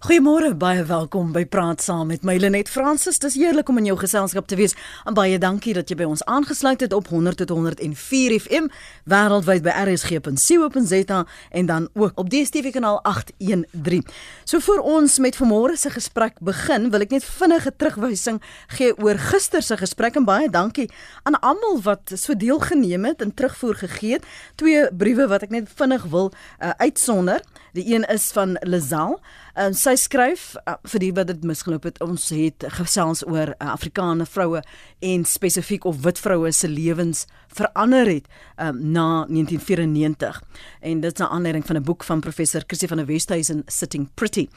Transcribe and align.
Goeiemôre, 0.00 0.54
baie 0.56 0.80
welkom 0.88 1.34
by 1.34 1.42
Praat 1.44 1.82
Saam 1.84 2.06
met 2.08 2.22
my 2.24 2.38
Lenet 2.40 2.70
Fransis. 2.72 3.18
Dis 3.20 3.34
heerlik 3.36 3.68
om 3.68 3.76
in 3.76 3.90
jou 3.90 3.98
geselskap 4.00 4.46
te 4.48 4.56
wees. 4.56 4.72
En 5.04 5.12
baie 5.12 5.36
dankie 5.36 5.74
dat 5.76 5.90
jy 5.92 5.98
by 6.00 6.06
ons 6.08 6.22
aangesluit 6.24 6.80
het 6.80 6.94
op 6.96 7.10
100 7.12 7.36
tot 7.42 7.52
104 7.52 8.32
FM 8.40 8.70
wêreldwyd 9.12 9.60
by 9.66 9.74
rsg.co.za 9.82 11.18
en 11.50 11.68
dan 11.68 11.88
ook 11.92 12.16
op 12.16 12.30
DStv 12.32 12.72
kanaal 12.72 13.02
813. 13.04 14.06
So 14.48 14.64
voor 14.64 14.80
ons 14.88 15.18
met 15.20 15.36
vanmôre 15.36 15.76
se 15.76 15.92
gesprek 15.92 16.40
begin, 16.40 16.88
wil 16.88 17.04
ek 17.04 17.12
net 17.18 17.28
vinnige 17.36 17.74
terugwysing 17.76 18.40
gee 18.78 18.96
oor 18.96 19.20
gister 19.20 19.60
se 19.60 19.76
gesprek 19.76 20.16
en 20.16 20.24
baie 20.24 20.48
dankie 20.48 20.88
aan 21.28 21.36
almal 21.44 21.76
wat 21.84 22.16
so 22.16 22.32
deelgeneem 22.32 23.04
het 23.04 23.20
en 23.20 23.34
terugvoer 23.36 23.76
gegee 23.84 24.16
het. 24.16 24.24
Twee 24.56 24.88
briewe 24.96 25.28
wat 25.28 25.44
ek 25.44 25.52
net 25.52 25.68
vinnig 25.76 26.08
wil 26.08 26.32
uh, 26.32 26.72
uitsonder. 26.80 27.44
Die 27.76 27.84
een 27.92 28.08
is 28.08 28.32
van 28.32 28.56
Lazal. 28.64 29.20
En 29.60 29.74
sy 29.76 29.92
skryf 30.00 30.54
uh, 30.62 30.78
vir 30.88 31.02
die 31.02 31.10
wat 31.12 31.28
dit 31.28 31.42
misgeloop 31.44 31.84
het. 31.84 31.98
Ons 32.00 32.30
het 32.32 32.64
gesels 32.78 33.20
oor 33.28 33.50
uh, 33.52 33.72
Afrikaner 33.74 34.28
vroue 34.28 34.62
en 35.04 35.26
spesifiek 35.28 35.84
of 35.84 35.98
wit 36.06 36.20
vroue 36.22 36.52
se 36.56 36.68
lewens 36.70 37.26
verander 37.52 38.08
het 38.08 38.30
um, 38.56 38.78
na 38.94 39.26
1994. 39.28 40.38
En 40.80 41.02
dit 41.04 41.12
is 41.12 41.20
'n 41.20 41.28
aanleiding 41.28 41.66
van 41.66 41.76
'n 41.76 41.84
boek 41.84 42.04
van 42.04 42.20
professor 42.20 42.62
Christie 42.66 42.88
van 42.88 42.96
der 42.96 43.06
Westhuizen 43.06 43.62
Sitting 43.66 44.08
Pretty. 44.14 44.48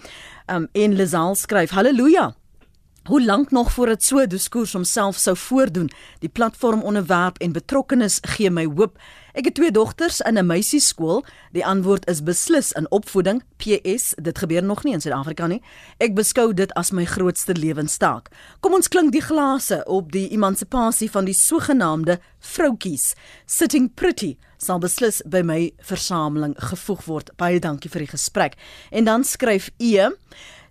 Um, 0.48 0.68
en 0.72 0.96
Lazal 0.96 1.36
skryf: 1.36 1.70
"Halleluja. 1.70 2.36
Hoe 3.04 3.26
lank 3.26 3.52
nog 3.52 3.72
voor 3.72 3.86
dit 3.86 4.04
so 4.04 4.28
diskurs 4.28 4.74
homself 4.74 5.18
sou 5.18 5.38
voordoen? 5.38 5.90
Die 6.20 6.30
platform 6.30 6.82
onderwerp 6.82 7.38
en 7.38 7.52
betrokkenis 7.52 8.18
gee 8.22 8.50
my 8.50 8.66
hoop. 8.66 8.98
Ek 9.34 9.48
het 9.50 9.56
twee 9.58 9.72
dogters 9.74 10.20
in 10.22 10.38
'n 10.38 10.46
meisieskool. 10.46 11.26
Die 11.52 11.66
antwoord 11.66 12.08
is 12.08 12.24
beslis 12.24 12.72
in 12.72 12.92
opvoeding. 12.92 13.44
PS, 13.58 14.14
dit 14.22 14.38
gebeur 14.38 14.64
nog 14.64 14.84
nie 14.84 14.94
in 14.94 15.02
Suid-Afrika 15.02 15.48
nie. 15.48 15.62
Ek 15.98 16.14
beskou 16.14 16.54
dit 16.54 16.74
as 16.74 16.92
my 16.92 17.06
grootste 17.06 17.54
lewenstaak. 17.54 18.30
Kom 18.60 18.74
ons 18.74 18.88
klink 18.88 19.12
die 19.12 19.22
glase 19.22 19.84
op 19.86 20.12
die 20.12 20.30
emansipasie 20.30 21.12
van 21.12 21.26
die 21.26 21.34
sogenaamde 21.34 22.20
vroutkies. 22.40 23.14
Sitting 23.46 23.94
pretty 23.94 24.38
sal 24.58 24.80
beslis 24.80 25.22
by 25.26 25.42
my 25.42 25.74
versameling 25.80 26.54
gevoeg 26.58 27.06
word. 27.06 27.36
Baie 27.36 27.60
dankie 27.60 27.90
vir 27.90 28.00
die 28.00 28.12
gesprek. 28.12 28.54
En 28.92 29.04
dan 29.04 29.24
skryf 29.24 29.70
E 29.78 30.10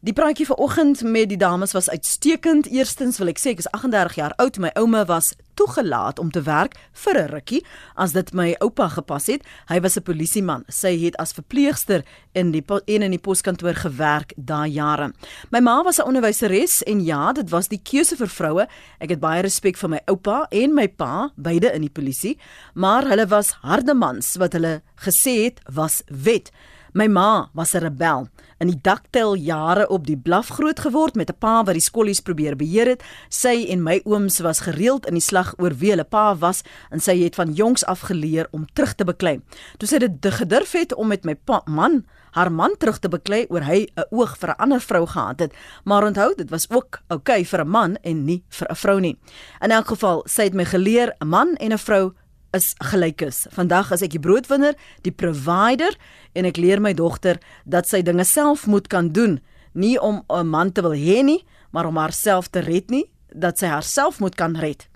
Die 0.04 0.12
praatjie 0.12 0.47
vanoggend 0.47 1.02
met 1.02 1.28
die 1.28 1.36
dames 1.36 1.72
was 1.72 1.91
uitstekend. 1.91 2.66
Eerstens 2.66 3.19
wil 3.19 3.28
ek 3.30 3.38
sê 3.38 3.52
ek 3.54 3.60
is 3.62 3.69
38 3.70 4.16
jaar 4.19 4.32
oud. 4.42 4.58
My 4.58 4.72
ouma 4.74 5.04
was 5.06 5.28
toegelaat 5.55 6.19
om 6.19 6.31
te 6.31 6.42
werk 6.42 6.77
vir 6.92 7.14
'n 7.19 7.31
rukkie 7.31 7.64
as 7.95 8.12
dit 8.12 8.33
my 8.33 8.55
oupa 8.61 8.89
gepas 8.89 9.27
het. 9.27 9.42
Hy 9.69 9.81
was 9.81 9.97
'n 9.97 10.03
polisieman. 10.03 10.64
Sy 10.69 10.98
het 11.05 11.17
as 11.17 11.33
verpleegster 11.33 12.05
in 12.34 12.50
die 12.50 12.64
en 12.86 13.03
in 13.03 13.11
die 13.11 13.19
poskantoor 13.19 13.75
gewerk 13.75 14.33
daai 14.36 14.70
jare. 14.70 15.12
My 15.50 15.61
ma 15.61 15.83
was 15.83 15.98
'n 15.98 16.06
onderwyseres 16.06 16.83
en 16.83 17.05
ja, 17.05 17.33
dit 17.33 17.50
was 17.50 17.69
die 17.69 17.81
keuse 17.83 18.17
vir 18.17 18.28
vroue. 18.28 18.67
Ek 19.00 19.11
het 19.11 19.20
baie 19.20 19.42
respek 19.42 19.77
vir 19.77 19.89
my 19.89 20.00
oupa 20.06 20.47
en 20.50 20.75
my 20.75 20.89
pa, 20.89 21.31
beide 21.36 21.72
in 21.72 21.81
die 21.81 21.91
polisie, 21.91 22.39
maar 22.75 23.09
hulle 23.09 23.27
was 23.27 23.50
harde 23.62 23.94
mans 23.94 24.37
wat 24.37 24.53
hulle 24.53 24.83
gesê 24.97 25.44
het 25.44 25.61
was 25.72 26.03
wet. 26.06 26.50
My 26.94 27.06
ma 27.08 27.48
was 27.54 27.72
'n 27.74 27.78
rebel. 27.78 28.28
In 28.58 28.66
die 28.66 28.78
daktel 28.82 29.34
jare 29.34 29.88
op 29.88 30.06
die 30.06 30.16
blaf 30.16 30.48
groot 30.48 30.80
geword 30.80 31.14
met 31.14 31.30
'n 31.30 31.38
pa 31.38 31.64
wat 31.64 31.74
die 31.74 31.80
skollies 31.80 32.20
probeer 32.20 32.56
beheer 32.56 32.86
het. 32.86 33.02
Sy 33.28 33.66
en 33.68 33.82
my 33.82 34.00
ooms 34.04 34.38
was 34.40 34.60
gereeld 34.60 35.06
in 35.06 35.14
die 35.14 35.22
slag 35.22 35.54
oor 35.58 35.74
wie 35.74 35.90
hulle 35.90 36.04
pa 36.04 36.36
was 36.36 36.62
en 36.90 37.00
sy 37.00 37.22
het 37.22 37.34
van 37.34 37.52
jongs 37.52 37.84
af 37.84 38.00
geleer 38.00 38.46
om 38.50 38.66
terug 38.72 38.94
te 38.94 39.04
beklei. 39.04 39.40
Toe 39.78 39.88
sy 39.88 39.98
dit 39.98 40.34
gedurf 40.34 40.72
het 40.72 40.94
om 40.94 41.08
met 41.08 41.24
my 41.24 41.34
pa, 41.34 41.62
man 41.66 42.04
haar 42.32 42.52
man 42.52 42.74
terug 42.78 42.98
te 42.98 43.08
beklei 43.08 43.46
oor 43.48 43.62
hy 43.62 43.86
'n 43.96 44.04
oog 44.10 44.36
vir 44.38 44.50
'n 44.50 44.58
ander 44.58 44.80
vrou 44.80 45.06
gehad 45.06 45.40
het. 45.40 45.52
Maar 45.84 46.04
onthou, 46.04 46.34
dit 46.34 46.50
was 46.50 46.70
ook 46.70 47.00
oukei 47.08 47.40
okay 47.40 47.44
vir 47.44 47.60
'n 47.60 47.68
man 47.68 47.96
en 48.02 48.24
nie 48.24 48.44
vir 48.48 48.68
'n 48.70 48.76
vrou 48.76 49.00
nie. 49.00 49.18
In 49.60 49.70
elk 49.70 49.86
geval, 49.86 50.22
sy 50.26 50.42
het 50.42 50.54
my 50.54 50.64
geleer 50.64 51.14
'n 51.20 51.28
man 51.28 51.54
en 51.56 51.72
'n 51.72 51.78
vrou 51.78 52.12
is 52.52 52.74
gelyk 52.78 53.22
is. 53.26 53.46
Vandag 53.54 53.92
is 53.92 54.02
ek 54.04 54.14
die 54.16 54.22
broodwinner, 54.22 54.76
die 55.06 55.14
provider 55.14 55.96
en 56.36 56.48
ek 56.48 56.60
leer 56.60 56.80
my 56.80 56.92
dogter 56.96 57.40
dat 57.64 57.88
sy 57.88 58.02
dinge 58.02 58.24
self 58.28 58.66
moet 58.66 58.88
kan 58.92 59.12
doen, 59.12 59.40
nie 59.72 59.98
om 60.00 60.22
'n 60.28 60.46
man 60.46 60.72
te 60.72 60.82
wil 60.82 60.94
hê 60.94 61.22
nie, 61.24 61.44
maar 61.72 61.86
om 61.86 61.96
haarself 61.96 62.48
te 62.48 62.60
red 62.60 62.90
nie, 62.90 63.10
dat 63.34 63.58
sy 63.58 63.66
haarself 63.66 64.20
moet 64.20 64.34
kan 64.34 64.56
red. 64.56 64.88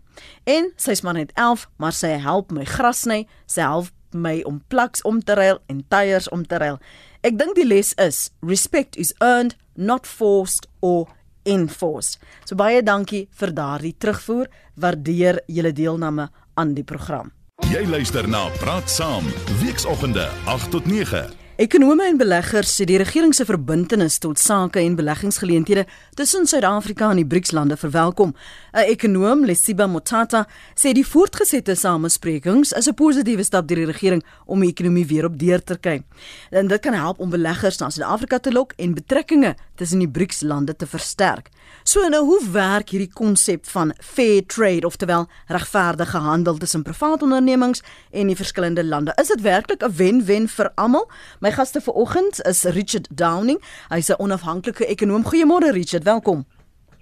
En 0.45 0.73
sy's 0.77 1.03
maar 1.03 1.15
net 1.15 1.33
11, 1.35 1.69
maar 1.77 1.93
sy 1.93 2.09
help 2.09 2.51
my 2.51 2.65
gras 2.65 3.01
sny, 3.01 3.27
sy 3.47 3.61
help 3.61 3.91
my 4.13 4.43
om 4.43 4.63
plaks 4.69 5.03
om 5.03 5.21
te 5.21 5.35
ruil 5.35 5.59
en 5.67 5.85
tyres 5.89 6.29
om 6.29 6.45
te 6.47 6.59
ruil. 6.59 6.79
Ek 7.23 7.39
dink 7.39 7.57
die 7.57 7.67
les 7.67 7.93
is 8.01 8.31
respect 8.41 8.97
is 8.97 9.15
earned, 9.21 9.57
not 9.75 10.07
forced 10.07 10.69
or 10.81 11.09
enforced. 11.47 12.21
So 12.45 12.57
baie 12.59 12.83
dankie 12.83 13.27
vir 13.41 13.55
daardie 13.57 13.95
terugvoer. 13.99 14.51
Waardeer 14.77 15.41
julle 15.49 15.73
deelname 15.73 16.31
aan 16.55 16.75
die 16.75 16.85
program. 16.85 17.36
Jy 17.65 17.87
luister 17.89 18.29
na 18.29 18.47
Praat 18.61 18.91
Saam, 18.91 19.25
weekoggende 19.61 20.29
8 20.45 20.71
tot 20.71 20.87
9. 20.87 21.25
Ekonome 21.57 22.05
en 22.05 22.19
beleggers 22.21 22.75
sê 22.77 22.85
die 22.85 22.99
regering 23.01 23.33
se 23.33 23.47
verbintenis 23.49 24.19
tot 24.21 24.37
sake 24.37 24.83
en 24.83 24.95
beleggingsgeleenthede 24.99 25.87
tussen 26.21 26.45
Suid-Afrika 26.45 27.09
en 27.11 27.21
die 27.23 27.27
BRICS-lande 27.27 27.79
verwelkom. 27.81 28.35
'n 28.73 28.85
Ekonoom, 28.93 29.45
Lesiba 29.45 29.87
Motata, 29.87 30.47
sê 30.77 30.93
die 30.93 31.07
voortgesette 31.07 31.75
samesprekings 31.75 32.73
is 32.73 32.89
'n 32.89 32.95
positiewe 32.95 33.43
stap 33.43 33.67
deur 33.69 33.77
die 33.77 33.93
regering 33.93 34.23
om 34.47 34.61
die 34.61 34.71
ekonomie 34.71 35.07
weer 35.07 35.25
op 35.25 35.39
deur 35.39 35.63
te 35.65 35.79
kry. 35.79 36.03
En 36.51 36.69
dit 36.69 36.81
kan 36.81 36.93
help 36.93 37.19
om 37.19 37.31
beleggers 37.31 37.79
na 37.79 37.91
Suid-Afrika 37.91 38.39
te 38.39 38.53
lok 38.53 38.73
en 38.77 38.95
betrekkinge 38.95 39.57
tussen 39.77 39.99
die 39.99 40.09
BRICS-lande 40.09 40.77
te 40.77 40.87
versterk. 40.87 41.51
So 41.85 42.09
nou, 42.09 42.25
hoe 42.25 42.41
werk 42.53 42.91
hierdie 42.91 43.13
konsep 43.13 43.67
van 43.71 43.93
fair 44.01 44.43
trade, 44.47 44.87
oftewel 44.87 45.27
regverdige 45.47 46.19
handel 46.19 46.59
tussen 46.59 46.83
private 46.83 47.25
ondernemings 47.25 47.83
en 48.11 48.27
die 48.27 48.37
verskillende 48.37 48.85
lande? 48.85 49.13
Is 49.21 49.29
dit 49.29 49.41
werklik 49.41 49.83
'n 49.83 49.93
wen-wen 49.97 50.49
vir 50.49 50.71
almal? 50.75 51.11
My 51.41 51.53
gaste 51.53 51.81
vanoggend 51.81 52.43
is 52.47 52.65
Richard 52.65 53.09
Downing. 53.11 53.63
Hy's 53.89 54.11
'n 54.11 54.19
onafhanklike 54.19 54.87
ekonom. 54.87 55.25
Goeiemôre 55.25 55.73
Richard, 55.73 56.05
welkom. 56.05 56.47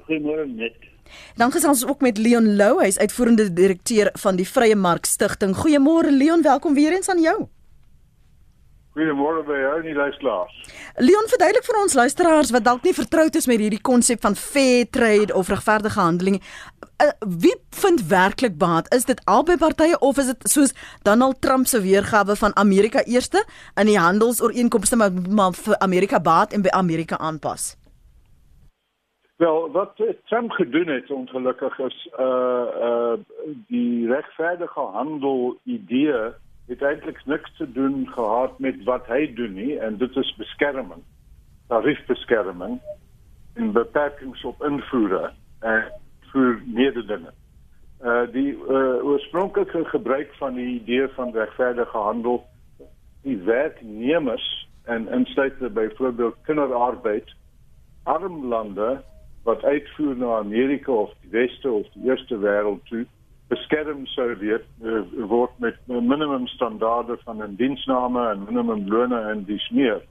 Goeiemôre 0.09 0.47
net. 0.47 0.75
Dan 1.37 1.53
gesels 1.53 1.83
ons 1.83 1.91
ook 1.91 2.01
met 2.01 2.19
Leon 2.19 2.57
Lou, 2.57 2.83
hy's 2.83 2.99
uitvoerende 2.99 3.53
direkteur 3.53 4.11
van 4.13 4.37
die 4.37 4.49
Vrye 4.49 4.77
Mark 4.77 5.05
Stichting. 5.05 5.57
Goeiemôre 5.57 6.11
Leon, 6.11 6.43
welkom 6.43 6.75
weer 6.75 6.93
eens 6.93 7.09
aan 7.09 7.21
jou. 7.21 7.49
Goeiemôre 8.95 9.41
by 9.43 9.57
jou 9.59 9.71
en 9.81 9.87
die 9.89 9.97
luisteraars. 9.97 10.59
Leon, 11.03 11.27
verduidelik 11.27 11.65
vir 11.67 11.79
ons 11.81 11.97
luisteraars 11.99 12.53
wat 12.55 12.63
dalk 12.63 12.85
nie 12.87 12.95
vertroud 12.95 13.35
is 13.35 13.49
met 13.51 13.59
hierdie 13.59 13.83
konsep 13.83 14.21
van 14.23 14.37
fair 14.39 14.87
trade 14.95 15.35
of 15.35 15.51
regverdige 15.51 15.99
handeling. 15.99 16.37
Uh, 17.03 17.11
wie 17.43 17.57
vind 17.75 18.05
werklik 18.07 18.55
baat? 18.59 18.87
Is 18.95 19.09
dit 19.11 19.19
albei 19.27 19.57
partye 19.59 19.99
of 19.99 20.21
is 20.23 20.31
dit 20.31 20.47
soos 20.53 20.75
Donald 21.03 21.41
Trump 21.43 21.67
se 21.67 21.81
weergawe 21.83 22.37
van 22.39 22.55
Amerika 22.55 23.03
eerste 23.03 23.43
in 23.75 23.91
die 23.91 23.99
handelsooreenkomste 23.99 24.97
maar, 24.97 25.11
maar 25.11 25.59
vir 25.59 25.79
Amerika 25.83 26.23
baat 26.23 26.55
en 26.55 26.63
by 26.63 26.71
Amerika 26.71 27.19
aanpas? 27.19 27.75
Wel, 29.43 29.71
wat 29.75 29.99
Trump 30.31 30.55
gedoen 30.55 30.87
het 30.87 31.11
ongelukkig 31.11 31.79
is 31.79 31.99
uh 32.15 32.67
uh 32.89 33.19
die 33.67 34.07
regverdige 34.07 34.87
handel 34.95 35.59
idee 35.65 36.31
het 36.67 36.83
eintlik 36.83 37.21
niks 37.27 37.57
te 37.57 37.73
doen 37.73 38.09
gehad 38.09 38.59
met 38.59 38.85
wat 38.85 39.07
hy 39.07 39.27
doen 39.35 39.53
nie 39.53 39.79
en 39.79 39.97
dit 40.01 40.17
is 40.17 40.35
beskerming. 40.39 41.03
Tariefbeskerming 41.69 42.81
en 43.55 43.73
beperkings 43.73 44.45
op 44.45 44.65
invoere 44.65 45.31
en 45.61 45.85
vir 46.33 46.61
mededinge. 46.67 47.33
Uh 48.05 48.25
die 48.33 48.53
uh, 48.53 49.05
oorspronklike 49.05 49.85
gebruik 49.85 50.35
van 50.41 50.55
die 50.55 50.81
idee 50.81 51.09
van 51.17 51.33
regverdige 51.33 51.99
handel 51.99 52.43
die 53.25 53.37
werknemers 53.37 54.69
en 54.85 55.09
insluitende 55.09 55.71
byvoorbeeld 55.71 56.37
kinderarbeid 56.43 57.35
arm 58.03 58.47
lande 58.47 59.03
wat 59.43 59.63
uitvoer 59.63 60.17
na 60.17 60.37
Amerika 60.37 60.93
of 60.93 61.13
die 61.21 61.31
weste 61.31 61.71
of 61.71 61.87
die 61.93 62.11
eerste 62.11 62.37
wêreld 62.39 62.85
toe 62.85 63.07
beskerm 63.55 64.05
sou 64.13 64.29
weet 64.41 64.67
uh, 64.83 65.05
word 65.31 65.55
met 65.63 65.79
minimum 65.87 66.47
standaarde 66.57 67.17
van 67.25 67.43
'n 67.43 67.57
diensname 67.57 68.29
en 68.31 68.45
minimum 68.51 68.85
lone 68.89 69.21
en 69.31 69.45
dis 69.45 69.71
meer. 69.71 70.03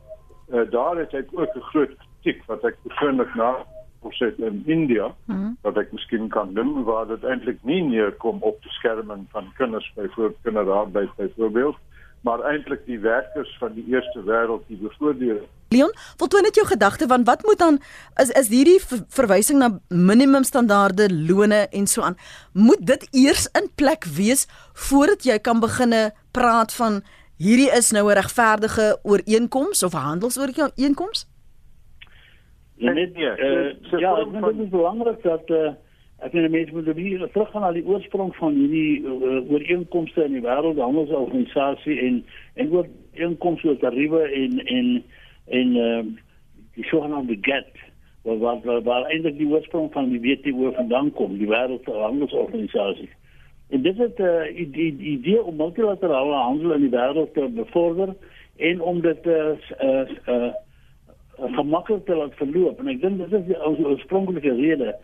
Uh, 0.49 0.65
daar 0.71 0.97
het 0.97 1.13
ek 1.13 1.29
ook 1.31 1.55
'n 1.55 1.69
groot 1.71 1.95
kritiek 1.97 2.43
wat 2.47 2.63
ek 2.63 2.77
persoonlik 2.83 3.35
na 3.35 3.55
opset 4.03 4.39
in 4.39 4.63
India 4.65 5.07
mm 5.07 5.35
-hmm. 5.35 5.57
wat 5.61 5.77
ek 5.77 5.91
miskien 5.91 6.27
kan 6.29 6.53
doen 6.53 6.83
waar 6.83 7.07
dit 7.07 7.23
eintlik 7.23 7.59
nie 7.63 7.81
neerkom 7.83 8.37
op 8.41 8.61
beskerming 8.61 9.25
van 9.31 9.51
kinders 9.57 9.91
byvoorbeeld 9.95 10.41
kinderarbeid 10.41 11.15
byvoorbeeld 11.15 11.77
maar 12.21 12.39
eintlik 12.39 12.85
die 12.85 12.99
werkers 12.99 13.57
van 13.59 13.73
die 13.73 13.85
eerste 13.87 14.23
wêreld 14.23 14.67
die 14.67 14.77
bevoordeel 14.77 15.47
Leon, 15.73 15.91
voltooi 16.21 16.43
net 16.45 16.59
jou 16.59 16.65
gedagte 16.69 17.07
van 17.11 17.25
wat 17.29 17.43
moet 17.47 17.59
dan 17.59 17.79
is 18.21 18.29
is 18.41 18.51
hierdie 18.53 18.79
verwysing 19.17 19.59
na 19.59 19.69
minimumstandaarde 19.89 21.09
lone 21.13 21.67
en 21.71 21.87
so 21.87 22.01
aan 22.01 22.17
moet 22.53 22.85
dit 22.93 23.07
eers 23.11 23.49
in 23.59 23.69
plek 23.75 24.05
wees 24.17 24.47
voordat 24.87 25.25
jy 25.25 25.37
kan 25.39 25.59
beginne 25.63 26.11
praat 26.31 26.73
van 26.73 27.01
hierdie 27.37 27.71
is 27.77 27.91
nou 27.91 28.05
'n 28.09 28.17
regverdige 28.21 28.99
ooreenkoms 29.03 29.83
of 29.83 29.93
'n 29.93 30.05
handelsooreenkoms? 30.09 31.27
Net 32.75 33.13
nee, 33.13 33.25
uh, 33.25 33.99
ja, 33.99 34.11
ek 34.19 34.31
dink 34.31 34.45
dit 34.45 34.65
is 34.65 34.69
belangrik 34.69 35.23
dat 35.23 35.49
uh, 35.49 35.71
ek 36.25 36.33
net 36.33 36.51
mense 36.51 36.73
moet 36.73 36.89
weer 36.95 37.27
teruggaan 37.31 37.61
na 37.61 37.71
die 37.71 37.85
oorsprong 37.85 38.35
van 38.35 38.55
hierdie 38.57 39.03
uh, 39.03 39.51
ooreenkomste 39.51 40.23
in 40.23 40.37
die 40.37 40.41
wêreldhandelsorganisasie 40.41 41.99
en 41.99 42.23
en 42.53 42.71
ook 42.71 42.87
inkomste 43.11 43.67
oor 43.67 43.77
tariewe 43.77 44.23
en 44.41 44.59
en 44.65 45.03
en 45.47 45.75
uh, 45.75 46.03
die 46.75 46.85
sogenaamde 46.85 47.37
GATT 47.41 47.81
wat 48.23 48.37
wat 48.37 48.63
wat, 48.63 48.83
wat 48.83 49.09
eintlik 49.11 49.37
die 49.37 49.49
oorsprong 49.51 49.91
van 49.91 50.09
die 50.09 50.21
WTO 50.23 50.71
vandaan 50.71 51.11
kom, 51.11 51.37
die 51.37 51.49
wêreldhandelsorganisasie. 51.49 53.09
En 53.69 53.81
dit 53.81 53.99
is 53.99 54.15
'n 54.17 54.21
uh, 54.21 54.71
die 54.71 54.97
idee 55.15 55.43
om 55.43 55.55
multilaterale 55.55 56.35
handel 56.35 56.73
in 56.73 56.81
die 56.81 56.95
wêreld 56.97 57.33
te 57.33 57.47
bevorder 57.55 58.15
en 58.57 58.81
om 58.81 59.01
dit 59.01 59.25
uh, 59.25 59.51
uh, 59.83 60.09
uh, 60.27 60.53
gemaklik 61.37 62.05
te 62.05 62.15
laat 62.15 62.35
verloop 62.35 62.79
en 62.79 62.87
ek 62.87 63.01
dink 63.01 63.17
dit 63.17 63.33
is 63.33 63.45
die 63.49 63.59
oorspronklike 63.65 64.53
rede 64.53 64.95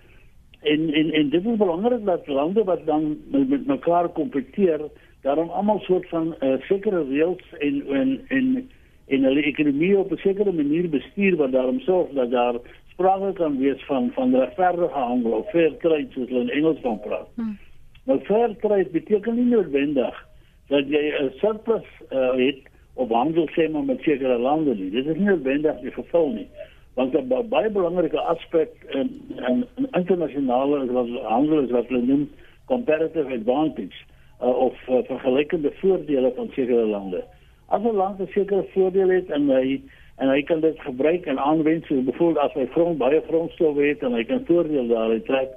en 0.62 0.90
en 0.94 1.12
en 1.12 1.30
dit 1.30 1.46
is 1.46 1.58
belangrik 1.58 2.06
dat 2.06 2.28
lande 2.28 2.64
wat 2.64 2.86
dan 2.86 3.18
met, 3.32 3.50
met 3.50 3.66
mekaar 3.66 4.10
kompeteer 4.10 4.82
daarom 5.22 5.50
almal 5.50 5.80
soort 5.80 6.08
van 6.10 6.36
uh, 6.40 6.56
sekere 6.68 7.04
reëls 7.10 7.56
en 7.60 7.82
en 8.02 8.20
en 8.28 8.70
en 9.10 9.24
hulle 9.24 9.42
ekonomie 9.42 9.98
op 9.98 10.12
'n 10.12 10.22
sekere 10.22 10.52
manier 10.52 10.90
bestuur 10.90 11.36
wat 11.36 11.52
daarom 11.52 11.80
sorg 11.80 12.10
dat 12.14 12.32
daar 12.32 12.56
sprake 12.92 13.34
kan 13.34 13.58
wees 13.58 13.86
van 13.86 14.12
van 14.14 14.36
regverdige 14.36 15.00
handel 15.00 15.32
of 15.32 15.50
fair 15.50 15.78
trade 15.78 16.08
soos 16.10 16.28
hulle 16.28 16.42
in 16.42 16.50
Engels 16.50 16.80
van 16.82 17.00
praat. 17.00 17.28
Hmm. 17.36 17.58
Nou 18.04 18.20
fair 18.20 18.56
trade 18.62 18.90
beteken 18.92 19.36
nie 19.36 19.46
noodwendig 19.46 20.26
dat 20.68 20.88
jy 20.88 21.04
'n 21.22 21.32
surplus 21.40 21.88
uh, 22.12 22.34
het 22.34 22.60
op 22.94 23.12
handel 23.12 23.48
sê 23.56 23.72
maar 23.72 23.84
met 23.84 24.02
sekere 24.02 24.38
lande 24.38 24.76
nie. 24.76 24.90
Dit 24.90 25.06
is 25.06 25.16
nie 25.16 25.26
noodwendig 25.26 25.80
die 25.80 25.92
geval 25.92 26.30
nie. 26.30 26.48
Want 26.94 27.14
'n 27.14 27.48
baie 27.50 27.70
belangrike 27.70 28.20
aspek 28.20 28.70
in 28.90 29.10
in, 29.48 29.66
in 29.76 29.88
internasionale 29.92 30.78
handel 31.24 31.60
is 31.60 31.72
wat 31.72 31.88
hulle 31.88 32.02
noem 32.02 32.30
comparative 32.66 33.34
advantage 33.34 33.98
uh, 34.42 34.48
of 34.48 34.76
uh, 34.90 34.98
vergelykende 35.04 35.72
voordele 35.82 36.32
van 36.36 36.50
sekere 36.52 36.86
lande. 36.86 37.24
As 37.70 37.82
'n 37.82 37.96
land 37.96 38.20
'n 38.20 38.28
sekere 38.34 38.66
voordeel 38.74 39.10
het 39.10 39.30
en 39.30 39.50
hy 39.50 39.82
en 40.18 40.30
hy 40.30 40.42
kan 40.44 40.60
dit 40.60 40.80
gebruik 40.80 41.26
en 41.26 41.40
aanwend, 41.40 41.86
so 41.86 42.02
byvoorbeeld 42.02 42.46
as 42.46 42.54
hy 42.54 42.66
grond 42.66 42.98
baie 42.98 43.22
grondstowwe 43.28 43.84
het 43.88 44.04
en 44.04 44.14
hy 44.14 44.24
kan 44.24 44.46
voordeel 44.46 44.88
daaruit 44.88 45.26
trek, 45.26 45.50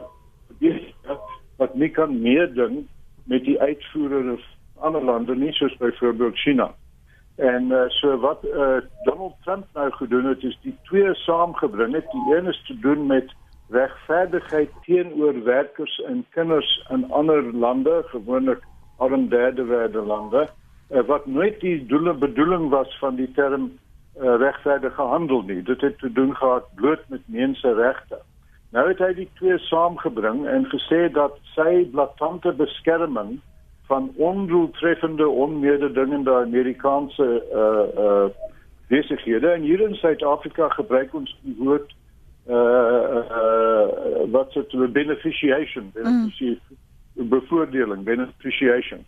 wat 1.58 1.76
nie 1.76 1.90
kan 1.90 2.22
meeding 2.22 2.88
met 3.30 3.46
die 3.46 3.60
uitvoerende 3.62 4.38
ander 4.80 5.04
lande 5.04 5.36
nie 5.36 5.52
soos 5.54 5.76
byvoorbeeld 5.78 6.38
China. 6.38 6.72
En 7.36 7.72
uh, 7.72 7.84
so 7.88 8.18
wat 8.20 8.44
uh, 8.44 8.80
Donald 9.04 9.36
Trump 9.44 9.66
nou 9.74 9.92
gedoen 9.92 10.26
het 10.26 10.44
is 10.44 10.58
die 10.62 10.76
twee 10.84 11.14
saamgebring 11.24 11.94
het. 11.96 12.08
Die 12.12 12.36
een 12.36 12.48
is 12.52 12.64
te 12.68 12.80
doen 12.80 13.06
met 13.08 13.32
regverdigheid 13.70 14.70
teenoor 14.86 15.44
werkers 15.44 16.00
en 16.08 16.26
kinders 16.30 16.72
in 16.90 17.06
ander 17.12 17.54
lande, 17.54 18.04
gewoonlik 18.06 18.64
arm 18.98 19.30
derde 19.30 19.64
wêreld 19.64 20.08
lande, 20.08 20.48
uh, 20.92 21.06
wat 21.08 21.26
nooit 21.26 21.60
die 21.60 21.86
doele 21.86 22.14
bedoeling 22.14 22.70
was 22.70 22.98
van 23.00 23.16
die 23.16 23.32
term 23.32 23.70
uh, 23.70 24.36
regverdige 24.42 25.02
handel 25.02 25.42
nie. 25.42 25.62
Dit 25.64 25.82
het 25.82 26.00
te 26.00 26.12
doen 26.12 26.36
gehad 26.36 26.68
bloot 26.76 27.08
met 27.08 27.22
menseregte. 27.26 28.20
Nou 28.72 28.88
het 28.88 29.00
hy 29.02 29.14
die 29.18 29.30
twee 29.40 29.58
saamgebring 29.58 30.44
en 30.48 30.68
gesê 30.70 31.08
dat 31.14 31.38
sy 31.56 31.86
blaatante 31.92 32.52
beskerming 32.54 33.40
van 33.90 34.12
ondoeltreffende 34.16 35.28
onmededingende 35.28 36.34
Amerikaanse 36.34 37.30
uh 37.54 38.04
uh 38.04 38.28
besighede 38.90 39.48
en 39.48 39.62
hier 39.62 39.82
in 39.82 39.96
Suid-Afrika 39.96 40.70
gebruik 40.70 41.14
ons 41.14 41.34
die 41.42 41.56
woord 41.58 41.92
uh, 42.50 42.56
uh, 42.56 44.32
wat 44.32 44.54
het 44.54 44.70
de 44.70 44.88
beneficiation, 44.88 45.92
benefici 45.94 46.60
mm. 47.14 47.30
bevoordeling, 47.30 48.04
beneficiation. 48.04 49.06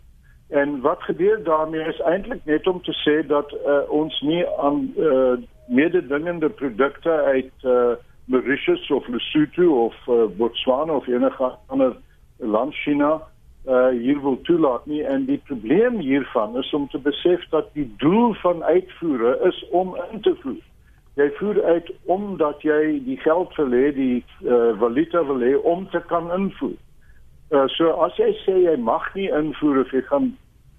En 0.48 0.80
wat 0.80 1.02
gebeurt 1.02 1.44
daarmee 1.44 1.86
is 1.88 2.00
eigenlijk 2.00 2.44
net 2.44 2.66
om 2.66 2.82
te 2.82 2.92
zeggen 2.92 3.26
dat 3.26 3.52
uh, 3.52 3.78
ons 3.88 4.20
niet 4.20 4.46
aan 4.58 4.92
uh, 4.96 5.32
mededingende 5.66 6.48
producten 6.48 7.24
uit 7.24 7.52
uh, 7.62 7.90
Mauritius 8.26 8.90
of 8.90 9.06
Lesotho 9.08 9.86
of 9.86 9.94
uh, 10.08 10.26
Botswana 10.38 10.92
of 10.92 11.06
enig 11.06 11.38
ander 11.66 11.96
land 12.38 12.74
China 12.74 13.20
uh, 13.68 13.88
hier 13.88 14.20
wil 14.22 14.40
toelaat 14.42 14.86
nie 14.86 15.02
en 15.02 15.26
die 15.26 15.40
probleem 15.46 15.98
hiervan 15.98 16.56
is 16.58 16.72
om 16.72 16.88
te 16.88 16.98
besef 16.98 17.48
dat 17.50 17.72
die 17.74 17.88
doel 17.98 18.34
van 18.34 18.62
uitvoere 18.62 19.38
is 19.48 19.64
om 19.70 19.96
in 20.10 20.20
te 20.20 20.34
voer 20.42 20.62
jy 21.14 21.28
voer 21.36 21.62
uit 21.64 21.90
omdat 22.08 22.62
jy 22.64 23.00
die 23.04 23.18
geld 23.20 23.52
wil 23.56 23.74
hê, 23.76 23.90
die 23.96 24.22
uh, 24.46 24.72
valuta 24.80 25.24
wil 25.28 25.42
hê 25.44 25.52
om 25.68 25.84
te 25.92 26.00
kan 26.08 26.30
invoer. 26.32 26.78
Uh, 27.52 27.66
so 27.76 27.92
as 28.04 28.16
jy 28.20 28.30
sê 28.44 28.54
jy 28.64 28.76
mag 28.80 29.10
nie 29.16 29.28
invoer 29.28 29.82
of 29.82 29.92
jy 29.92 30.00
gaan 30.08 30.30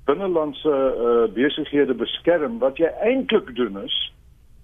binnelandse 0.09 0.73
uh, 0.73 1.27
besighede 1.35 1.93
beskerm, 1.95 2.57
wat 2.63 2.81
jy 2.81 2.89
eintlik 3.05 3.53
doen 3.55 3.77
is 3.85 4.00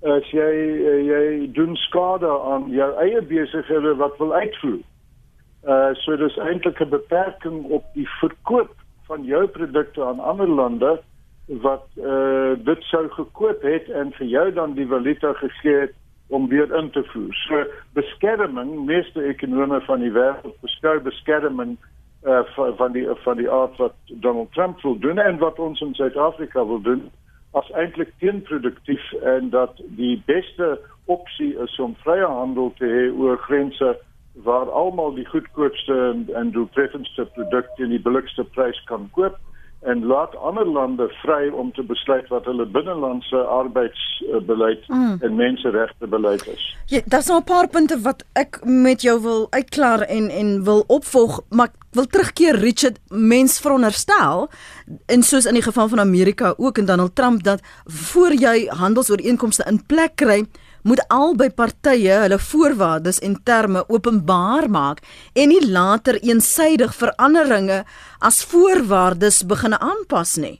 as 0.07 0.23
jy 0.31 0.51
uh, 0.87 0.99
jy 1.03 1.51
doen 1.51 1.75
skade 1.75 2.29
aan 2.29 2.69
jou 2.71 2.87
eie 3.03 3.21
besighede 3.21 3.95
wat 3.99 4.17
wil 4.17 4.33
uitvoer. 4.33 4.79
Uh 5.67 5.91
so 5.93 6.15
dis 6.15 6.37
eintlik 6.39 6.79
'n 6.79 6.89
beperking 6.89 7.65
op 7.67 7.83
die 7.93 8.07
verkoop 8.19 8.71
van 9.07 9.23
jou 9.23 9.47
produkte 9.47 10.03
aan 10.05 10.19
ander 10.19 10.47
lande 10.47 10.99
wat 11.47 11.87
uh 11.97 12.55
dit 12.55 12.83
sou 12.83 13.09
gekoop 13.09 13.61
het 13.61 13.89
en 13.89 14.11
vir 14.11 14.27
jou 14.27 14.51
dan 14.53 14.73
die 14.73 14.87
valuta 14.87 15.33
gegee 15.33 15.79
het 15.79 15.93
om 16.29 16.47
weer 16.47 16.75
in 16.75 16.89
te 16.91 17.03
voer. 17.03 17.33
So 17.33 17.65
beskerming, 17.93 18.85
meeste 18.85 19.23
ekonome 19.23 19.81
van 19.81 19.99
die 19.99 20.11
wêreld 20.11 20.61
beskou 20.61 20.99
beskerming 20.99 21.77
uh 22.23 22.43
van 22.77 22.91
die 22.91 23.07
van 23.23 23.37
die 23.37 23.51
aard 23.51 23.75
wat 23.77 23.95
Donald 24.05 24.51
Trump 24.53 24.81
wil 24.81 24.99
doen 24.99 25.19
en 25.19 25.37
wat 25.37 25.59
ons 25.59 25.81
in 25.81 25.93
Suid-Afrika 25.93 26.65
wil 26.65 26.81
doen 26.81 27.11
as 27.51 27.71
eintlik 27.71 28.11
teenproduktief 28.19 29.13
en 29.23 29.49
dat 29.49 29.81
die 29.97 30.21
beste 30.25 30.79
opsie 31.05 31.55
is 31.63 31.79
om 31.79 31.95
vrye 32.03 32.25
handel 32.25 32.73
te 32.77 32.85
hê 32.85 33.09
oor 33.09 33.37
grense 33.37 33.97
waar 34.45 34.69
almal 34.71 35.13
die 35.17 35.25
goedkoopste 35.25 35.93
en, 35.93 36.27
en 36.35 36.51
doeltreffendste 36.51 37.25
produkte 37.35 37.83
in 37.83 37.95
die 37.95 38.01
billikste 38.01 38.43
prys 38.43 38.77
kan 38.91 39.09
koop 39.17 39.39
en 39.81 40.05
laat 40.05 40.35
ander 40.35 40.67
lande 40.67 41.07
vry 41.21 41.47
om 41.49 41.71
te 41.71 41.83
besluit 41.83 42.27
wat 42.27 42.45
hulle 42.45 42.65
binnelandse 42.67 43.37
arbeidsbeleid 43.37 44.87
mm. 44.87 45.17
en 45.21 45.35
menseregte 45.35 46.07
beleid 46.07 46.47
is. 46.47 46.65
Ja, 46.91 47.01
daar's 47.05 47.27
nog 47.27 47.39
'n 47.39 47.43
paar 47.43 47.67
punte 47.67 47.99
wat 48.01 48.25
ek 48.33 48.59
met 48.63 49.01
jou 49.01 49.21
wil 49.21 49.47
uitklaar 49.49 50.01
en 50.01 50.29
en 50.29 50.63
wil 50.63 50.83
opvolg, 50.87 51.41
maar 51.49 51.71
wil 51.91 52.05
terugkeer 52.05 52.55
Richard, 52.55 52.99
mens 53.09 53.59
veronderstel 53.59 54.49
en 55.05 55.23
soos 55.23 55.47
in 55.49 55.57
die 55.57 55.65
geval 55.65 55.89
van 55.89 55.99
Amerika 55.99 56.53
ook 56.57 56.77
en 56.77 56.85
Donald 56.85 57.15
Trump 57.15 57.43
dat 57.43 57.61
voor 57.85 58.33
jy 58.33 58.67
handelsooreenkomste 58.67 59.65
in 59.69 59.85
plek 59.85 60.15
kry, 60.15 60.43
moet 60.83 61.01
albei 61.11 61.49
partye 61.49 62.21
hulle 62.23 62.39
voorwaardes 62.39 63.19
en 63.25 63.35
terme 63.43 63.83
openbaar 63.87 64.69
maak 64.69 65.03
en 65.33 65.51
nie 65.51 65.61
later 65.65 66.19
eensydig 66.21 66.95
veranderinge 66.95 67.83
as 68.19 68.43
voorwaardes 68.45 69.43
begin 69.45 69.75
aanpas 69.75 70.37
nie. 70.37 70.57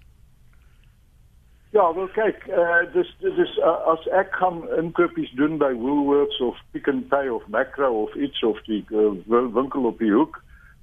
Ja, 1.71 1.85
wel 1.93 2.07
kyk, 2.15 2.47
uh, 2.49 2.81
dis 2.95 3.09
dis 3.21 3.51
uh, 3.61 3.75
as 3.91 4.05
ek 4.17 4.31
kan 4.39 4.63
inkopies 4.79 5.29
doen 5.37 5.59
by 5.61 5.69
Woolworths 5.77 6.39
of 6.41 6.57
Pick 6.73 6.89
n 6.89 7.03
Pay 7.11 7.29
of 7.29 7.45
Makro 7.47 7.91
of 8.07 8.15
iets 8.17 8.41
of 8.43 8.57
die 8.65 8.81
uh, 8.89 9.11
winkel 9.29 9.85
op 9.85 10.01
die 10.01 10.09
hoek, 10.09 10.41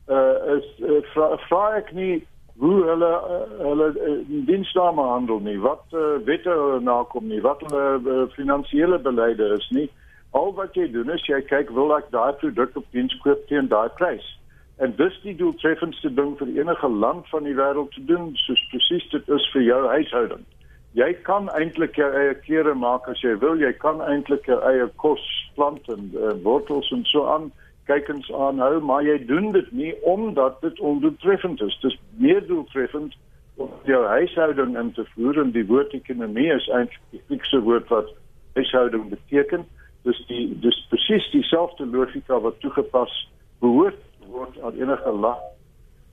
uh, 0.08 0.56
is 0.56 0.66
uh, 0.82 1.02
vra, 1.12 1.36
vra 1.48 1.62
ek 1.80 1.92
nie 1.96 2.24
hoe 2.58 2.76
hulle 2.88 3.12
uh, 3.12 3.42
hulle 3.60 3.88
uh, 3.92 4.16
diensname 4.48 5.02
handel 5.02 5.42
nie, 5.44 5.58
wat 5.60 5.84
uh, 5.92 6.16
wette 6.28 6.50
hulle 6.50 6.80
nakom 6.80 7.28
nie, 7.28 7.42
wat 7.44 7.60
hulle 7.66 7.84
uh, 8.00 8.24
finansiële 8.36 8.98
beleide 9.04 9.52
is 9.58 9.68
nie. 9.76 9.88
Al 10.36 10.52
wat 10.56 10.76
jy 10.76 10.88
doen 10.92 11.12
is 11.12 11.24
jy 11.28 11.40
kyk 11.48 11.70
wil 11.76 11.94
ek 11.96 12.10
daai 12.14 12.32
produk 12.40 12.76
op 12.76 12.88
diens 12.96 13.14
koop 13.24 13.44
teen 13.50 13.68
daai 13.72 13.88
prys. 14.00 14.26
En 14.76 14.92
dis 14.96 15.14
die 15.22 15.36
doeltreffendste 15.36 16.10
ding 16.12 16.34
vir 16.36 16.50
enige 16.58 16.88
land 16.88 17.28
van 17.32 17.46
die 17.48 17.56
wêreld 17.56 17.94
te 17.94 18.02
doen, 18.04 18.34
soos 18.44 18.60
presies 18.72 19.06
dit 19.12 19.30
is 19.32 19.46
vir 19.54 19.64
jou 19.64 19.78
huishouding. 19.88 20.44
Jy 20.96 21.12
kan 21.28 21.48
eintlik 21.56 21.96
jou 22.00 22.08
eie 22.16 22.34
klere 22.44 22.74
maak 22.76 23.08
as 23.08 23.20
jy 23.24 23.34
wil, 23.40 23.56
jy 23.60 23.72
kan 23.80 24.00
eintlik 24.04 24.48
jou 24.48 24.56
eie 24.68 24.88
kos 25.00 25.24
plant 25.56 25.88
en 25.92 26.10
uh, 26.16 26.34
wortels 26.44 26.88
en 26.92 27.04
so 27.08 27.24
aan 27.28 27.50
kykens 27.86 28.32
aanhou, 28.32 28.80
maar 28.80 29.02
jy 29.06 29.18
doen 29.26 29.52
dit 29.52 29.70
nie 29.72 29.94
omdat 30.02 30.60
dit 30.60 30.80
ondoeltreffend 30.80 31.60
is. 31.62 31.78
Dit 31.80 31.92
is 31.92 31.98
meer 32.18 32.46
doeltreffend 32.46 33.16
om 33.56 33.70
jou 33.88 34.04
huishouding 34.04 34.76
in 34.78 34.92
te 34.92 35.04
voer 35.14 35.40
en 35.40 35.52
die 35.54 35.66
woord 35.66 35.94
ekonomie 35.96 36.48
is 36.52 36.68
eintlik 36.68 37.02
die 37.14 37.22
Griekse 37.26 37.60
woord 37.64 37.88
wat 37.88 38.10
huishouding 38.58 39.08
beteken. 39.08 39.66
Dus 40.02 40.18
die 40.30 40.58
dus 40.62 40.78
presies 40.90 41.30
dieselfde 41.30 41.86
logika 41.86 42.40
wat 42.40 42.60
toegepas 42.60 43.14
behoort 43.64 44.02
word 44.30 44.58
aan 44.60 44.76
enige 44.80 45.12
land. 45.12 45.46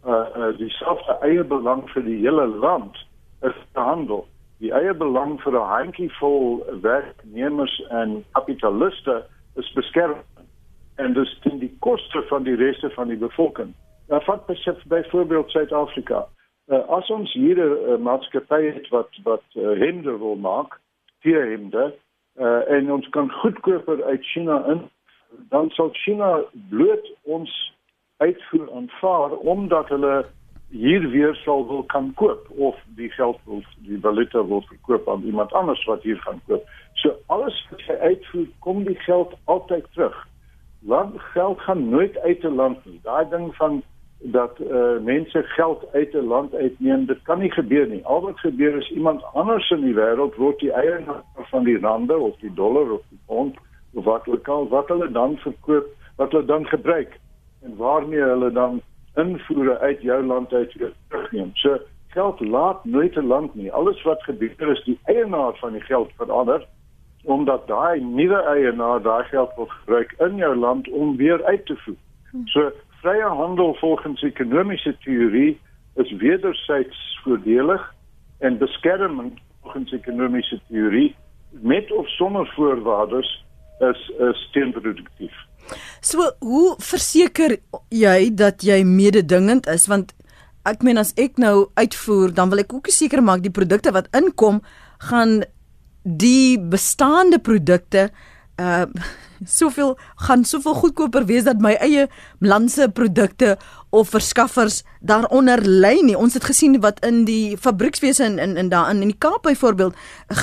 Uh 0.05 0.25
uh 0.37 0.51
dieselfde 0.57 1.17
eie 1.21 1.43
belang 1.43 1.83
vir 1.91 2.05
die 2.05 2.19
hele 2.21 2.47
land 2.47 2.97
is 3.41 3.57
te 3.73 3.79
handel. 3.79 4.25
Die 4.63 4.71
eie 4.71 4.93
belang 4.93 5.39
vir 5.41 5.57
'n 5.59 5.69
handjievol 5.75 6.63
werknemers 6.81 7.75
en 7.89 8.23
kapitaliste 8.31 9.23
is 9.55 9.73
beskerm 9.73 10.15
en 10.95 11.13
dus 11.13 11.39
ten 11.41 11.57
die 11.59 11.75
koste 11.79 12.23
van 12.27 12.43
die 12.43 12.55
reste 12.55 12.89
van 12.89 13.07
die 13.07 13.17
bevolking. 13.17 13.73
Nou 14.07 14.23
vat 14.23 14.45
besef 14.45 14.83
byvoorbeeld 14.85 15.49
Suid-Afrika. 15.49 16.27
Uh, 16.67 16.79
as 16.87 17.09
ons 17.09 17.33
hier 17.33 17.57
'n 17.57 17.91
uh, 17.91 17.97
maatskappy 17.97 18.61
het 18.73 18.87
wat 18.89 19.09
wat 19.23 19.43
uh, 19.53 19.79
hemde 19.79 20.17
wil 20.17 20.35
maak, 20.35 20.79
tierhemde, 21.19 21.95
uh, 22.39 22.71
en 22.71 22.91
ons 22.91 23.09
kan 23.09 23.31
goedkoper 23.31 24.03
uit 24.03 24.25
China 24.25 24.65
in, 24.65 24.89
dan 25.49 25.69
sal 25.69 25.89
China 25.91 26.43
bloot 26.69 27.11
ons 27.21 27.73
uitvoer 28.17 28.71
aanvaar 28.73 29.31
omdat 29.31 29.89
hulle 29.89 30.25
hier 30.69 31.09
weer 31.09 31.35
sal 31.35 31.67
wil 31.67 31.83
kan 31.83 32.13
koop 32.13 32.49
of 32.49 32.75
die 32.95 33.09
geld 33.09 33.39
wil 33.45 33.63
die 33.77 33.99
valuta 33.99 34.45
wil 34.45 34.61
verkoop 34.61 35.09
aan 35.09 35.23
iemand 35.23 35.53
anders 35.53 35.85
wat 35.85 36.03
hier 36.03 36.17
gaan 36.17 36.41
koop. 36.47 36.69
So 36.93 37.15
alles 37.25 37.67
wat 37.69 37.81
jy 37.81 37.93
uitvoer, 37.93 38.47
kom 38.59 38.83
die 38.83 38.99
geld 38.99 39.33
altyd 39.43 39.85
terug 39.91 40.27
land 40.85 41.19
geld 41.19 41.59
gaan 41.59 41.89
nooit 41.89 42.19
uit 42.19 42.43
'n 42.43 42.55
land 42.55 42.85
nie. 42.85 42.99
Daai 43.03 43.25
ding 43.29 43.55
van 43.55 43.83
dat 44.23 44.59
uh, 44.59 44.99
mense 44.99 45.43
geld 45.43 45.87
uit 45.93 46.13
'n 46.13 46.27
land 46.27 46.55
uitneem, 46.55 47.05
dit 47.05 47.21
kan 47.21 47.39
nie 47.39 47.51
gebeur 47.51 47.87
nie. 47.87 48.05
Al 48.05 48.21
wat 48.21 48.39
gebeur 48.39 48.75
is 48.77 48.91
iemand 48.91 49.23
anders 49.33 49.69
in 49.69 49.81
die 49.81 49.93
wêreld 49.93 50.35
word 50.35 50.59
die 50.59 50.71
eienaar 50.71 51.23
van 51.35 51.63
die 51.63 51.79
rande 51.79 52.17
of 52.17 52.35
die 52.39 52.53
dollar 52.53 52.91
of 52.91 53.01
die 53.09 53.19
pond 53.25 53.57
of 53.93 54.03
wat 54.03 54.27
ook 54.27 54.47
al 54.47 54.67
wat 54.67 54.87
hulle 54.87 55.11
dan 55.11 55.37
verkoop, 55.37 55.85
wat 56.15 56.31
hulle 56.31 56.45
dan 56.45 56.65
gebruik 56.65 57.19
en 57.61 57.75
waarmee 57.75 58.21
hulle 58.21 58.51
dan 58.51 58.81
invoere 59.15 59.79
uit 59.79 60.01
jou 60.01 60.25
land 60.25 60.53
uit 60.53 60.71
terugneem. 61.07 61.49
So 61.53 61.77
geld 62.07 62.39
laat 62.39 62.85
nooit 62.85 63.15
'n 63.15 63.27
land 63.27 63.55
nie. 63.55 63.71
Alles 63.71 64.03
wat 64.03 64.23
gebeur 64.23 64.71
is 64.71 64.83
die 64.83 64.99
eienaar 65.03 65.55
van 65.55 65.71
die 65.71 65.81
geld 65.81 66.11
verander 66.17 66.67
omdat 67.23 67.67
daai 67.67 67.99
nuwe 68.01 68.39
eienaar 68.55 69.01
daai 69.01 69.23
geld 69.23 69.51
wil 69.55 69.65
gebruik 69.65 70.15
in 70.19 70.35
jou 70.35 70.55
land 70.55 70.89
om 70.89 71.15
weer 71.17 71.43
uit 71.45 71.65
te 71.65 71.75
voer. 71.85 71.99
So 72.45 72.71
vrye 73.03 73.29
handel 73.39 73.75
volgens 73.79 74.21
ekonomiese 74.21 74.97
teorie 75.03 75.59
is 75.95 76.11
wederzijds 76.11 77.19
voordelig 77.23 77.93
en 78.39 78.57
beskermend 78.57 79.39
volgens 79.61 79.91
ekonomiese 79.91 80.61
teorie 80.67 81.15
met 81.49 81.91
of 81.91 82.09
sonder 82.09 82.51
voorwaardes 82.55 83.45
is 83.79 84.11
is 84.19 84.49
teenproduktief. 84.51 85.33
So 86.01 86.31
hoe 86.39 86.75
verseker 86.77 87.57
jy 87.89 88.33
dat 88.35 88.63
jy 88.63 88.83
mededingend 88.83 89.67
is 89.67 89.87
want 89.87 90.13
ek 90.67 90.83
meen 90.83 90.99
as 90.99 91.13
ek 91.19 91.39
nou 91.41 91.69
uitvoer 91.79 92.33
dan 92.35 92.51
wil 92.51 92.63
ek 92.63 92.73
ook 92.73 92.91
seker 92.91 93.23
maak 93.23 93.43
die 93.43 93.53
produkte 93.53 93.91
wat 93.95 94.07
inkom 94.15 94.61
gaan 95.09 95.43
die 96.03 96.59
bestaande 96.59 97.39
produkte 97.39 98.09
uh 98.61 98.85
soveel 99.45 99.97
gaan 100.15 100.43
soveel 100.43 100.73
goedkoper 100.73 101.25
wees 101.25 101.43
dat 101.43 101.59
my 101.59 101.73
eie 101.83 102.07
landse 102.39 102.87
produkte 102.95 103.57
of 103.91 104.09
verskaffers 104.09 104.83
daaronder 105.01 105.59
lê 105.59 106.01
nie. 106.01 106.15
Ons 106.17 106.33
het 106.33 106.45
gesien 106.47 106.79
wat 106.81 107.01
in 107.05 107.25
die 107.25 107.57
fabriekswese 107.57 108.23
in 108.23 108.39
in 108.39 108.57
in 108.57 108.69
daar 108.69 108.89
in 108.91 109.01
die 109.03 109.17
Kaap 109.17 109.43
byvoorbeeld 109.43 109.95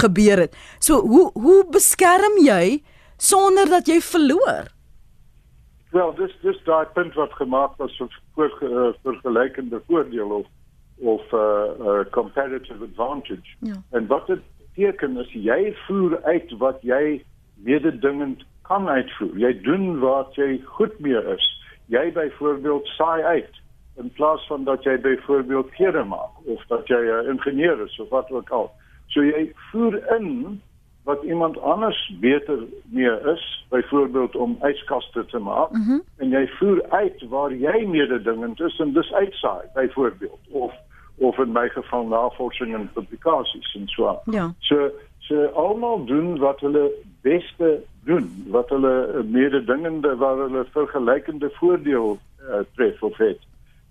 gebeur 0.03 0.39
het. 0.39 0.57
So 0.79 1.01
hoe 1.01 1.31
hoe 1.33 1.65
beskerm 1.71 2.45
jy 2.45 2.83
sonder 3.17 3.69
dat 3.69 3.87
jy 3.87 4.01
verloor? 4.01 4.69
Wel, 5.91 6.15
dis 6.15 6.37
dis 6.43 6.61
daai 6.65 6.87
punt 6.95 7.15
wat 7.15 7.33
gemaak 7.33 7.77
was 7.77 7.97
vir 8.37 8.53
uh, 8.63 8.93
vergelykende 9.03 9.83
voordeel 9.87 10.31
of 10.31 10.47
of 11.01 11.23
'n 11.33 11.37
uh, 11.37 11.87
uh, 11.87 12.05
competitive 12.11 12.85
advantage. 12.85 13.57
Ja. 13.61 13.83
En 13.91 14.07
wat 14.07 14.27
dit 14.27 14.41
beteken 14.75 15.17
is 15.17 15.33
jy 15.33 15.75
voer 15.87 16.23
uit 16.23 16.53
wat 16.59 16.79
jy 16.83 17.23
mededingend 17.65 18.45
kan 18.63 18.89
uitvoer. 18.89 19.37
Jy 19.39 19.53
doen 19.63 19.99
wat 20.01 20.35
jy 20.35 20.61
goed 20.65 20.99
mee 21.01 21.19
is. 21.35 21.47
Jy 21.87 22.13
byvoorbeeld 22.13 22.87
saai 22.87 23.23
uit 23.23 23.57
in 23.99 24.11
plaas 24.17 24.47
van 24.47 24.65
dat 24.65 24.85
jy 24.85 24.97
byvoorbeeld 25.01 25.71
klere 25.71 26.05
maak 26.05 26.47
of 26.47 26.63
dat 26.69 26.87
jy 26.89 26.97
'n 26.97 27.31
ingenieur 27.31 27.83
is 27.85 27.99
of 28.01 28.09
wat 28.09 28.31
ook 28.31 28.51
al. 28.51 28.71
So 29.07 29.23
jy 29.25 29.53
voer 29.71 29.99
in 30.17 30.61
wat 31.05 31.23
iemand 31.23 31.59
anders 31.61 32.13
beter 32.21 32.59
mee 32.85 33.21
is, 33.35 33.67
byvoorbeeld 33.69 34.37
om 34.37 34.59
yskaste 34.63 35.25
te 35.27 35.39
maak 35.39 35.71
mm 35.71 35.83
-hmm. 35.83 36.03
en 36.17 36.29
jy 36.29 36.47
voer 36.47 36.83
uit 36.91 37.29
waar 37.29 37.53
jy 37.53 37.87
mededingend 37.87 38.61
is 38.61 38.79
en 38.79 38.93
dis 38.93 39.13
uitsaai 39.13 39.67
byvoorbeeld 39.75 40.41
of 40.51 40.73
of 41.21 41.39
in 41.39 41.53
my 41.53 41.69
geval 41.69 42.07
navorsing 42.07 42.75
en 42.75 42.91
publikasies 42.93 43.75
en 43.75 43.89
so. 43.89 44.21
Ja. 44.25 44.53
So 44.59 44.91
so 45.19 45.45
almal 45.55 46.05
doen 46.05 46.39
wat 46.39 46.61
hulle 46.61 46.91
beste 47.23 47.83
doen, 48.05 48.45
wat 48.49 48.69
hulle 48.69 49.23
mededingende 49.25 50.17
waar 50.17 50.37
hulle 50.37 50.65
vergelykende 50.73 51.51
voordeel 51.53 52.19
uh, 52.41 52.65
tref 52.75 53.03
of 53.03 53.17
het. 53.17 53.39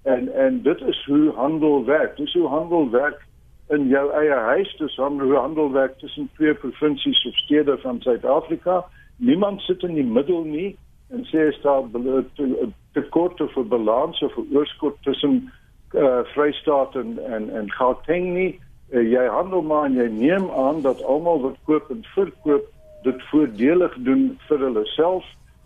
En 0.03 0.33
en 0.33 0.61
dit 0.61 0.81
is 0.81 1.05
hoe 1.05 1.31
handel 1.35 1.85
werk. 1.85 2.17
Dis 2.17 2.33
hoe 2.33 2.47
handel 2.47 2.89
werk 2.89 3.25
in 3.67 3.87
jou 3.87 4.11
eie 4.11 4.33
huis, 4.33 4.75
dis 4.77 4.95
hoe 4.95 5.35
handel 5.35 5.71
werk 5.71 5.99
tussen 5.99 6.29
twee 6.35 6.53
provinsies 6.53 7.25
of 7.25 7.35
stede 7.35 7.77
van 7.77 8.01
Suid-Afrika. 8.01 8.85
Niemand 9.15 9.61
sit 9.61 9.83
in 9.83 9.93
die 9.93 10.03
middel 10.03 10.43
nie 10.43 10.77
en 11.09 11.25
sê 11.25 11.47
is 11.49 11.61
daar 11.61 11.83
tekort 12.93 13.41
of 13.41 13.55
'n 13.55 13.67
balans 13.67 14.21
of 14.21 14.37
'n 14.37 14.55
oorskot 14.55 14.97
tussen 15.01 15.51
uh, 15.93 16.19
Vrystaat 16.33 16.95
en 16.95 17.17
en 17.25 17.49
en 17.55 17.71
Gauteng 17.71 18.33
nie. 18.33 18.59
Uh, 18.91 19.03
jy 19.11 19.25
handel 19.27 19.61
maar 19.61 19.85
en 19.85 19.97
jy 19.97 20.07
neem 20.07 20.49
aan 20.51 20.81
dat 20.81 21.03
almal 21.03 21.41
wat 21.41 21.57
koop 21.65 21.89
en 21.89 22.05
verkoop 22.15 22.67
dit 23.03 23.21
voordelig 23.31 23.93
doen 24.07 24.25
vir 24.47 24.59
hulle 24.59 24.85
self, 24.95 25.25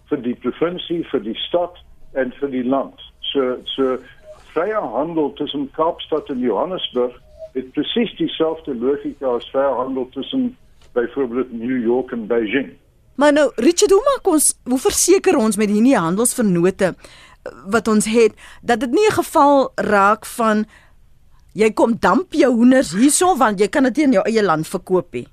vir 0.09 0.21
die 0.21 0.35
provinsie, 0.35 1.01
vir 1.11 1.23
die 1.25 1.37
stad 1.47 1.79
en 2.13 2.33
vir 2.39 2.51
die 2.53 2.65
land. 2.65 2.99
So 3.33 3.57
so 3.75 3.97
vrye 4.53 4.81
handel 4.95 5.33
tussen 5.39 5.69
Kaapstad 5.73 6.29
en 6.29 6.39
Johannesburg 6.39 7.15
het 7.53 7.71
presies 7.73 8.13
dieselfde 8.17 8.75
logika 8.75 9.35
as 9.37 9.49
vrye 9.53 9.73
handel 9.79 10.09
tussen 10.13 10.53
byvoorbeeld 10.93 11.51
New 11.51 11.83
York 11.83 12.11
en 12.11 12.27
Beijing. 12.27 12.73
Maar 13.15 13.33
nou, 13.33 13.51
Richard, 13.55 13.91
hoe 13.91 14.01
maak 14.05 14.27
ons, 14.33 14.53
hoe 14.63 14.79
verseker 14.79 15.37
ons 15.37 15.57
met 15.57 15.69
hierdie 15.69 15.97
handelsvernote 15.97 16.93
wat 17.71 17.87
ons 17.87 18.05
het 18.05 18.33
dat 18.61 18.79
dit 18.79 18.91
nie 18.91 19.07
'n 19.09 19.19
geval 19.21 19.71
raak 19.75 20.25
van 20.25 20.65
jy 21.53 21.69
kom 21.73 21.95
damp 21.99 22.33
jou 22.33 22.51
hoenders 22.53 22.93
hierso 22.93 23.35
want 23.37 23.59
jy 23.59 23.67
kan 23.67 23.83
dit 23.83 23.97
in 23.97 24.11
jou 24.11 24.23
eie 24.25 24.43
land 24.43 24.67
verkoop 24.67 25.13
nie. 25.13 25.27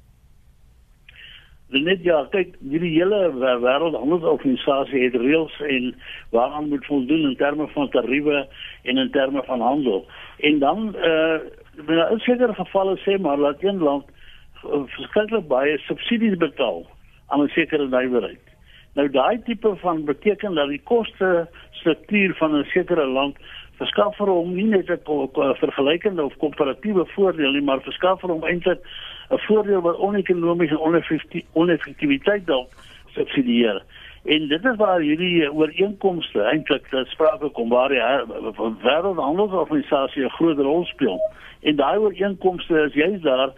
Net 1.71 2.03
ja, 2.03 2.25
kyk, 2.33 2.57
hierdie 2.67 2.97
hele 2.97 3.31
wêreldhandelsorganisasie 3.39 5.05
het 5.05 5.15
reëls 5.15 5.55
en 5.63 5.95
waaraan 6.35 6.69
moet 6.69 6.87
voldoen 6.87 7.29
in 7.29 7.37
terme 7.37 7.69
van 7.69 7.89
tariewe 7.95 8.49
en 8.83 8.99
in 8.99 9.11
terme 9.11 9.43
van 9.47 9.61
handel. 9.61 10.07
En 10.39 10.59
dan 10.59 10.97
eh 10.97 11.39
uh, 11.89 12.11
in 12.11 12.19
sekere 12.19 12.55
gevalle 12.55 12.99
sê 13.07 13.21
maar 13.21 13.37
dat 13.37 13.63
een 13.63 13.79
land 13.79 14.05
uh, 14.65 14.83
verskriklik 14.87 15.47
baie 15.49 15.79
subsidies 15.79 16.37
betaal 16.37 16.87
aan 17.27 17.43
'n 17.43 17.49
sekere 17.49 17.89
nywerheid. 17.89 18.50
Nou 18.95 19.11
daai 19.11 19.43
tipe 19.45 19.77
van 19.77 20.05
beteken 20.05 20.55
dat 20.55 20.69
die 20.69 20.81
koste 20.85 21.49
struktuur 21.71 22.35
van 22.35 22.57
'n 22.57 22.65
sekere 22.65 23.07
land 23.07 23.37
verskaf 23.79 24.17
vir 24.17 24.27
hom 24.27 24.55
nie 24.55 24.69
net 24.69 24.91
'n 24.91 25.55
vergelykende 25.63 26.25
of 26.25 26.37
komparatiewe 26.37 27.07
voordeel 27.07 27.53
nie, 27.53 27.63
maar 27.63 27.81
verskaf 27.81 28.21
vir 28.21 28.31
hom 28.31 28.45
eintlik 28.45 28.81
'n 29.31 29.39
voordeel 29.47 29.81
wat 29.81 29.97
onekonomies 29.97 30.71
en 30.71 30.81
oneffektiwiteit 31.53 32.47
dalk 32.47 32.71
subsidieer. 33.15 33.83
En 34.25 34.49
dit 34.49 34.65
is 34.65 34.77
waar 34.77 35.01
hierdie 35.01 35.53
ooreenkomste 35.53 36.43
eintlik 36.43 36.87
sprake 37.09 37.49
kom 37.49 37.69
waar 37.69 37.89
die 37.89 38.03
wêreldhandelsorganisasie 38.83 40.25
'n 40.25 40.37
groot 40.39 40.59
rol 40.59 40.85
speel. 40.85 41.19
En 41.61 41.77
daai 41.77 41.99
ooreenkomste 41.99 42.81
is 42.81 42.93
juist 42.95 43.23
daar 43.23 43.51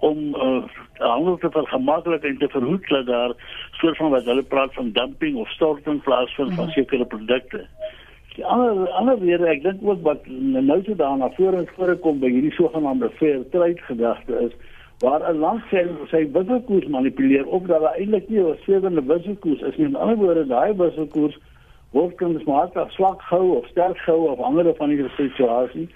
om 0.00 0.34
uh, 0.34 0.62
handel 0.98 1.36
te 1.38 1.50
vergemaklik 1.50 2.22
en 2.22 2.38
te 2.38 2.48
verhoed 2.48 2.88
dat 2.88 3.06
daar 3.06 3.32
soort 3.70 3.96
van 3.96 4.10
wat 4.10 4.24
hulle 4.24 4.42
praat 4.42 4.74
van 4.74 4.92
dumping 4.92 5.36
of 5.36 5.48
storting 5.48 6.02
plaasvind 6.02 6.48
mm 6.48 6.54
-hmm. 6.54 6.56
van 6.56 6.64
mhm. 6.64 6.74
sekere 6.74 7.04
produkte. 7.04 7.66
Die 8.34 8.46
ander 8.46 8.88
ander 8.88 9.18
weer 9.20 9.44
ek 9.44 9.62
dink 9.62 9.80
ook 9.82 10.02
wat 10.02 10.26
nou 10.26 10.82
so 10.84 10.94
daarna 10.94 11.30
voor 11.36 11.64
voorkom 11.76 12.20
by 12.20 12.30
hierdie 12.30 12.52
sogenaamde 12.52 13.10
fair 13.10 13.48
trade 13.50 13.82
gedagte 13.88 14.38
is 14.46 14.52
waar 15.00 15.20
'n 15.32 15.38
land 15.38 15.62
sê 15.70 15.84
sy 16.10 16.30
wisselkoers 16.32 16.86
manipuleer 16.86 17.46
of 17.46 17.62
dat 17.62 17.80
daar 17.80 17.94
eintlik 17.94 18.28
nie 18.28 18.40
'n 18.40 18.56
sewende 18.64 19.02
wisselkoers 19.02 19.60
is 19.60 19.76
nie. 19.76 19.86
In 19.86 19.96
ander 19.96 20.16
woorde, 20.16 20.46
daai 20.46 20.72
wisselkoers 20.76 21.38
word 21.90 22.14
kunsmatig 22.14 22.90
swak 22.90 23.22
gehou 23.22 23.56
of 23.56 23.66
sterk 23.66 23.98
gehou 23.98 24.28
of 24.30 24.40
andere 24.40 24.74
van 24.74 24.88
die 24.88 25.08
situasie. 25.16 25.88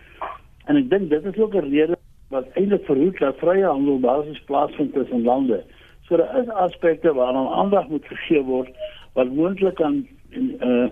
En 0.64 0.76
ek 0.76 0.90
dink 0.90 1.11
dit 1.11 1.25
is 1.25 1.38
ook 1.38 1.54
'n 1.54 1.70
rede 1.70 1.96
wat 2.28 2.47
eintlik 2.54 2.85
verhoed 2.85 3.19
dat 3.19 3.38
vrye 3.38 3.64
handel 3.64 3.99
basies 4.00 4.43
plaasvind 4.49 4.93
tussen 4.93 5.23
lande. 5.23 5.62
So 6.09 6.16
daar 6.16 6.40
is 6.40 6.49
aspekte 6.49 7.12
waaraan 7.12 7.49
aandag 7.49 7.88
moet 7.88 8.07
gegee 8.07 8.43
word 8.43 8.71
wat 9.12 9.33
moontlik 9.33 9.81
aan 9.81 10.07
uh 10.38 10.88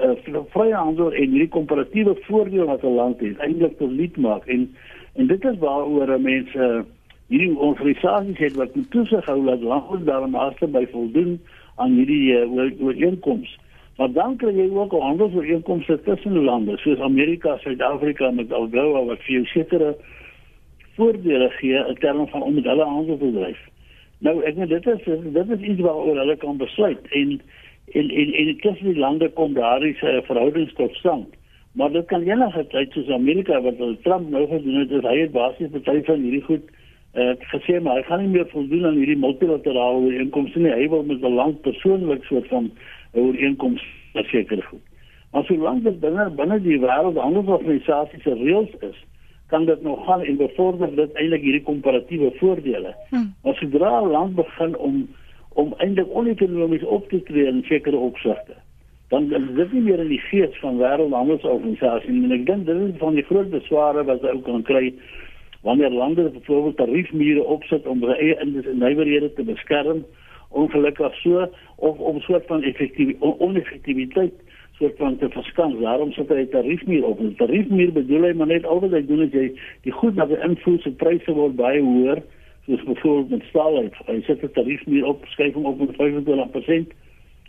uh 0.00 0.14
vir 0.24 0.42
vrye 0.52 0.74
handel 0.74 1.12
en 1.12 1.30
hierdie 1.30 1.48
komparatiewe 1.48 2.16
voordeel 2.28 2.66
wat 2.66 2.82
'n 2.82 2.94
land 2.94 3.20
het 3.20 3.38
eintlik 3.38 3.78
te 3.78 3.88
lid 3.88 4.16
maak 4.16 4.46
en 4.46 4.74
en 5.14 5.26
dit 5.26 5.44
is 5.44 5.58
waaroor 5.58 6.20
mense 6.20 6.58
uh, 6.58 6.82
hierdie 7.28 7.58
organisasies 7.58 8.38
het 8.38 8.56
wat 8.56 8.74
toesig 8.90 9.24
hou 9.24 9.44
dat 9.44 9.60
lande 9.60 10.04
daarmee 10.04 10.68
by 10.68 10.86
voldoen 10.92 11.40
aan 11.76 11.92
hierdie 11.92 12.32
uh, 12.32 12.82
ooreenkomste. 12.82 13.58
Maar 13.96 14.12
dan 14.12 14.36
kry 14.36 14.52
jy 14.52 14.68
ook 14.76 14.92
handelsooreenkomste 14.92 16.00
tussen 16.04 16.44
lande 16.44 16.76
soos 16.76 17.00
Amerika, 17.00 17.56
Suid-Afrika 17.58 18.30
met 18.30 18.52
AGOA 18.52 19.04
wat 19.08 19.22
vir 19.24 19.34
jou 19.38 19.44
sekere 19.52 19.94
voordele 20.96 21.48
gee 21.58 21.84
in 21.88 21.98
terme 22.00 22.26
van 22.26 22.42
om 22.42 22.60
hulle 22.62 22.84
handel 22.84 23.18
te 23.18 23.32
dryf. 23.32 23.62
Nou 24.24 24.40
ek 24.48 24.56
net 24.56 24.68
dit 24.72 24.86
is 24.86 25.04
dit 25.32 25.50
is 25.56 25.64
iets 25.70 25.80
waaroor 25.80 26.20
hulle 26.22 26.36
kan 26.36 26.56
besluit 26.56 27.10
en 27.20 27.40
en 27.92 28.10
en 28.10 28.32
en 28.32 28.48
dit 28.50 28.60
tussen 28.62 28.92
die 28.92 29.02
lande 29.02 29.28
kom 29.28 29.54
daar 29.54 29.84
is 29.86 30.02
'n 30.02 30.22
verhouding 30.28 30.70
tot 30.80 30.94
stand. 30.94 31.28
Maar 31.72 31.92
dit 31.92 32.06
kan 32.06 32.22
enige 32.22 32.66
tyd 32.66 32.92
soos 32.92 33.08
Amerika 33.08 33.60
wat 33.60 33.76
Trump 34.02 34.30
nou 34.30 34.46
gedoen 34.48 34.78
het, 34.80 34.90
is 34.90 35.02
hy 35.02 35.18
het 35.20 35.32
basies 35.32 35.70
baie 35.84 36.04
van 36.04 36.20
hierdie 36.20 36.42
goed 36.42 36.64
uh, 37.14 37.32
gesê 37.52 37.80
maar 37.80 37.96
hy 37.96 38.02
gaan 38.02 38.20
nie 38.22 38.28
meer 38.28 38.48
voldoen 38.48 38.86
aan 38.86 38.96
hierdie 39.00 39.18
multilaterale 39.18 40.00
ooreenkomste 40.06 40.58
nie. 40.58 40.72
Hy 40.72 40.88
wil 40.88 41.02
met 41.02 41.20
'n 41.20 41.34
land 41.34 41.60
persoonlik 41.60 42.24
soort 42.24 42.48
van 42.48 42.70
ooreenkoms 43.12 43.84
verseker 44.12 44.62
goed. 44.62 44.84
Maar 45.32 45.44
solank 45.44 45.84
dit 45.84 46.00
binne 46.00 46.30
binne 46.30 46.60
die 46.60 46.78
wêreldhandelsorganisasie 46.80 48.20
se 48.20 48.34
reëls 48.34 48.72
is, 48.80 48.98
kan 49.46 49.64
dit 49.64 49.82
nog 49.82 50.04
gaan 50.04 50.22
en 50.22 50.36
bevorder 50.36 50.94
dit 50.94 51.12
eintlik 51.14 51.42
hierdie 51.42 51.62
komparatiewe 51.62 52.32
voordele. 52.38 52.94
Hmm. 53.10 53.34
As 53.42 53.56
sodra 53.56 54.00
'n 54.00 54.10
land 54.10 54.34
begin 54.34 54.76
om 54.76 55.08
om 55.52 55.74
eintlik 55.76 56.06
onekonomies 56.12 56.84
op 56.84 57.08
te 57.08 57.22
tree 57.22 57.46
in 57.46 57.62
sekere 57.64 57.96
opsigte, 57.96 58.54
dan 59.08 59.32
is 59.32 59.54
dit 59.54 59.72
nie 59.72 59.82
meer 59.82 59.98
in 59.98 60.08
die 60.08 60.20
gees 60.20 60.58
van 60.60 60.76
wêreldhandelsorganisasie. 60.78 62.08
En 62.08 62.32
ek 62.32 62.46
dink 62.46 62.66
dit 62.66 62.76
is 62.76 62.98
van 62.98 63.14
die 63.14 63.24
groot 63.24 63.50
besware 63.50 64.04
wat 64.04 64.20
jy 64.22 64.34
ook 64.34 64.44
kan 64.44 64.62
kry 64.62 64.94
wanneer 65.62 65.90
lande 65.90 66.30
byvoorbeeld 66.30 66.76
tariefmure 66.76 67.44
opsit 67.44 67.86
om 67.86 68.00
hulle 68.00 68.16
eie 68.16 68.36
nywerhede 68.74 69.32
te 69.32 69.42
beskerm 69.42 70.04
ongelukkig 70.48 71.14
so 71.14 71.48
of 71.76 71.98
om 71.98 72.20
soort 72.20 72.46
van 72.46 72.62
effektief 72.62 73.16
oneffektiwiteit 73.20 74.34
soort 74.78 74.96
van 74.96 75.16
te 75.16 75.28
verskans. 75.28 75.80
Daarom 75.80 76.12
sit 76.12 76.28
hy 76.28 76.44
tariefmuur 76.52 77.04
op. 77.04 77.20
'n 77.20 77.34
Tariefmuur 77.36 77.92
bedoel 77.92 78.22
hy 78.22 78.32
maar 78.32 78.46
net 78.46 78.66
al 78.66 78.80
wat 78.80 78.90
hy 78.90 79.04
doen 79.06 79.22
is 79.22 79.32
hy 79.32 79.52
die 79.82 79.92
goed 79.92 80.14
wat 80.14 80.28
hy 80.28 80.40
invoer 80.48 80.80
se 80.80 80.90
pryse 80.90 81.32
word 81.32 81.56
baie 81.56 81.80
hoër 81.80 82.22
soos 82.66 82.84
byvoorbeeld 82.84 83.30
met 83.30 83.48
staal. 83.48 83.82
Hy 84.06 84.20
sit 84.26 84.42
'n 84.42 84.52
tariefmuur 84.52 85.04
op, 85.04 85.24
skuif 85.26 85.54
hom 85.54 85.64
op 85.64 85.78
met 85.78 85.96
25%. 85.96 86.92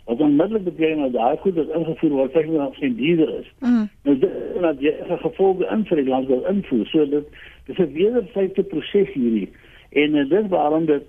Wat 0.04 0.18
metlik 0.18 0.64
beteken 0.64 0.98
dat 0.98 1.12
daai 1.12 1.36
goed 1.36 1.54
wat 1.54 1.74
ingevoer 1.74 2.10
word, 2.10 2.32
sê 2.32 2.46
nou 2.46 2.72
geen 2.74 2.94
duurder 2.96 3.38
is. 3.38 3.52
Mm. 3.60 3.88
Nou 4.02 4.18
dit 4.18 4.30
is 4.54 4.60
dat 4.60 4.80
jy 4.80 4.92
'n 5.08 5.18
gevolge 5.18 5.66
in 5.70 5.84
vir 5.84 5.96
die 5.96 6.08
land 6.08 6.26
wil 6.26 6.44
invoer. 6.44 6.86
So 6.86 7.06
dit 7.08 7.26
dis 7.66 7.78
'n 7.78 7.92
wederwysige 7.92 8.62
proses 8.62 9.12
hierdie. 9.12 9.48
En 9.90 10.14
uh, 10.14 10.28
dit 10.28 10.48
waarom 10.48 10.84
dit 10.86 11.04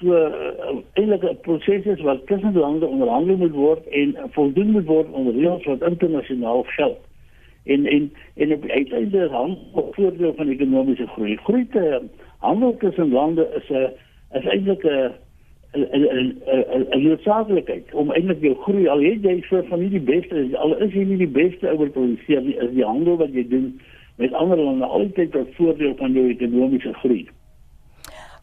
so 0.00 0.12
uh, 0.12 0.80
eintlik 0.92 1.22
'n 1.22 1.40
proses 1.40 1.84
is 1.84 2.00
wat 2.00 2.26
tussen 2.26 2.52
lande 2.54 2.86
onderhandel 2.86 3.36
moet 3.36 3.52
word 3.52 3.86
en 3.86 4.16
voldoen 4.30 4.70
moet 4.70 4.84
word 4.84 5.10
onder 5.12 5.34
reëls 5.34 5.64
wat 5.64 5.82
internasionaal 5.82 6.62
geld. 6.62 6.98
En 7.64 7.86
en 7.86 8.12
en 8.34 8.52
op 8.52 8.64
uiteinde 8.68 9.28
hang 9.28 9.58
op 9.72 9.94
voordeel 9.94 10.34
van 10.34 10.48
ekonomiese 10.48 11.06
groei. 11.06 11.36
Groei 11.36 11.66
te 11.68 12.02
handel 12.38 12.76
tussen 12.76 13.12
lande 13.12 13.48
is 13.56 13.68
'n 13.68 13.88
is 14.38 14.44
eintlik 14.44 14.84
'n 14.84 15.12
'n 15.72 15.84
'n 15.92 16.86
'n 16.90 17.02
noodsaaklikheid 17.02 17.92
om 17.92 18.10
eintlik 18.10 18.40
jou 18.40 18.54
groei 18.54 18.88
al 18.88 19.00
het 19.00 19.22
jy 19.22 19.42
vir 19.42 19.64
van 19.64 19.80
nie 19.80 19.90
die 19.90 20.00
beste 20.00 20.56
al 20.56 20.76
is 20.76 20.92
jy 20.92 21.04
nie 21.04 21.16
die 21.16 21.34
beste 21.42 21.78
oor 21.78 21.90
produseer 21.90 22.42
nie 22.42 22.56
is 22.56 22.72
die 22.74 22.84
handel 22.84 23.16
wat 23.16 23.32
jy 23.32 23.48
doen 23.48 23.80
met 24.16 24.32
ander 24.32 24.58
lande 24.58 24.84
altyd 24.84 25.32
tot 25.32 25.54
voordeel 25.54 25.94
van 25.96 26.12
jou 26.12 26.28
ekonomiese 26.28 26.92
groei. 26.92 27.28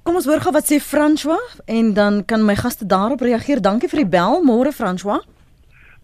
Kom 0.07 0.15
ons 0.15 0.27
hoor 0.29 0.39
gou 0.39 0.53
wat 0.55 0.69
sê 0.69 0.77
François 0.79 1.49
en 1.67 1.89
dan 1.91 2.21
kan 2.23 2.39
my 2.39 2.53
gaste 2.55 2.85
daarop 2.87 3.19
reageer. 3.27 3.59
Dankie 3.59 3.89
vir 3.91 3.99
die 4.05 4.11
bel. 4.13 4.37
Môre 4.39 4.71
François. 4.71 5.25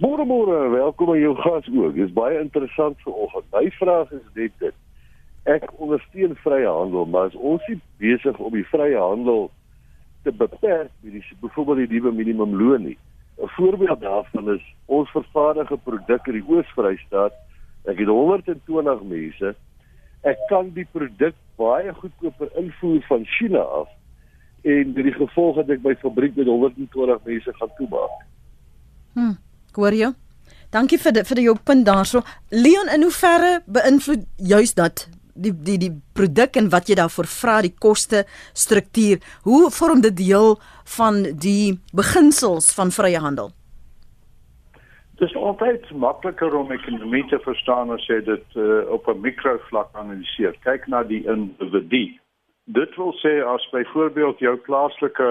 Môre 0.03 0.25
môre, 0.27 0.57
welkom 0.73 1.13
aan 1.13 1.21
jou 1.21 1.31
gas 1.39 1.69
ook. 1.71 1.93
Dit 1.95 2.09
is 2.09 2.11
baie 2.11 2.41
interessant 2.41 2.99
vanoggend. 3.05 3.47
My 3.55 3.69
vraag 3.77 4.11
is 4.11 4.25
net 4.35 4.51
dit. 4.59 4.75
Ek 5.47 5.71
ondersteun 5.79 6.35
vrye 6.43 6.67
handel, 6.67 7.07
maar 7.13 7.31
as 7.31 7.37
ons 7.39 7.63
nie 7.71 7.77
besig 8.03 8.41
om 8.43 8.51
die 8.51 8.65
vrye 8.73 8.99
handel 8.99 9.47
te 10.27 10.35
beperk 10.35 10.91
met 10.99 11.15
die 11.15 11.23
byvoorbeeld 11.45 11.85
die 11.87 12.01
nuwe 12.01 12.11
minimumloon 12.17 12.83
nie. 12.89 12.97
'n 13.39 13.53
Voorbeeld 13.55 14.03
daarvan 14.03 14.51
is 14.57 14.65
ons 14.85 15.15
vervaardige 15.15 15.77
produk 15.77 16.27
in 16.27 16.41
die 16.41 16.47
Oos-Vrystaat. 16.49 17.39
Ek 17.87 18.03
het 18.03 18.11
120 18.11 19.07
mense. 19.07 19.55
Ek 20.23 20.43
kan 20.51 20.75
die 20.75 20.87
produk 20.91 21.39
baie 21.59 21.93
goedkoper 21.93 22.49
invoer 22.59 23.01
van 23.07 23.25
China 23.25 23.61
af 23.81 23.89
en 24.63 24.93
met 24.95 25.03
die 25.03 25.15
gevolg 25.15 25.59
dat 25.61 25.73
ek 25.75 25.83
my 25.83 25.95
fabriek 26.01 26.35
met 26.39 26.47
120 26.47 27.25
mense 27.25 27.53
gaan 27.59 27.73
toemaak. 27.77 28.19
Hm, 29.13 29.33
hoor 29.75 29.97
jy? 29.97 30.11
Dankie 30.73 30.97
vir 30.97 31.13
die, 31.13 31.23
vir 31.27 31.37
die 31.37 31.47
jou 31.49 31.57
punt 31.59 31.85
daarso. 31.85 32.23
Leon, 32.49 32.89
in 32.93 33.03
hoeverre 33.05 33.59
beïnvloed 33.69 34.23
juis 34.37 34.73
dat 34.73 35.07
die 35.33 35.51
die 35.53 35.77
die 35.81 35.91
produk 36.13 36.57
en 36.61 36.69
wat 36.73 36.89
jy 36.89 36.97
daarvoor 36.97 37.29
vra, 37.29 37.57
die 37.65 37.73
koste 37.73 38.23
struktuur, 38.53 39.21
hoe 39.45 39.69
vorm 39.73 40.01
dit 40.01 40.15
deel 40.17 40.55
van 40.97 41.23
die 41.41 41.79
beginsels 41.93 42.71
van 42.77 42.93
vrye 42.93 43.21
handel? 43.21 43.51
Is 45.23 45.35
altyd 45.35 45.85
makliker 45.95 46.55
om 46.55 46.71
ekonomie 46.71 47.23
te 47.31 47.37
verstaan 47.39 47.93
as 47.95 48.03
jy 48.09 48.17
dit 48.27 48.55
uh, 48.59 48.81
op 48.91 49.05
'n 49.07 49.21
mikrovlak 49.23 49.93
analiseer. 49.95 50.55
Kyk 50.67 50.87
na 50.91 51.03
die 51.03 51.21
individu. 51.23 52.17
Dit 52.65 52.95
wil 52.95 53.13
sê 53.21 53.39
as 53.47 53.69
byvoorbeeld 53.71 54.39
jou 54.39 54.55
plaaslike 54.67 55.27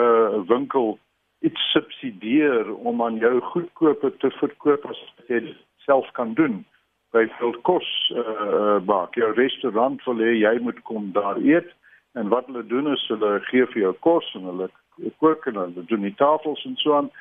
winkel 0.48 0.98
iets 1.40 1.60
subsidieer 1.72 2.74
om 2.74 3.02
aan 3.02 3.16
jou 3.16 3.40
goedkope 3.40 4.16
te 4.16 4.30
verkoop 4.30 4.86
as 4.88 5.00
jy 5.28 5.56
self 5.84 6.08
kan 6.12 6.32
doen. 6.34 6.64
Byvoorbeeld 7.10 7.62
kos 7.62 8.12
uh 8.16 8.78
bak. 8.80 9.14
Jou 9.14 9.32
restaurant 9.34 10.04
wil 10.04 10.24
hê 10.24 10.32
jy 10.40 10.54
moet 10.60 10.80
kom 10.82 11.12
daar 11.12 11.36
eet 11.36 11.68
en 12.12 12.28
wat 12.28 12.46
hulle 12.46 12.64
doen 12.66 12.92
is 12.92 13.04
hulle 13.08 13.40
gee 13.50 13.66
vir 13.66 13.82
jou 13.82 13.92
kos 14.00 14.34
en 14.34 14.48
hulle 14.52 14.70
kook 15.18 15.46
en 15.46 15.60
hulle 15.64 15.84
doen 15.84 16.08
die 16.08 16.16
tafels 16.16 16.64
en 16.64 16.76
so 16.76 16.96
aan 16.96 17.12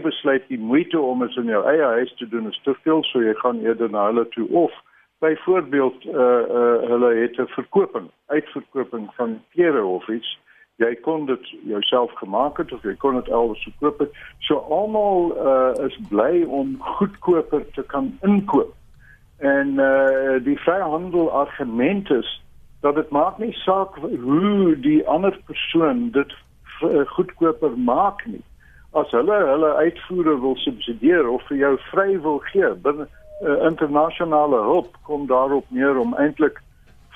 besluit 0.00 0.44
die 0.48 0.58
moeite 0.58 1.00
om 1.00 1.20
dit 1.24 1.36
in 1.36 1.52
jou 1.52 1.62
eie 1.66 1.82
huis 1.82 2.14
te 2.16 2.28
doen 2.28 2.48
is 2.48 2.60
te 2.64 2.74
veel 2.82 3.02
so 3.04 3.22
jy 3.22 3.34
gaan 3.34 3.60
eerder 3.64 3.90
na 3.90 4.06
hulle 4.06 4.28
toe 4.28 4.48
of 4.48 4.72
byvoorbeeld 5.18 6.04
uh 6.04 6.12
uh 6.12 6.80
hulle 6.90 7.14
het 7.14 7.36
'n 7.38 7.46
verkoping, 7.46 8.10
uitverkoping 8.26 9.14
van 9.14 9.42
klere 9.50 9.84
of 9.84 10.08
iets. 10.08 10.38
Jy 10.76 10.94
kon 10.94 11.26
dit 11.26 11.54
jouself 11.64 12.12
gemaak 12.12 12.56
het 12.56 12.72
of 12.72 12.82
jy 12.82 12.94
kon 12.94 13.14
dit 13.14 13.28
elders 13.28 13.62
verkoop 13.62 13.98
het. 13.98 14.12
So 14.38 14.54
almal 14.54 15.36
uh 15.36 15.84
is 15.86 15.98
bly 16.08 16.42
om 16.42 16.76
goedkoper 16.78 17.70
te 17.70 17.82
kan 17.82 18.18
inkoop. 18.22 18.74
En 19.38 19.68
uh 19.68 20.44
die 20.44 20.58
vryhandel 20.60 21.30
argument 21.30 22.10
is 22.10 22.42
dat 22.80 22.94
dit 22.94 23.08
maak 23.08 23.38
nie 23.38 23.52
saak 23.52 23.96
hoe 23.96 24.80
die 24.80 25.08
ander 25.08 25.38
persoon 25.46 26.10
dit 26.10 26.34
goedkoper 27.06 27.78
maak 27.78 28.26
nie. 28.26 28.42
As 28.96 29.10
hulle 29.12 29.36
hulle 29.52 29.72
uitvoere 29.76 30.38
wil 30.40 30.56
subsidieer 30.56 31.28
of 31.28 31.42
vir 31.50 31.58
jou 31.62 31.72
vry 31.90 32.10
wil 32.24 32.38
gee 32.50 32.70
binne 32.84 33.06
uh, 33.06 33.56
internasionale 33.68 34.60
hulp 34.68 34.96
kom 35.08 35.26
daarop 35.32 35.66
neer 35.68 35.98
om 36.00 36.14
eintlik 36.14 36.62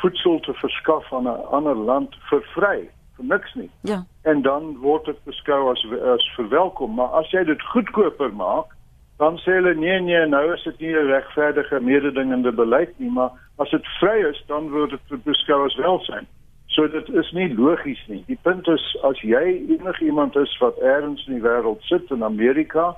voedsel 0.03 0.41
te 0.41 0.53
verskaf 0.61 1.13
aan 1.13 1.29
'n 1.29 1.47
ander 1.57 1.77
land 1.77 2.17
vir 2.31 2.43
vry 2.55 2.79
vir 3.17 3.25
niks 3.25 3.55
nie. 3.55 3.71
Ja. 3.81 4.05
En 4.23 4.43
dan 4.43 4.77
word 4.81 5.05
dit 5.05 5.25
beskou 5.25 5.71
as 5.71 5.85
as 6.15 6.33
verwelkom, 6.37 6.95
maar 6.95 7.13
as 7.21 7.31
jy 7.31 7.45
dit 7.45 7.63
goedkoper 7.73 8.33
maak, 8.33 8.77
dan 9.19 9.39
sê 9.39 9.57
hulle 9.59 9.75
nee 9.75 10.01
nee, 10.01 10.27
nou 10.27 10.53
is 10.53 10.63
dit 10.65 10.81
nie 10.81 10.95
'n 10.97 11.11
regverdige 11.13 11.81
mededingende 11.81 12.53
beleid 12.53 12.93
nie, 12.99 13.11
maar 13.11 13.31
as 13.57 13.71
dit 13.71 13.87
vry 14.01 14.19
is, 14.31 14.45
dan 14.47 14.71
word 14.71 14.91
dit 14.91 15.25
beskou 15.25 15.65
as 15.65 15.77
welsyn. 15.77 16.27
So 16.71 16.87
dit 16.89 17.09
is 17.09 17.31
nie 17.35 17.49
logies 17.55 18.01
nie. 18.07 18.23
Die 18.29 18.39
punt 18.43 18.69
is 18.71 18.83
as 19.03 19.19
jy 19.27 19.43
enigiemand 19.75 20.37
is 20.39 20.53
wat 20.63 20.79
elders 20.79 21.25
in 21.27 21.41
die 21.41 21.43
wêreld 21.43 21.83
sit 21.89 22.13
in 22.15 22.23
Amerika, 22.23 22.93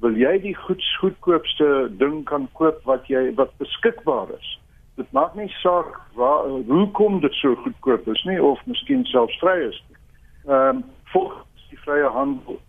wil 0.00 0.16
jy 0.16 0.32
die 0.46 0.54
goed 0.56 0.84
goedkoopste 1.00 1.68
ding 2.00 2.22
kan 2.30 2.48
koop 2.56 2.80
wat 2.88 3.04
jy 3.12 3.26
wat 3.36 3.52
beskikbaar 3.60 4.32
is. 4.38 4.54
Dit 4.96 5.12
maak 5.12 5.36
nie 5.36 5.50
saak 5.58 6.00
waar 6.16 6.48
hoe 6.70 6.86
kom 6.96 7.20
dit 7.20 7.36
so 7.42 7.52
goedkoop 7.66 8.08
is 8.08 8.24
nie 8.24 8.40
of 8.42 8.64
miskien 8.70 9.04
selfs 9.12 9.36
vry 9.44 9.58
is 9.68 9.78
nie. 9.88 10.00
Ehm 10.48 10.80
um, 10.80 10.84
volgens 11.12 11.68
die 11.70 11.80
vrye 11.84 12.08
handel. 12.16 12.60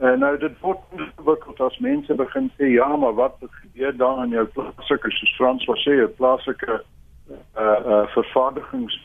En 0.00 0.18
nou 0.18 0.36
dit 0.38 0.54
word 0.62 0.82
ontwikkel 0.94 1.66
as 1.66 1.78
mense 1.82 2.14
begin 2.14 2.50
sê 2.58 2.70
ja, 2.78 2.88
maar 2.96 3.18
wat 3.18 3.42
gebeur 3.42 3.96
dan 3.96 4.22
in 4.24 4.38
jou 4.38 4.46
plaaslike 4.54 5.10
soos 5.18 5.34
Frans 5.36 5.66
was 5.66 5.82
sê, 5.82 5.98
plaaslike 6.16 6.78
uh 6.78 7.80
uh 7.86 8.04
vervaardigings 8.14 8.98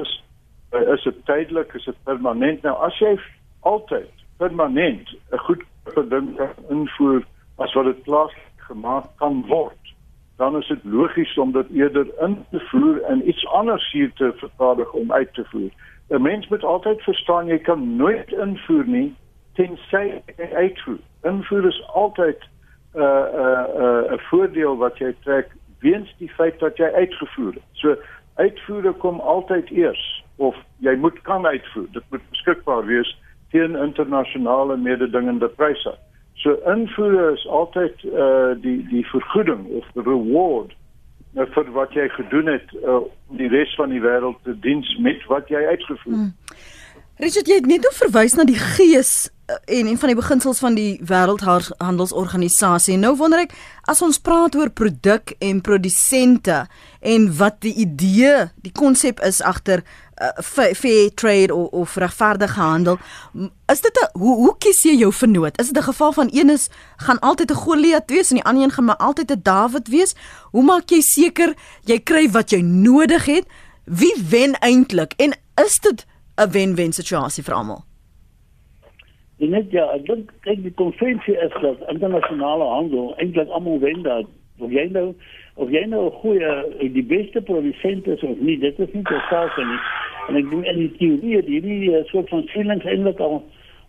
is 0.00 0.24
uh, 0.72 0.92
is 0.94 1.02
dit 1.02 1.24
tydelik, 1.24 1.72
is 1.74 1.84
dit 1.84 1.96
permanent? 2.04 2.62
Nou 2.62 2.76
as 2.86 2.98
jy 2.98 3.18
altyd 3.60 4.10
permanent 4.38 5.08
'n 5.32 5.38
goed 5.38 5.64
ding 6.08 6.36
kan 6.36 6.54
invoer 6.68 7.24
as 7.56 7.72
wat 7.74 7.84
dit 7.84 8.02
plaaslik 8.02 8.66
gemaak 8.68 9.06
kan 9.16 9.44
word, 9.46 9.94
dan 10.36 10.56
is 10.56 10.66
dit 10.68 10.84
logies 10.84 11.38
om 11.38 11.52
dit 11.52 11.70
eerder 11.70 12.06
in 12.20 12.44
te 12.50 12.60
voer 12.70 13.02
en 13.02 13.28
iets 13.28 13.46
anders 13.46 13.92
hier 13.92 14.12
te 14.12 14.32
vervaardig 14.36 14.92
om 14.92 15.12
uit 15.12 15.34
te 15.34 15.44
voer. 15.44 15.70
'n 16.10 16.22
Mens 16.22 16.48
moet 16.48 16.64
altyd 16.64 17.02
verstaan 17.02 17.46
jy 17.46 17.58
kan 17.58 17.96
nooit 17.96 18.32
invoer 18.32 18.86
nie 18.86 19.14
tensy 19.54 20.22
jy 20.36 20.48
uitvoer. 20.54 20.98
Invoer 21.22 21.66
is 21.66 21.82
altyd 21.86 22.38
'n 22.94 23.00
uh, 23.00 23.04
'n 23.04 23.40
uh, 23.40 24.10
'n 24.10 24.14
uh, 24.14 24.18
voordeel 24.30 24.76
wat 24.76 24.98
jy 24.98 25.14
trek 25.22 25.50
weens 25.80 26.14
die 26.18 26.30
feit 26.30 26.58
dat 26.58 26.76
jy 26.76 26.84
uitgevoer 26.84 27.52
het. 27.52 27.68
So 27.72 27.96
uitvoere 28.38 28.92
kom 29.02 29.20
altyd 29.20 29.70
eers 29.70 30.04
of 30.36 30.56
jy 30.86 30.94
moet 30.96 31.18
kan 31.26 31.46
uitvoer. 31.46 31.86
Dit 31.92 32.04
moet 32.10 32.30
beskikbaar 32.30 32.86
wees 32.86 33.10
teen 33.50 33.76
internasionale 33.76 34.76
mededingende 34.76 35.48
pryse. 35.48 35.94
So 36.38 36.54
invoer 36.70 37.32
is 37.32 37.46
altyd 37.46 38.04
uh 38.04 38.54
die 38.62 38.78
die 38.90 39.06
vergoeding 39.10 39.66
of 39.80 39.86
the 39.94 40.04
reward 40.06 40.74
uh, 41.34 41.46
vir 41.54 41.72
wat 41.74 41.96
jy 41.98 42.06
gedoen 42.14 42.52
het 42.52 42.74
uh, 42.78 43.00
om 43.02 43.40
die 43.40 43.50
res 43.50 43.74
van 43.80 43.90
die 43.90 44.02
wêreld 44.04 44.38
te 44.46 44.54
diens 44.62 44.90
met 45.02 45.24
wat 45.32 45.50
jy 45.50 45.64
uitgevoer. 45.72 46.14
Hmm. 46.14 46.34
Richard, 47.18 47.48
jy 47.50 47.56
het 47.58 47.66
net 47.66 47.86
verwys 47.98 48.36
na 48.38 48.44
die 48.46 48.54
gees 48.54 49.26
uh, 49.50 49.56
en 49.74 49.88
een 49.90 49.96
van 49.98 50.12
die 50.12 50.14
beginsels 50.14 50.60
van 50.62 50.76
die 50.78 51.00
wêreldhandelsorganisasie. 51.02 52.94
Nou 52.94 53.16
wonder 53.18 53.40
ek, 53.42 53.56
as 53.90 54.04
ons 54.06 54.20
praat 54.22 54.54
oor 54.54 54.70
produk 54.70 55.32
en 55.42 55.58
produsente 55.66 56.60
en 57.02 57.24
wat 57.40 57.56
die 57.66 57.72
idee, 57.82 58.44
die 58.62 58.70
konsep 58.70 59.18
is 59.26 59.40
agter 59.42 59.82
uh, 60.22 60.30
fair 60.46 61.10
trade 61.18 61.50
of, 61.54 61.72
of 61.74 61.96
regverdige 61.98 62.60
handel. 62.60 63.00
Is 63.66 63.82
dit 63.82 63.98
'n 63.98 64.14
hoe 64.14 64.36
hoe 64.36 64.54
kies 64.62 64.84
jy 64.86 64.94
jou 65.02 65.10
vernoot? 65.12 65.58
Is 65.58 65.74
dit 65.74 65.82
'n 65.82 65.90
geval 65.90 66.12
van 66.12 66.30
een 66.30 66.50
is 66.50 66.68
gaan 67.02 67.18
altyd 67.18 67.50
'n 67.50 67.62
Goliat 67.66 68.06
wees 68.06 68.30
en 68.30 68.38
die 68.38 68.44
ander 68.44 68.62
een 68.62 68.76
gaan 68.78 68.84
maar 68.84 69.02
altyd 69.02 69.30
'n 69.32 69.42
Dawid 69.42 69.88
wees? 69.88 70.14
Hoe 70.54 70.62
maak 70.62 70.90
jy 70.90 71.00
seker 71.00 71.54
jy 71.82 71.98
kry 71.98 72.30
wat 72.30 72.50
jy 72.50 72.60
nodig 72.62 73.24
het? 73.24 73.46
Wie 73.84 74.14
wen 74.28 74.54
eintlik? 74.62 75.12
En 75.16 75.34
is 75.64 75.80
dit 75.80 76.06
'n 76.38 76.50
wen-wen 76.54 76.92
situasie 76.92 77.44
vir 77.44 77.54
almal? 77.54 77.82
Net 79.38 79.70
ja, 79.70 79.84
ek 79.94 80.06
dink 80.06 80.32
kyk 80.42 80.62
die 80.62 80.74
konvensie 80.74 81.36
is 81.38 81.54
dat 81.62 81.82
internasionale 81.92 82.64
handel 82.64 83.14
eintlik 83.22 83.48
almal 83.48 83.78
wen 83.78 84.02
dat 84.02 84.26
of 84.58 84.70
jy 84.70 84.88
nou 84.90 85.14
of 85.54 85.70
jy 85.70 85.84
nou 85.86 86.06
'n 86.06 86.18
goeie 86.22 86.90
die 86.94 87.02
beste 87.02 87.42
produsent 87.42 88.06
is 88.06 88.22
of 88.22 88.38
nie, 88.38 88.58
dit 88.58 88.78
is 88.78 88.92
nie 88.92 89.02
te 89.02 89.20
saak 89.30 89.56
nie. 89.56 89.78
En 90.28 90.36
ek 90.36 90.50
dink 90.50 90.64
in 90.64 90.78
die 90.78 90.92
teorie 90.98 91.42
hierdie 91.42 91.90
uh, 91.90 92.04
soort 92.10 92.28
van 92.28 92.46
feelings 92.54 92.84
eintlik 92.84 93.20
al 93.20 93.42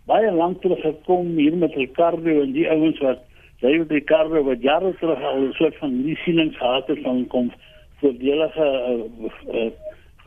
baie 0.06 0.30
lank 0.32 0.62
terug 0.62 0.80
gekom 0.80 1.36
hier 1.36 1.56
met 1.56 1.74
Ricardo 1.74 2.40
en 2.42 2.52
die 2.52 2.68
ouens 2.70 2.98
wat 2.98 3.22
jy 3.60 3.78
met 3.78 3.90
Ricardo 3.90 4.42
wat 4.42 4.62
jare 4.62 4.94
terug 4.98 5.22
al 5.22 5.40
'n 5.48 5.52
soort 5.52 5.76
van 5.76 6.02
die 6.02 6.16
feelings 6.16 6.56
gehad 6.56 6.86
het 6.86 7.02
van 7.02 7.26
kom 7.26 7.52
voordelige 8.00 8.66
uh, 8.90 9.30
uh, 9.54 9.70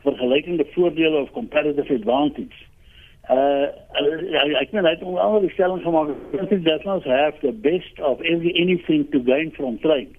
vergelykende 0.04 0.66
voordele 0.76 1.20
of 1.24 1.30
competitive 1.32 1.94
advantage. 1.94 2.56
Uh, 3.30 3.68
uh 4.00 4.60
ek 4.60 4.72
meen 4.72 4.84
hy 4.84 4.92
het 4.96 5.02
'n 5.02 5.16
ander 5.16 5.50
stelling 5.50 5.82
gemaak. 5.82 6.12
I 6.36 6.46
think 6.46 6.64
that 6.64 6.84
must 6.84 7.06
have 7.06 7.40
the 7.40 7.52
best 7.52 8.00
of 8.00 8.20
every 8.20 8.52
anything 8.60 9.08
to 9.10 9.20
gain 9.24 9.50
from 9.56 9.78
trade 9.78 10.14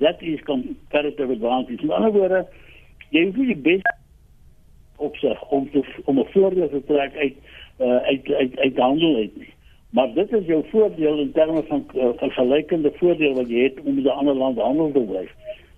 that 0.00 0.22
is 0.22 0.40
comparative 0.42 1.30
advantage. 1.30 1.82
In 1.82 1.90
ander 1.90 2.12
woorde, 2.12 2.44
jy 3.14 3.24
hoef 3.26 3.36
nie 3.38 3.52
die 3.52 3.62
beste 3.68 3.94
op 5.02 5.16
sig 5.16 5.42
om 5.54 5.68
te 5.70 5.82
om 6.04 6.18
'n 6.18 6.30
voordeel 6.32 6.68
te 6.68 6.82
trek 6.86 7.14
uit 7.16 7.36
uh, 7.78 7.96
uit 7.96 8.30
uit 8.32 8.58
uit 8.58 8.76
handel 8.78 9.16
uit 9.16 9.36
nie. 9.36 9.52
Maar 9.90 10.14
dit 10.14 10.32
is 10.32 10.46
jou 10.46 10.64
voordeel 10.70 11.18
in 11.18 11.32
terme 11.32 11.62
van 11.62 11.86
uh, 11.94 12.08
vergelykende 12.16 12.92
voordeel 12.94 13.34
wat 13.34 13.48
jy 13.48 13.62
het 13.62 13.80
om 13.84 13.94
met 13.94 14.04
'n 14.04 14.08
ander 14.08 14.34
land 14.34 14.58
handel 14.58 14.92
te 14.92 15.06
dryf. 15.06 15.30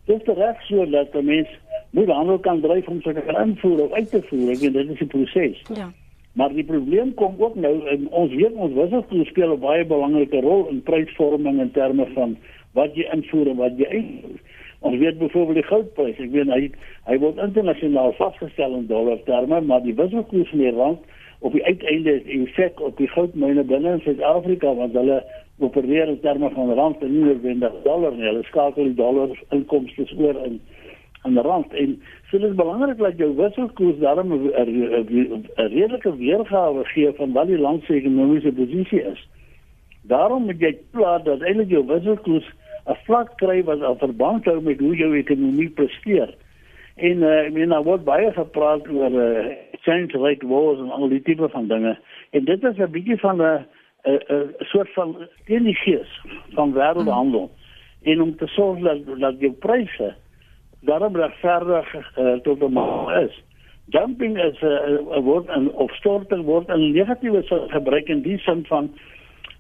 Dit 0.05 0.21
is 0.29 0.35
reg 0.35 0.63
so 0.63 0.91
dat 0.91 1.15
'n 1.15 1.25
mens 1.25 1.49
moet 1.97 2.09
handel 2.13 2.39
kan 2.39 2.61
dryf 2.61 2.89
om 2.89 3.01
kan 3.01 3.17
invoer 3.43 3.83
of 3.83 3.93
uit 3.93 4.11
te 4.11 4.21
voer. 4.29 4.51
Ek 4.53 4.59
weet 4.59 4.73
dit 4.73 4.91
is 4.91 5.01
'n 5.01 5.07
proses. 5.07 5.63
Ja. 5.75 5.89
Maar 6.33 6.53
die 6.53 6.65
probleem 6.65 7.15
kom 7.15 7.35
ook 7.39 7.55
nou 7.55 7.87
en 7.89 8.09
ons 8.11 8.35
weet 8.35 8.53
ons 8.53 8.75
wisselkoers 8.75 9.29
speel 9.29 9.53
'n 9.53 9.61
baie 9.61 9.85
belangrike 9.85 10.41
rol 10.41 10.69
in 10.69 10.83
prysvorming 10.83 11.61
in 11.61 11.71
terme 11.71 12.07
van 12.15 12.37
wat 12.73 12.95
jy 12.95 13.09
invoer 13.13 13.49
en 13.49 13.57
wat 13.57 13.73
jy 13.77 13.87
uitvoer. 13.87 14.41
Ons 14.81 14.97
weet 14.97 15.19
byvoorbeeld 15.19 15.55
die 15.55 15.71
goudprys. 15.71 16.19
Ek 16.19 16.31
weet 16.31 16.53
hy 16.53 16.71
hy 17.05 17.19
word 17.19 17.37
internasionaal 17.37 18.13
vasgestel 18.13 18.75
in 18.75 18.87
dollar 18.87 19.23
terme, 19.25 19.61
maar 19.61 19.83
die 19.83 19.95
wisselkoers 19.95 20.53
in 20.53 20.59
die 20.59 20.77
rand 20.77 20.99
op 21.39 21.53
die 21.53 21.65
uiteinde 21.65 22.23
is 22.25 22.49
effek 22.49 22.81
op 22.81 22.97
die 22.97 23.09
goudmyne 23.09 23.65
binne 23.65 23.93
in 23.93 24.01
Suid-Afrika 24.01 24.75
want 24.75 24.93
hulle 24.93 25.25
opereer 25.59 26.09
in 26.09 26.21
terme 26.21 26.51
van 26.51 26.73
rand 26.75 27.03
en 27.03 27.13
nie 27.13 27.25
noodwendig 27.25 27.73
dollar 27.83 28.13
nie. 28.13 28.29
Hulle 28.29 28.43
skakel 28.43 28.85
die 28.85 28.95
dollar 28.95 29.33
inkomste 29.51 30.05
oor 30.19 30.45
in 30.45 30.61
in 31.27 31.39
rand 31.39 31.73
en 31.75 32.03
so 32.31 32.39
dit 32.39 32.51
is 32.51 32.57
belangrik 32.57 32.99
dat 32.99 33.19
jou 33.19 33.31
wisselkoers 33.37 33.99
daarom 33.99 34.33
'n 34.33 35.47
redelike 35.57 36.17
weergawe 36.17 36.85
gee 36.85 37.13
van 37.13 37.33
wat 37.33 37.47
die 37.47 37.59
land 37.59 37.85
se 37.85 37.95
ekonomiese 37.95 38.53
posisie 38.53 39.03
is. 39.03 39.29
Daarom 40.03 40.45
moet 40.45 40.61
jy 40.61 40.77
plaas 40.91 41.23
dat 41.23 41.41
eintlik 41.41 41.71
jou 41.71 41.87
wisselkoers 41.87 42.49
'n 42.87 42.99
vlak 43.05 43.37
kry 43.37 43.63
wat 43.65 43.83
al 43.83 43.97
verband 43.97 44.45
hou 44.45 44.61
met 44.63 44.81
hoe 44.81 44.97
jou 44.97 45.17
ekonomie 45.17 45.71
presteer. 45.71 46.35
En 46.97 47.23
uh, 47.23 47.47
ek 47.47 47.53
meen 47.53 47.69
nou 47.69 47.83
word 47.85 48.05
baie 48.05 48.33
gepraat 48.33 48.89
oor 48.89 49.13
uh, 49.13 49.55
change 49.85 50.17
rate 50.17 50.47
wars 50.47 50.79
en 50.79 50.91
al 50.91 51.09
die 51.09 51.23
tipe 51.23 51.49
van 51.49 51.67
dinge. 51.69 51.99
En 52.31 52.45
dit 52.45 52.63
is 52.65 52.79
'n 52.79 52.91
bietjie 52.91 53.19
van 53.21 53.43
'n 53.43 53.67
'n 54.07 54.55
soort 54.59 54.93
van 54.93 55.17
teenigees 55.45 56.21
van 56.55 56.73
wêreldhandel. 56.73 57.51
Hmm. 57.51 58.13
En 58.13 58.23
om 58.23 58.37
te 58.37 58.47
sorg 58.47 58.79
dat 58.79 59.19
dat 59.19 59.41
jou 59.41 59.53
pryse 59.53 60.15
daarom 60.87 61.17
regverdig 61.17 61.95
uh, 61.95 62.39
tot 62.47 62.63
'n 62.63 62.73
mate 62.73 63.21
is. 63.27 63.35
Dumping 63.95 64.39
is 64.39 64.61
'n 64.61 64.67
uh, 64.67 65.21
word 65.23 65.47
en 65.49 65.73
of 65.73 65.91
storting 65.95 66.45
word 66.45 66.69
in 66.69 66.93
negatiewe 66.93 67.43
sin 67.43 67.69
gebruik 67.69 68.09
in 68.09 68.23
die 68.23 68.39
sin 68.39 68.65
van 68.67 68.91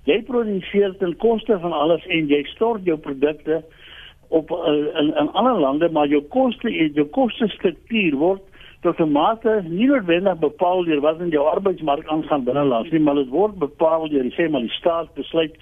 jy 0.04 0.22
produseer 0.22 0.96
ten 0.98 1.16
koste 1.16 1.58
van 1.58 1.72
alles 1.72 2.06
en 2.06 2.28
jy 2.30 2.42
stort 2.54 2.84
jou 2.84 2.96
produkte 2.98 3.62
op 4.28 4.50
uh, 4.50 4.74
in 5.00 5.14
in 5.14 5.30
ander 5.32 5.58
lande 5.60 5.90
maar 5.90 6.06
jou 6.06 6.22
koste 6.22 6.70
jou 6.70 7.06
koste 7.06 7.48
struktuur 7.48 8.16
word 8.16 8.42
tot 8.82 8.98
'n 9.00 9.12
mate 9.12 9.62
nie 9.68 9.86
noodwendig 9.86 10.38
bepaal 10.38 10.84
deur 10.84 11.00
wat 11.00 11.20
in 11.20 11.30
jou 11.30 11.46
arbeidsmark 11.46 12.06
aangaan 12.06 12.44
binnelands 12.44 12.90
nie, 12.90 13.00
maar 13.00 13.14
dit 13.14 13.28
word 13.28 13.58
bepaal 13.58 14.08
deur 14.08 14.30
sê 14.36 14.50
maar 14.50 14.60
die 14.60 14.78
staat 14.78 15.14
besluit 15.14 15.54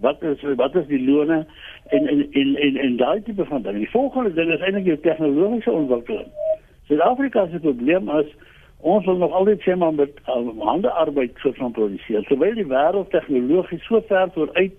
wat 0.00 0.22
is 0.22 0.42
wat 0.56 0.74
is 0.74 0.86
die 0.86 1.04
lone 1.10 1.46
en 1.90 2.06
en 2.08 2.26
en 2.32 2.56
en, 2.56 2.76
en 2.76 2.96
daai 2.96 3.22
tipe 3.22 3.44
van 3.44 3.62
ding. 3.62 3.76
Die 3.76 3.90
volgende 3.90 4.32
ding 4.32 4.52
is 4.52 4.60
eintlik 4.60 4.84
jou 4.84 4.98
tegnologiese 5.00 5.70
ontwikkeling. 5.70 6.30
Suid-Afrika 6.86 7.46
se 7.50 7.58
probleem 7.58 8.10
is 8.18 8.30
ons 8.80 9.04
wil 9.04 9.16
nog 9.16 9.32
altyd 9.32 9.60
sê 9.66 9.76
maar 9.76 9.94
met 9.94 10.20
uh, 10.26 10.64
hande 10.66 10.90
arbeid 10.90 11.32
so 11.42 11.52
van 11.58 11.72
produseer. 11.72 12.22
Terwyl 12.28 12.54
die 12.54 12.66
wêreld 12.66 13.10
tegnologies 13.10 13.84
so 13.88 14.00
ver 14.08 14.30
vooruit 14.34 14.78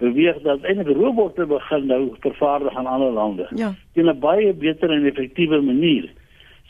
beweeg 0.00 0.40
dat 0.44 0.64
enige 0.64 0.92
robotte 0.92 1.46
begin 1.46 1.86
nou 1.86 2.02
vervaardig 2.20 2.76
aan 2.76 2.86
ander 2.86 3.12
lande. 3.12 3.46
Ja. 3.54 3.74
In 3.92 4.08
'n 4.08 4.18
baie 4.18 4.52
beter 4.52 4.90
en 4.90 5.04
effektiewe 5.04 5.60
manier. 5.60 6.10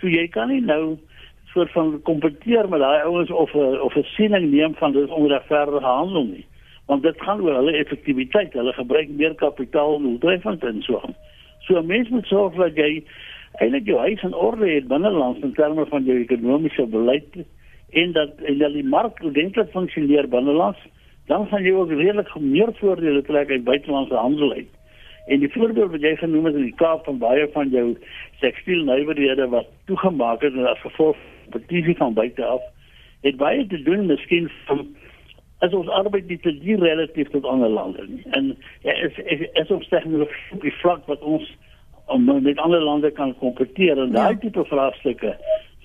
So 0.00 0.08
jy 0.08 0.28
kan 0.28 0.48
nie 0.48 0.60
nou 0.60 0.98
soort 1.54 1.72
van 1.72 2.02
kompeteer 2.02 2.68
met 2.68 2.80
daai 2.80 3.02
ouens 3.02 3.30
of 3.30 3.54
of 3.54 3.94
'n 3.96 4.02
siening 4.16 4.50
neem 4.50 4.74
van 4.74 4.92
dis 4.92 5.08
onregverdige 5.08 5.86
handel 5.86 6.24
nie 6.24 6.46
want 6.86 7.02
dit 7.02 7.22
gaan 7.22 7.40
oor 7.40 7.54
hulle 7.54 7.72
effektiwiteit. 7.72 8.52
Hulle 8.52 8.72
gebruik 8.72 9.08
meer 9.08 9.34
kapitaal 9.34 9.96
en 9.96 10.02
doeltreffend 10.02 10.64
en 10.64 10.82
so 10.82 11.00
aan. 11.04 11.14
So 11.66 11.78
'n 11.78 11.86
mens 11.86 12.08
moet 12.08 12.26
sorg 12.26 12.54
dat 12.54 12.76
jy 12.76 13.04
eintlik 13.58 13.86
jou 13.86 13.98
huis 13.98 14.22
in 14.22 14.34
orde 14.34 14.68
het 14.70 14.88
binnelands 14.88 15.40
in 15.42 15.52
terme 15.52 15.86
van 15.86 16.04
jou 16.04 16.18
ekonomiese 16.20 16.86
beleid 16.86 17.36
en 17.90 18.12
dat 18.12 18.30
en 18.44 18.58
dat 18.58 18.72
die 18.72 18.84
mark 18.84 19.22
ordentlik 19.22 19.70
funksioneer 19.70 20.28
binnelands, 20.28 20.78
dan 21.26 21.46
gaan 21.46 21.62
jy 21.62 21.72
ook 21.72 21.90
redelik 21.90 22.34
meer 22.40 22.72
voordele 22.80 23.22
trek 23.22 23.50
uit 23.50 23.64
buitelandse 23.64 24.14
handel 24.14 24.52
uit. 24.52 24.72
En 25.26 25.40
die 25.42 25.52
voorbeeld 25.52 25.90
wat 25.90 26.00
jy 26.00 26.16
genoem 26.16 26.44
het 26.44 26.54
in 26.54 26.68
die 26.68 26.74
Kaap 26.78 27.04
van 27.04 27.18
baie 27.18 27.48
van 27.52 27.68
jou 27.68 27.96
tekstiel 28.40 28.84
nywerhede 28.84 29.48
wat 29.48 29.66
toegemaak 29.84 30.42
het 30.42 30.56
as 30.56 30.80
gevolg 30.80 31.16
van 31.16 31.60
petisie 31.60 31.96
van 31.96 32.14
buite 32.14 32.44
af, 32.44 32.62
het 33.20 33.36
baie 33.36 33.66
te 33.66 33.82
doen 33.82 34.06
miskien 34.06 34.50
van 34.66 34.86
as 35.64 35.72
ons 35.72 35.88
arbeid 35.88 36.26
nie 36.28 36.38
te 36.38 36.52
duur 36.58 36.82
relatief 36.84 37.30
tot 37.32 37.44
ander 37.44 37.68
lande 37.68 38.04
nie. 38.08 38.22
En 38.36 38.56
ja, 38.82 38.92
is 38.92 39.18
is, 39.24 39.46
is 39.52 39.70
ons 39.70 39.88
tegnologie 39.88 40.52
op 40.52 40.60
die 40.60 40.74
vlak 40.82 41.06
wat 41.06 41.20
ons 41.20 41.56
om 42.06 42.24
met 42.42 42.58
ander 42.58 42.82
lande 42.82 43.10
kan 43.10 43.34
kompeteer 43.38 43.98
en 43.98 44.12
daai 44.12 44.34
ja. 44.34 44.40
tipe 44.40 44.64
vraagstukke 44.64 45.34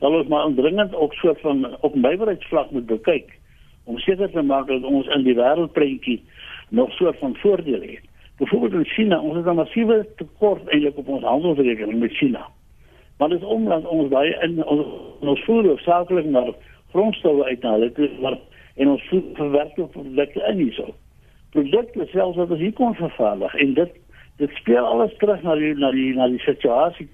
sal 0.01 0.17
ons 0.17 0.27
maar 0.27 0.45
indringend 0.49 0.95
ook 0.95 1.13
soort 1.13 1.39
van 1.41 1.65
op 1.81 1.95
nywerheidsvlak 1.95 2.71
moet 2.71 2.85
bekyk 2.85 3.37
om 3.83 3.97
seker 3.97 4.31
te 4.31 4.41
maak 4.41 4.67
dat 4.67 4.83
ons 4.83 5.09
in 5.15 5.23
die 5.25 5.35
wêreldprentjie 5.37 6.21
nog 6.69 6.91
soort 6.95 7.17
van 7.19 7.35
voordele 7.41 7.85
het. 7.85 8.07
Byvoorbeeld 8.37 8.73
in 8.73 8.85
China, 8.85 9.19
ons 9.21 9.35
het 9.35 9.45
'n 9.45 9.55
massiewe 9.55 10.05
tekort 10.17 10.67
eintlik 10.67 10.97
op 10.97 11.07
ons 11.07 11.23
handelsrekening 11.23 11.99
met 11.99 12.17
China. 12.17 12.47
Maar 13.17 13.29
dit 13.29 13.41
is 13.41 13.47
omdat 13.47 13.85
ons 13.85 14.09
baie 14.09 14.37
in 14.41 14.65
ons, 14.65 14.85
ons 15.19 15.43
voer 15.43 15.65
hoofsaaklik 15.65 16.25
na 16.25 16.45
grondstowwe 16.91 17.43
uithaal, 17.43 17.79
dit 17.79 17.97
is 17.97 18.09
maar 18.21 18.37
en 18.81 18.93
ons 18.95 19.07
verwerkte 19.37 19.87
produkte 19.93 20.43
in 20.49 20.61
hierso. 20.63 20.93
Produkte 21.55 22.07
selfs 22.11 22.39
wat 22.39 22.53
ons 22.53 22.63
hier 22.63 22.75
kon 22.77 22.95
vervaardig 22.97 23.55
en 23.63 23.73
dit 23.79 23.97
dit 24.41 24.53
speel 24.57 24.85
alles 24.85 25.13
terug 25.21 25.43
na 25.45 25.55
die 25.59 25.73
na 25.77 25.91
die 25.93 26.13
na 26.17 26.27
die 26.31 26.41
situasie 26.45 27.09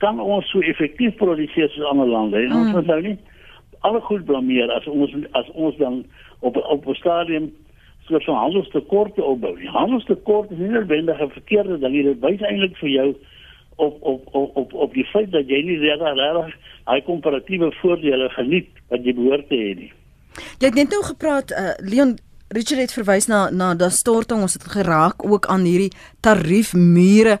kan 0.00 0.20
ons 0.20 0.48
so 0.48 0.64
effektief 0.64 1.16
produseer 1.20 1.68
soos 1.68 1.88
ander 1.90 2.08
lande 2.08 2.40
en 2.40 2.54
ons 2.56 2.70
mm. 2.70 2.76
moet 2.78 2.86
nou 2.92 3.00
nie 3.08 3.18
alle 3.88 4.00
goed 4.06 4.24
blameer 4.28 4.72
as 4.72 4.86
ons 4.88 5.12
as 5.40 5.50
ons 5.52 5.76
dan 5.80 6.04
op 6.40 6.56
op 6.56 6.86
'n 6.86 7.00
stadium 7.02 7.50
so 8.08 8.32
'n 8.32 8.42
handelstekort 8.44 9.20
opbou. 9.20 9.56
Die 9.58 9.68
handelstekort 9.68 10.50
is 10.50 10.58
nie 10.58 10.68
noodwendig 10.68 11.20
'n 11.20 11.30
verkeerde 11.30 11.78
ding, 11.78 11.92
dit 12.02 12.20
wys 12.20 12.40
eintlik 12.40 12.76
vir 12.76 12.88
jou 12.88 13.14
op 13.76 14.02
op 14.02 14.34
op 14.34 14.56
op 14.56 14.74
op 14.74 14.94
die 14.94 15.04
feit 15.04 15.30
dat 15.32 15.48
jy 15.48 15.62
nie 15.62 15.78
regtig 15.78 16.56
daai 16.84 17.02
komparatiewe 17.02 17.72
voordele 17.72 18.28
geniet 18.28 18.68
wat 18.88 19.04
jy 19.04 19.14
behoort 19.14 19.48
te 19.48 19.54
hê 19.54 19.74
nie. 19.76 19.92
Jy 20.58 20.66
het 20.66 20.74
net 20.74 20.90
nou 20.90 21.02
gepraat 21.04 21.50
uh, 21.50 21.72
Leon 21.78 22.18
Richard 22.50 22.80
het 22.80 22.92
verwys 22.92 23.28
na 23.30 23.48
na 23.50 23.74
daardie 23.74 23.96
storting 23.96 24.40
ons 24.42 24.56
het 24.58 24.64
geraak 24.66 25.22
ook 25.24 25.46
aan 25.46 25.62
hierdie 25.68 25.92
tariefmure. 26.20 27.38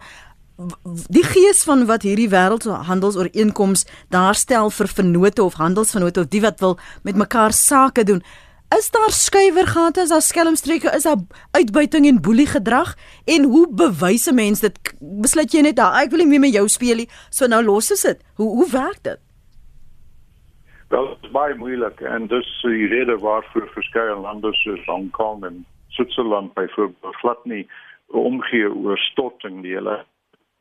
Die 1.08 1.24
gees 1.24 1.64
van 1.66 1.86
wat 1.88 2.04
hierdie 2.06 2.28
wêreldhandelsooreenkoms 2.30 3.86
daar 4.08 4.34
stel 4.34 4.70
vir 4.70 4.88
vennote 4.88 5.42
of 5.42 5.56
handelsvennote 5.58 6.20
of 6.20 6.30
die 6.30 6.44
wat 6.44 6.60
wil 6.60 6.78
met 7.02 7.16
mekaar 7.16 7.52
sake 7.52 8.04
doen 8.04 8.22
is 8.78 8.90
daar 8.90 9.10
skuiwergate 9.10 10.00
is 10.00 10.08
daar 10.08 10.22
skelmstreke 10.22 10.90
is 10.94 11.02
daar 11.02 11.16
uitbuiting 11.50 12.06
en 12.06 12.20
boelie 12.20 12.46
gedrag 12.46 12.94
en 13.24 13.44
hoe 13.44 13.66
bewys 13.70 14.26
'n 14.26 14.34
mens 14.34 14.60
dit? 14.60 14.78
Besluit 15.00 15.52
jy 15.52 15.60
net 15.60 15.76
daar 15.76 16.02
ek 16.02 16.10
wil 16.10 16.18
nie 16.18 16.28
meer 16.28 16.40
met 16.40 16.52
jou 16.52 16.68
speel 16.68 16.96
nie. 16.96 17.08
So 17.30 17.46
nou 17.46 17.64
los 17.64 17.90
is 17.90 18.00
dit. 18.00 18.18
Hoe 18.34 18.48
hoe 18.48 18.70
werk 18.70 19.02
dit 19.02 19.18
Wel, 20.90 21.08
het 21.08 21.18
is 21.22 21.30
baie 21.30 21.54
moeilik 21.54 22.00
en 22.00 22.26
dus 22.26 22.48
die 22.62 22.86
rede 22.86 23.18
waarvoor 23.18 23.68
verskeie 23.70 24.14
lande 24.14 24.50
soos 24.58 24.84
Hong 24.84 25.10
Kong 25.10 25.44
en 25.44 25.66
Switserland 25.88 26.54
byvoorbeeld 26.54 27.16
glad 27.16 27.44
nie 27.44 27.68
omgee 28.06 28.74
oor 28.74 28.98
storting 28.98 29.60
die 29.62 29.76
hulle 29.76 30.00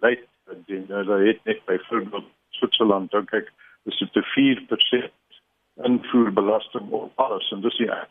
lei 0.05 0.19
die 0.67 0.83
hulle 0.87 1.17
het 1.25 1.41
net 1.49 1.65
byvoorbeeld 1.65 2.29
Switserland 2.59 3.11
dan 3.11 3.25
kyk 3.25 3.49
dis 3.89 4.03
dit 4.13 4.29
4% 4.37 5.09
invoerbelasting 5.89 6.91
op 6.91 7.25
alles 7.25 7.51
en 7.51 7.65
dis 7.65 7.81
ja. 7.81 8.03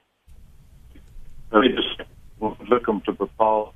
Dit 1.55 1.79
is 1.79 1.97
moeilik 2.39 2.89
om 2.89 3.03
te 3.03 3.13
bepaal 3.13 3.73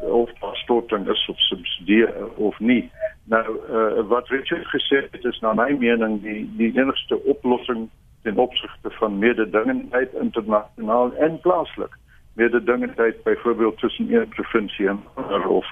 of 0.00 0.30
daar 0.38 0.56
storting 0.62 1.08
is 1.08 1.26
of 1.28 1.40
subsidie 1.40 2.06
of 2.36 2.58
nie. 2.58 2.90
Nou 3.30 3.46
uh, 3.70 4.08
wat 4.08 4.28
Richard 4.28 4.66
gesê 4.66 5.06
het 5.10 5.24
is 5.24 5.38
na 5.40 5.52
my 5.54 5.70
mening 5.78 6.16
die 6.22 6.40
die 6.58 6.70
enigste 6.74 7.18
oplossing 7.32 7.84
ten 8.22 8.36
opsigte 8.36 8.90
van 8.90 9.18
mededingendheid 9.18 10.16
internasionaal 10.22 11.14
en 11.14 11.38
plaaslik. 11.40 11.94
Mededingendheid 12.34 13.22
byvoorbeeld 13.22 13.78
tussen 13.78 14.14
een 14.14 14.28
provinsie 14.28 14.88
en 14.88 15.04
ander 15.14 15.46
of 15.48 15.66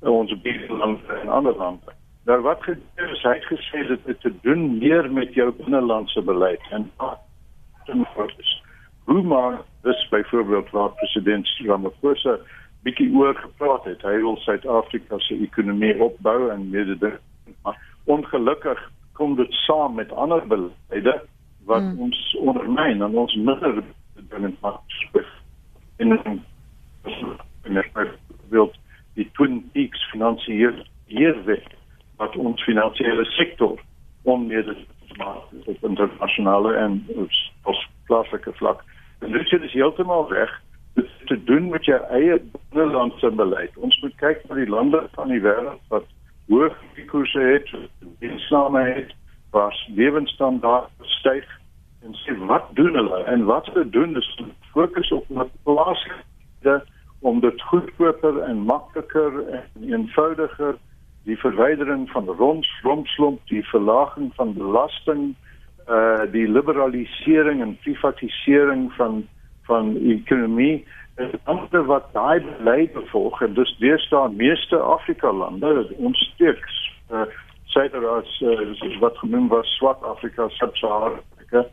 ons 0.00 0.40
buurland 0.40 1.00
en 1.20 1.28
ander 1.28 1.56
lande. 1.56 1.94
Nou 2.24 2.40
wat 2.42 2.62
gebeur 2.62 3.12
is 3.12 3.22
hy 3.22 3.38
gesê 3.46 3.86
dit 3.92 4.10
het 4.10 4.20
te 4.20 4.32
doen 4.42 4.78
meer 4.78 5.10
met 5.12 5.34
jou 5.34 5.52
binnelandse 5.52 6.22
beleid 6.22 6.66
en 6.70 6.90
hoe 9.04 9.22
maar 9.22 9.60
dis 9.82 10.08
byvoorbeeld 10.10 10.70
waar 10.70 10.90
president 10.90 11.48
Ramaphosa 11.66 12.38
bietjie 12.84 13.10
oor 13.16 13.34
gepraat 13.34 13.84
het. 13.88 14.02
Hy 14.04 14.18
wil 14.22 14.36
Suid-Afrika 14.44 15.18
se 15.24 15.36
ekonomie 15.42 15.94
opbou 16.02 16.50
en 16.52 16.68
mede 16.70 16.96
ding. 17.00 17.18
Maar 17.62 17.78
ongelukkig 18.04 18.80
kom 19.12 19.36
dit 19.36 19.52
saam 19.64 19.94
met 19.94 20.12
ander 20.12 20.46
beleide 20.46 21.22
wat 21.64 21.82
hmm. 21.82 21.98
ons 22.08 22.36
ondermyn 22.40 23.02
en 23.02 23.16
ons 23.16 23.34
minder 23.34 23.82
dringend 24.28 24.60
maak. 24.60 24.80
En 25.96 26.18
en 27.64 27.76
ek 27.80 28.18
wil 28.52 28.72
die 29.16 29.28
twin 29.38 29.62
peaks 29.72 30.02
finansiëer 30.10 30.82
hier 31.08 31.36
weg 31.46 31.64
wat 32.20 32.36
ons 32.36 32.62
finansiële 32.66 33.24
sektor 33.38 33.80
onmede 34.22 34.76
op 35.64 35.84
internasionale 35.86 36.74
en 36.74 36.98
op 37.64 37.78
plaaslike 38.06 38.52
vlak. 38.52 38.82
En 39.18 39.32
dit 39.32 39.52
is 39.62 39.72
heeltemal 39.72 40.28
reg 40.32 40.52
te 41.24 41.38
doen 41.44 41.68
met 41.68 41.84
jou 41.84 42.00
eie 42.10 42.38
binnelandse 42.72 43.30
beleid. 43.30 43.76
Ons 43.76 43.98
moet 44.02 44.14
kyk 44.22 44.44
na 44.48 44.58
die 44.60 44.70
lande 44.70 45.02
van 45.16 45.32
die 45.32 45.42
wêreld 45.44 45.82
wat 45.92 46.06
hoë 46.52 46.70
koerse 47.10 47.40
het, 47.40 47.70
insame 48.20 48.82
het, 48.88 49.12
waar 49.54 49.74
lewensstandaarde 49.94 51.12
styg 51.18 51.44
en 52.04 52.16
sê 52.24 52.34
wat 52.48 52.66
doen 52.78 52.96
hulle 52.98 53.22
en 53.30 53.44
wat 53.48 53.68
hulle 53.72 53.86
doen 53.90 54.16
is 54.16 54.30
fokus 54.72 55.12
op 55.12 55.28
wat 55.28 55.52
plaaslike 55.62 56.80
om 57.24 57.40
dit 57.40 57.62
goedkoper 57.70 58.40
en 58.44 58.64
makliker 58.68 59.38
en 59.48 59.86
eenvoudiger 59.88 60.76
die 61.24 61.38
verwydering 61.40 62.04
van 62.10 62.26
rondslomp, 62.82 63.40
die 63.48 63.64
verlaging 63.68 64.32
van 64.36 64.52
belasting, 64.58 65.32
uh 65.88 66.24
die 66.32 66.44
liberalisering 66.48 67.62
en 67.64 67.78
privatisering 67.84 68.90
van 68.98 69.24
van 69.64 69.96
ekonomie 69.96 70.84
en 71.14 71.30
ander 71.44 71.84
wat 71.84 72.06
daai 72.12 72.40
beleid 72.42 72.92
bevolg 72.92 73.40
en 73.42 73.54
dus 73.54 73.76
deesdae 73.78 74.28
meeste 74.34 74.76
Afrika 74.76 75.32
lande 75.32 75.86
ons 75.96 76.18
steeks 76.34 76.78
uh, 77.10 77.26
syder 77.74 78.06
as 78.16 78.40
uh, 78.42 79.00
wat 79.00 79.18
genoem 79.22 79.48
was 79.48 79.76
swart 79.78 80.02
Afrika 80.02 80.48
Sub-Sahara 80.58 81.20
Afrika 81.34 81.66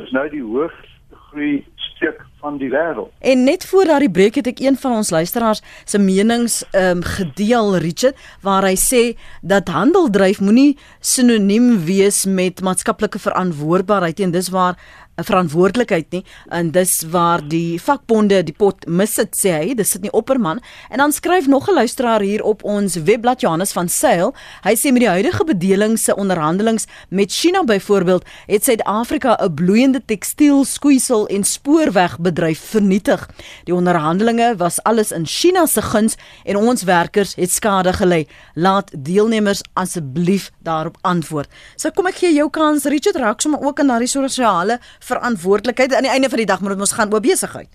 is 0.00 0.10
nou 0.16 0.28
die 0.32 0.42
hoogste 0.42 0.94
groei 1.28 1.64
stuk 1.96 2.20
van 2.40 2.58
die 2.60 2.68
wêreld. 2.70 3.12
En 3.20 3.44
net 3.44 3.66
voor 3.66 3.84
daardie 3.88 4.10
breek 4.10 4.34
het 4.40 4.48
ek 4.50 4.60
een 4.60 4.76
van 4.80 4.98
ons 4.98 5.10
luisteraars 5.10 5.62
se 5.84 5.98
menings 5.98 6.62
ehm 6.70 6.98
um, 6.98 7.02
gedeel 7.06 7.76
Richard 7.84 8.16
waar 8.44 8.66
hy 8.68 8.76
sê 8.80 9.02
dat 9.42 9.68
handeldryf 9.72 10.40
moenie 10.40 10.76
sinoniem 11.00 11.84
wees 11.84 12.24
met 12.24 12.60
maatskaplike 12.60 13.18
verantwoordbaarheid 13.18 14.20
en 14.20 14.34
dis 14.36 14.52
waar 14.52 14.76
verantwoordelikheid 15.16 16.10
nie. 16.10 16.24
En 16.48 16.70
dis 16.70 17.02
waar 17.10 17.48
die 17.48 17.80
vakbonde 17.82 18.42
die 18.42 18.54
pot 18.56 18.86
missit 18.86 19.36
sê 19.36 19.54
hy. 19.56 19.74
Dis 19.74 19.90
sit 19.90 20.02
nie 20.02 20.12
opperman. 20.12 20.60
En 20.90 20.98
dan 20.98 21.12
skryf 21.12 21.46
nog 21.46 21.68
'n 21.68 21.74
luisteraar 21.74 22.20
hier 22.20 22.42
op 22.42 22.64
ons 22.64 22.94
webblad 22.94 23.40
Johannes 23.40 23.72
van 23.72 23.88
Sail. 23.88 24.34
Hy 24.62 24.74
sê 24.76 24.92
met 24.92 25.00
die 25.00 25.08
huidige 25.08 25.44
bedeling 25.44 25.98
se 25.98 26.16
onderhandelings 26.16 26.86
met 27.08 27.32
China 27.32 27.64
byvoorbeeld 27.64 28.24
het 28.46 28.64
Suid-Afrika 28.64 29.38
'n 29.42 29.54
bloeiende 29.54 30.02
tekstiel 30.04 30.64
skoeisel 30.64 31.26
en 31.26 31.44
spoorwegbedryf 31.44 32.60
vernietig. 32.60 33.28
Die 33.64 33.74
onderhandelinge 33.74 34.56
was 34.56 34.82
alles 34.82 35.12
in 35.12 35.26
China 35.26 35.66
se 35.66 35.82
guns 35.82 36.14
en 36.44 36.56
ons 36.56 36.82
werkers 36.82 37.34
het 37.34 37.50
skade 37.50 37.92
gelei. 37.92 38.26
Laat 38.54 38.90
deelnemers 38.98 39.60
asseblief 39.72 40.50
daarop 40.58 40.96
antwoord. 41.00 41.48
So 41.76 41.90
kom 41.90 42.06
ek 42.06 42.14
gee 42.14 42.34
jou 42.34 42.50
kans 42.50 42.84
Richard. 42.84 43.16
Raak 43.16 43.40
sommer 43.40 43.60
ook 43.60 43.78
in 43.78 43.86
daardie 43.86 44.08
sosiale 44.08 44.80
verantwoordelikheid 45.10 45.94
aan 45.94 46.06
die 46.08 46.14
einde 46.14 46.30
van 46.32 46.42
die 46.42 46.50
dag 46.50 46.60
moet 46.60 46.74
dit 46.74 46.84
ons 46.86 46.96
gaan 46.98 47.12
oor 47.12 47.24
besigheid. 47.24 47.72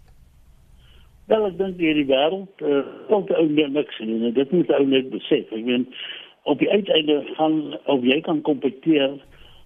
Wel 1.31 1.45
ek 1.47 1.57
dink 1.59 1.77
hierdie 1.79 2.07
wêreld 2.09 2.63
uh, 2.65 2.81
kom 3.07 3.25
te 3.27 3.35
ou 3.39 3.47
niks 3.47 3.99
en 4.03 4.33
dit 4.35 4.51
moet 4.51 4.71
ou 4.77 4.85
net 4.85 5.11
besef. 5.13 5.51
Ek 5.55 5.67
meen 5.67 5.85
op 6.49 6.59
die 6.59 6.71
uiteinde 6.71 7.21
gaan 7.37 7.59
of 7.93 8.03
jy 8.03 8.17
kan 8.25 8.41
kompeteer 8.47 9.19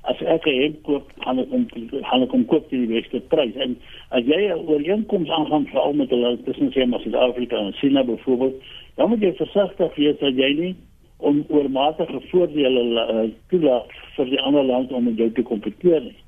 as 0.06 0.19
ek 0.21 0.45
'n 0.45 0.62
hemp 0.62 0.84
koop, 0.86 1.08
gaan 1.25 1.39
ek 1.41 1.54
om 1.58 1.63
gaan 2.10 2.25
ek 2.25 2.34
om 2.34 2.45
koop 2.45 2.67
teen 2.69 2.86
die 2.86 3.01
beste 3.01 3.19
prys. 3.34 3.56
En 3.56 3.78
as 4.10 4.28
jy 4.30 4.41
'n 4.54 4.67
ooreenkoms 4.69 5.30
aangaan 5.30 5.65
veral 5.71 5.93
met 5.93 6.10
hulle 6.10 6.38
tussen 6.45 6.69
sê 6.73 6.86
maar 6.86 7.01
Suid-Afrika 7.01 7.58
en 7.58 7.73
China 7.73 8.04
byvoorbeeld, 8.04 8.62
dan 8.95 9.10
moet 9.10 9.21
jy 9.21 9.34
versigtig 9.34 9.95
wees 9.95 10.19
dat 10.19 10.36
jy 10.38 10.51
nie 10.60 10.75
om 11.17 11.45
oormatige 11.47 12.21
voordele 12.30 12.84
uh, 12.84 13.30
toelaat 13.49 13.89
vir 14.15 14.25
die 14.25 14.41
ander 14.41 14.63
land 14.63 14.91
om 14.91 15.04
met 15.04 15.17
jou 15.17 15.32
te 15.32 15.41
kompeteer 15.41 16.01
nie 16.01 16.25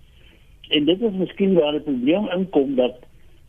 en 0.69 0.86
dit 0.86 1.01
is 1.01 1.19
miskien 1.19 1.53
waar 1.53 1.71
die 1.71 1.86
probleem 1.86 2.30
inkom 2.36 2.75
dat 2.75 3.06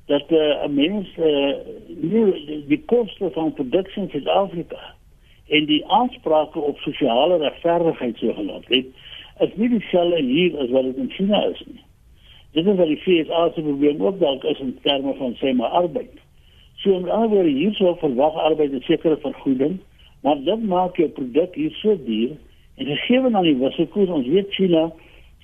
dat 0.07 0.31
uh, 0.31 0.65
'n 0.65 0.75
mens 0.75 1.09
uh, 1.17 1.55
nie 1.87 2.65
die 2.67 2.83
koste 2.85 3.31
van 3.31 3.53
produksie 3.53 4.03
in 4.03 4.09
Suid-Afrika 4.11 4.95
en 5.49 5.67
die 5.67 5.85
aansprake 5.87 6.59
op 6.59 6.79
sosiale 6.79 7.37
regverdigheid 7.37 8.17
so 8.17 8.33
genoem 8.33 8.63
het 8.69 8.87
is 9.39 9.55
nie 9.55 9.69
dieselfde 9.69 10.23
hier 10.23 10.59
as 10.59 10.71
wat 10.71 10.83
dit 10.83 10.97
in 10.97 11.11
China 11.11 11.43
is 11.47 11.61
nie. 11.67 11.83
Dit 12.53 12.67
is 12.67 12.77
wat 12.77 12.91
die 12.91 13.01
FSA 13.03 13.51
se 13.55 13.63
probleem 13.63 14.03
ook 14.03 14.19
dalk 14.21 14.45
is 14.45 14.59
in 14.65 14.79
terme 14.83 15.15
van 15.15 15.37
sê 15.39 15.53
maar 15.55 15.77
arbeid. 15.83 16.15
So 16.83 16.97
in 16.97 17.11
ander 17.11 17.29
woorde 17.29 17.51
hier 17.51 17.75
sou 17.75 17.95
verwag 17.99 18.35
arbeid 18.35 18.73
'n 18.73 18.83
sekere 18.87 19.19
vergoeding, 19.23 19.79
maar 20.23 20.43
dit 20.45 20.63
maak 20.63 20.97
jou 20.97 21.09
produk 21.09 21.55
hier 21.55 21.71
so 21.71 21.97
duur 22.05 22.37
en 22.77 22.87
gegee 22.87 23.31
dan 23.31 23.43
die 23.43 23.57
wisselkoers 23.57 24.09
ons 24.09 24.27
weet 24.27 24.53
China 24.55 24.93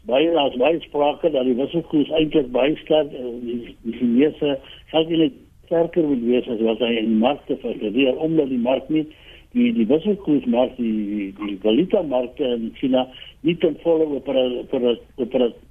baie 0.07 0.31
as 0.38 0.57
baie 0.61 0.81
sprake 0.81 1.31
dat 1.31 1.45
die 1.49 1.57
wisselkoers 1.59 2.11
eintlik 2.19 2.51
baie 2.53 2.77
sterk 2.83 3.12
eh, 3.12 3.33
die, 3.43 3.75
Chinese 3.99 4.59
gaan 4.93 5.09
nie 5.09 5.33
sterker 5.67 6.09
wil 6.09 6.25
wees 6.29 6.49
as 6.49 6.61
wat 6.61 6.83
hy 6.85 6.95
in 7.01 7.12
die 7.12 7.21
mark 7.27 7.45
te 7.47 7.57
vergeer 7.62 8.19
omdat 8.27 8.49
die 8.53 8.61
mark 8.61 8.88
nie 8.88 9.07
die 9.55 9.71
die 9.73 9.87
wisselkoers 9.87 10.45
mark 10.51 10.77
die 10.77 11.33
die 11.40 11.59
valuta 11.62 12.03
mark 12.03 12.40
in 12.40 12.73
China 12.81 13.07
nie 13.43 13.57
ten 13.62 13.79
volle 13.83 14.09
op 14.19 14.29
op 14.29 14.75
op 14.75 15.35
op 15.35 15.62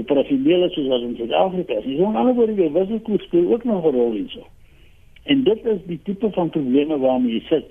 operasionele 0.00 0.70
soos 0.72 0.88
wat 0.88 1.02
in 1.04 1.16
Suid-Afrika 1.16 1.74
is. 1.74 1.84
Dis 1.84 2.00
on 2.00 2.16
ander 2.16 2.34
woorde 2.34 2.54
die 2.56 2.70
wisselkoers 2.72 3.24
speel 3.28 3.52
ook 3.52 3.64
nog 3.64 3.84
'n 3.84 3.94
rol 3.96 4.12
hierso. 4.12 4.46
En 5.24 5.42
dit 5.44 5.64
is 5.64 5.80
die 5.86 6.00
tipe 6.02 6.30
van 6.30 6.50
probleme 6.50 6.98
waarmee 6.98 7.32
jy 7.32 7.40
sit 7.48 7.64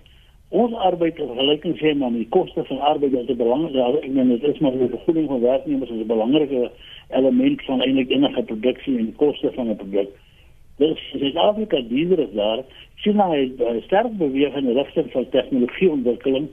ons 0.51 0.73
arbeid 0.83 1.19
is 1.19 1.29
gelyk 1.37 1.65
en 1.67 1.75
sê 1.79 1.93
maar 1.95 2.11
die 2.11 2.27
koste 2.35 2.63
van 2.67 2.79
arbeid 2.91 3.13
is 3.15 3.37
belangrik. 3.39 3.75
Ja, 3.75 3.87
ek 4.01 4.11
meen 4.11 4.33
dit 4.33 4.43
is 4.43 4.59
maar 4.59 4.75
die 4.75 4.89
vergoeding 4.91 5.29
van 5.31 5.45
werknemers 5.45 5.89
is 5.89 6.01
'n 6.03 6.07
belangrike 6.07 6.71
element 7.09 7.61
van 7.67 7.81
eintlik 7.81 8.09
enige 8.11 8.43
produksie 8.43 8.97
en 8.97 9.15
koste 9.15 9.51
van 9.55 9.69
'n 9.69 9.75
produk. 9.75 10.09
Dis 10.77 10.99
Suid-Afrika 11.11 11.81
dieer 11.87 12.19
is 12.19 12.33
daar. 12.33 12.63
China 12.95 13.29
het 13.31 13.59
uh, 13.59 13.81
sterk 13.83 14.17
beweeg 14.17 14.55
in 14.55 14.65
die 14.65 14.73
rigting 14.73 15.11
van 15.11 15.29
tegnologieontwikkeling. 15.29 16.49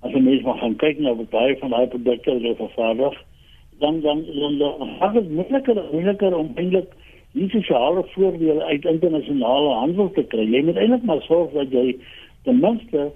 As 0.00 0.12
jy 0.12 0.20
mens 0.20 0.42
maar 0.42 0.58
gaan 0.58 0.76
kyk 0.76 0.98
na 0.98 1.14
wat 1.14 1.30
baie 1.30 1.56
van 1.58 1.70
daai 1.70 1.86
produkte 1.86 2.30
hulle 2.30 2.54
vervaardig, 2.56 3.16
dan 3.78 4.00
dan 4.00 4.24
dan 4.24 4.58
dan 4.58 4.88
is 4.88 5.12
dit 5.12 5.30
moeiliker 5.30 5.84
moeiliker 5.92 6.36
om 6.36 6.52
eintlik 6.54 6.92
nie 7.32 7.48
sosiale 7.48 8.04
voordele 8.14 8.64
uit 8.64 8.84
internasionale 8.84 9.74
handel 9.74 10.10
te 10.10 10.22
kry. 10.22 10.44
Jy 10.44 10.62
moet 10.64 10.76
eintlik 10.76 11.02
maar 11.02 11.22
sorg 11.22 11.52
dat 11.52 11.72
jy 11.72 11.96
ten 12.44 12.60
minste 12.60 13.10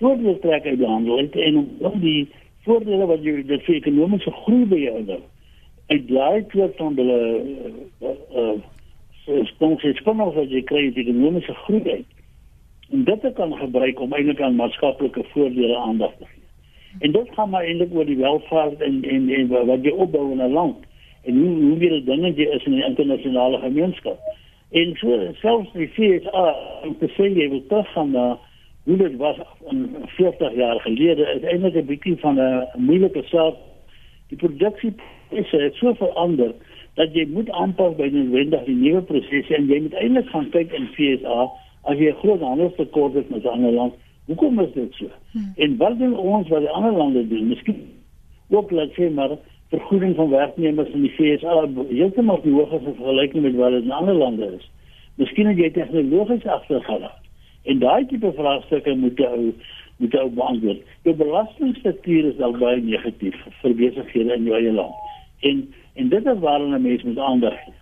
voordele 0.00 0.38
trek 0.38 0.66
uit 0.66 0.78
die 0.78 0.86
handel 0.86 1.18
en, 1.18 1.30
en 1.32 1.56
om 1.78 2.00
die 2.00 2.28
voordele 2.64 3.06
wat 3.06 3.24
jy 3.24 3.42
dit 3.46 3.62
vir 3.68 3.78
ekonomiese 3.80 4.32
groei 4.42 4.64
by 4.64 4.80
jou 4.82 4.96
hou 5.10 5.20
uit 5.86 6.08
daai 6.08 6.42
klop 6.52 6.76
van 6.76 6.96
hulle 6.98 7.20
uh 8.02 8.16
uh 8.42 9.44
stonk 9.52 9.80
se 9.80 9.94
spanning 10.00 10.34
wat 10.34 10.50
jy 10.50 10.62
kry 10.66 10.88
die 10.90 11.06
ekonomiese 11.06 11.54
groei 11.64 11.82
uit 11.90 12.16
en 12.90 13.04
dit 13.04 13.32
kan 13.34 13.54
gebruik 13.58 14.00
om 14.00 14.12
eintlik 14.12 14.40
aan 14.40 14.58
maatskaplike 14.58 15.24
voordele 15.32 15.76
aandag 15.76 16.12
te 16.18 16.24
gee. 16.24 16.42
En 16.98 17.12
dit 17.12 17.30
gaan 17.34 17.50
maar 17.50 17.64
eintlik 17.64 17.94
oor 17.94 18.06
die 18.06 18.16
welvaart 18.16 18.80
en 18.80 19.02
en 19.04 19.28
en 19.28 19.48
wat 19.48 19.84
jy 19.84 19.90
opbou 19.90 20.30
in 20.32 20.42
'n 20.42 20.52
land 20.52 20.76
en 21.22 21.38
hoe 21.38 21.54
hoe 21.62 21.78
weer 21.78 22.04
dinge 22.04 22.32
jy 22.34 22.46
is 22.54 22.64
in 22.64 22.72
die 22.72 22.84
internasionale 22.84 23.58
gemeenskap. 23.58 24.18
En 24.70 24.96
so 24.96 25.32
selfs 25.40 25.72
die 25.72 25.88
FSA 25.88 26.56
om 26.82 26.98
te 26.98 27.08
sê 27.16 27.30
jy 27.34 27.48
wil 27.50 27.66
terug 27.66 27.92
gaan 27.92 28.14
uh, 28.14 28.32
hoe 28.86 28.96
dit 28.96 29.16
was 29.16 29.36
40 30.06 30.54
jaar 30.54 30.80
gelede 30.80 31.24
is 31.34 31.42
eintlik 31.42 31.74
'n 31.74 31.86
bietjie 31.86 32.16
van 32.16 32.38
'n 32.40 32.66
moeilike 32.78 33.22
saak. 33.22 33.54
Die 34.28 34.38
produksie 34.38 34.94
is 35.28 35.50
het 35.50 35.74
so 35.74 35.94
verander 35.94 36.54
dat 36.94 37.14
jy 37.14 37.26
moet 37.28 37.50
aanpas 37.50 37.96
by 37.96 38.08
noodwendig 38.12 38.64
die 38.64 38.74
nuwe 38.74 39.02
prosesse 39.02 39.56
en 39.56 39.66
jy 39.66 39.80
moet 39.80 39.94
eintlik 39.94 40.28
gaan 40.28 40.48
kyk 40.50 40.72
in 40.72 40.86
FSA 40.94 41.50
as 41.82 41.98
jy 41.98 42.10
'n 42.10 42.20
groot 42.22 42.40
handelstekort 42.40 43.14
het 43.14 43.30
met 43.30 43.46
ander 43.46 43.72
lande. 43.72 43.94
Hoekom 44.26 44.60
is 44.60 44.72
dit 44.72 44.94
so? 44.94 45.06
Hmm. 45.32 45.52
En 45.56 45.76
wat 45.76 45.98
doen 45.98 46.16
ons 46.16 46.48
wat 46.48 46.60
die 46.60 46.70
ander 46.70 46.92
lande 46.92 47.28
doen? 47.28 47.48
Miskien 47.48 47.76
ook 48.50 48.70
laat 48.70 48.90
sê 48.90 49.10
maar 49.10 49.36
vergoeding 49.68 50.16
van 50.16 50.30
werknemers 50.30 50.88
in 50.88 51.02
die 51.02 51.10
FSA 51.10 51.68
heeltemal 51.88 52.40
nie 52.42 52.52
hoog 52.52 52.72
as 52.72 52.82
vergelyking 52.82 53.42
met 53.42 53.54
wat 53.54 53.70
dit 53.70 53.82
in 53.82 53.90
ander 53.90 54.14
lande 54.14 54.52
is. 54.56 54.70
Miskien 55.14 55.46
het 55.46 55.58
jy 55.58 55.70
tegnologies 55.70 56.46
agtergelaat. 56.46 57.25
En 57.66 57.78
daai 57.82 58.06
tipe 58.06 58.32
vraagstukke 58.36 58.94
moet 58.94 59.18
jy 59.18 59.52
moet 59.96 60.12
jy 60.12 60.24
beantwoord. 60.36 60.82
Jou 61.08 61.14
belastingstruktuur 61.16 62.28
is 62.32 62.42
al 62.44 62.54
baie 62.60 62.82
negatief 62.84 63.36
vir 63.62 63.74
besighede 63.78 64.36
in 64.36 64.48
jou 64.48 64.58
eie 64.58 64.72
land. 64.72 64.94
En 65.40 65.64
en 65.96 66.08
dit 66.12 66.26
is 66.32 66.38
waar 66.44 66.60
'n 66.60 66.82
mens 66.82 67.02
moet 67.02 67.18
aandag 67.18 67.56
gee. 67.64 67.74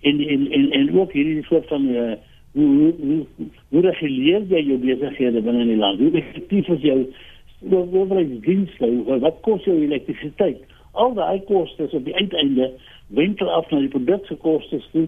En 0.00 0.20
en 0.28 0.50
en 0.50 0.70
en 0.70 0.98
ook 0.98 1.12
hierdie 1.12 1.44
soort 1.44 1.66
van 1.68 1.88
uh, 1.88 2.12
hoe 2.52 2.66
hoe 2.66 2.94
hoe 3.00 3.48
hoe 3.68 3.80
reguleer 3.80 4.42
jy 4.48 4.62
jou 4.66 4.78
besighede 4.78 5.42
binne 5.42 5.60
in 5.60 5.72
die 5.74 5.76
land? 5.76 5.98
Hoe 5.98 6.10
effektief 6.20 6.68
is 6.68 6.80
jou 6.80 7.06
owerheidsdienste? 7.70 8.90
Wat 9.20 9.40
kos 9.40 9.64
jou 9.64 9.76
elektrisiteit? 9.82 10.60
Al 10.92 11.14
daai 11.14 11.40
kostes 11.48 11.92
op 11.92 12.04
die 12.04 12.14
uiteinde 12.14 12.70
winkel 13.06 13.50
af 13.50 13.70
na 13.70 13.78
die 13.78 13.88
produkte 13.88 14.36
kostes 14.36 14.88
toe. 14.92 15.06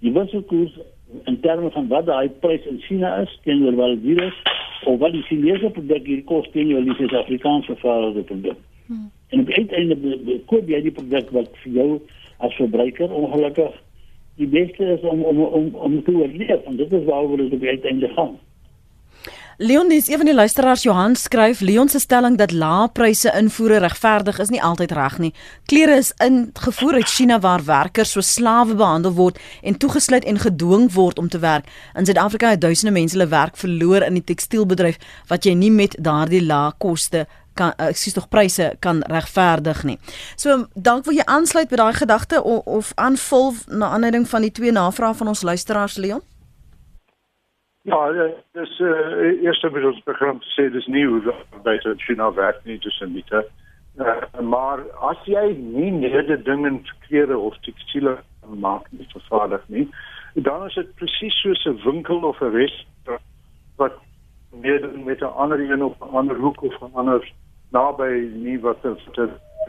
Die 0.00 0.12
wisselkoers 0.12 0.78
in 1.24 1.40
terme 1.40 1.70
van 1.70 1.88
wat 1.88 2.06
daai 2.06 2.28
prys 2.44 2.66
in 2.66 2.80
China 2.80 3.14
is 3.22 3.38
teenoor 3.44 3.74
wat 3.74 3.94
dit 3.94 4.02
hier 4.02 4.22
is 4.26 4.42
of 4.84 4.98
wat 4.98 5.12
die 5.12 5.22
Chinese 5.22 5.70
produk 5.70 6.06
hier 6.06 6.22
kos 6.24 6.48
teenoor 6.52 6.84
die 6.84 6.94
Suid-Afrikaanse 6.98 7.74
vervaardigde 7.74 8.22
produk. 8.22 8.58
Hmm. 8.86 9.10
En 9.28 9.40
op 9.40 9.46
die 9.46 9.66
einde 9.68 10.40
koop 10.50 10.68
jy 10.68 10.82
die 10.82 10.94
produk 10.94 11.30
wat 11.36 11.56
vir 11.62 11.72
jou 11.78 11.88
as 12.38 12.54
verbruiker 12.58 13.12
ongelukkig 13.12 13.76
die 14.40 14.48
beste 14.48 14.84
is 14.96 15.04
om 15.06 15.22
om 15.22 15.40
om 15.44 15.74
om 15.74 16.02
te 16.02 16.14
oorleef 16.14 16.64
en 16.66 16.76
dit 16.76 16.92
is 16.92 17.04
waaroor 17.04 17.36
dit 17.36 17.52
op 17.52 17.60
die 17.60 17.76
einde 17.92 18.08
gaan. 18.16 18.34
Leon 19.56 19.88
dis 19.88 20.08
een 20.08 20.16
van 20.16 20.26
die 20.26 20.34
luisteraars 20.34 20.82
Johan 20.82 21.16
skryf 21.16 21.60
Leon 21.60 21.88
se 21.88 21.98
stelling 21.98 22.38
dat 22.38 22.52
lae 22.52 22.88
pryse 22.88 23.32
invoere 23.36 23.76
regverdig 23.76 24.38
is 24.38 24.48
nie 24.48 24.62
altyd 24.62 24.92
reg 24.96 25.18
nie. 25.18 25.34
Klere 25.68 25.98
is 26.00 26.12
ingevoer 26.24 26.94
uit 26.94 27.08
China 27.08 27.38
waar 27.40 27.64
werkers 27.64 28.10
so 28.10 28.20
slawe 28.20 28.74
behandel 28.74 29.12
word 29.12 29.38
en 29.62 29.76
toegesluit 29.76 30.24
en 30.24 30.38
gedwing 30.38 30.88
word 30.92 31.18
om 31.18 31.28
te 31.28 31.38
werk. 31.38 31.68
In 31.94 32.08
Suid-Afrika 32.08 32.48
het 32.48 32.60
duisende 32.60 32.92
mense 32.92 33.16
hulle 33.18 33.28
werk 33.28 33.56
verloor 33.56 34.02
in 34.02 34.16
die 34.16 34.24
tekstielbedryf 34.24 34.96
wat 35.28 35.44
jy 35.44 35.52
nie 35.52 35.70
met 35.70 35.98
daardie 36.00 36.42
lae 36.46 36.72
koste 36.78 37.26
kan 37.54 37.76
ek 37.76 38.00
sies 38.00 38.16
tog 38.16 38.30
pryse 38.32 38.72
kan 38.80 39.04
regverdig 39.12 39.84
nie. 39.84 39.98
So 40.36 40.64
dank 40.72 41.04
wil 41.04 41.20
jy 41.20 41.28
aansluit 41.28 41.68
by 41.68 41.76
daai 41.76 41.94
gedagte 42.00 42.40
of, 42.40 42.64
of 42.64 42.92
aanvul 42.96 43.52
na 43.68 43.92
aanleiding 43.92 44.24
van 44.28 44.48
die 44.48 44.52
twee 44.52 44.72
navrae 44.72 45.12
van 45.14 45.28
ons 45.28 45.44
luisteraars 45.44 46.00
Leon? 46.00 46.24
Ja, 47.82 48.10
eh, 48.10 48.30
dis 48.52 48.78
uh, 48.78 49.42
eerste 49.42 49.70
moet 49.70 49.84
ons 49.84 50.02
begin 50.06 50.38
sê 50.54 50.68
dis 50.70 50.86
nie 50.86 51.02
hoe 51.06 51.34
beter 51.64 51.96
China 51.98 52.28
werk 52.32 52.60
nie 52.64 52.78
tussen 52.78 53.16
die 53.16 53.24
twee. 53.26 53.42
Uh, 53.98 54.22
maar 54.40 54.84
as 55.08 55.18
jy 55.26 55.42
nie 55.58 55.90
nede 55.90 56.36
dingend 56.46 56.92
klere 57.06 57.38
of 57.38 57.56
tekstiele 57.66 58.14
maak 58.62 58.86
nie 58.90 59.08
vervaardig 59.10 59.64
nie, 59.66 59.88
dan 60.46 60.62
is 60.68 60.78
dit 60.78 60.94
presies 61.00 61.40
soos 61.42 61.64
'n 61.66 61.80
winkel 61.84 62.22
of 62.28 62.38
'n 62.40 62.54
restaurant 62.54 63.26
wat 63.82 63.98
meer 64.62 64.86
met 65.04 65.20
'n 65.20 65.34
ander 65.34 65.58
een 65.60 65.82
op 65.82 65.98
'n 65.98 66.14
ander 66.22 66.36
hoek 66.36 66.62
of 66.62 66.78
'n 66.80 66.94
ander 66.94 67.32
naby 67.72 68.30
nie 68.46 68.60
wat 68.60 68.86
'n 68.86 68.96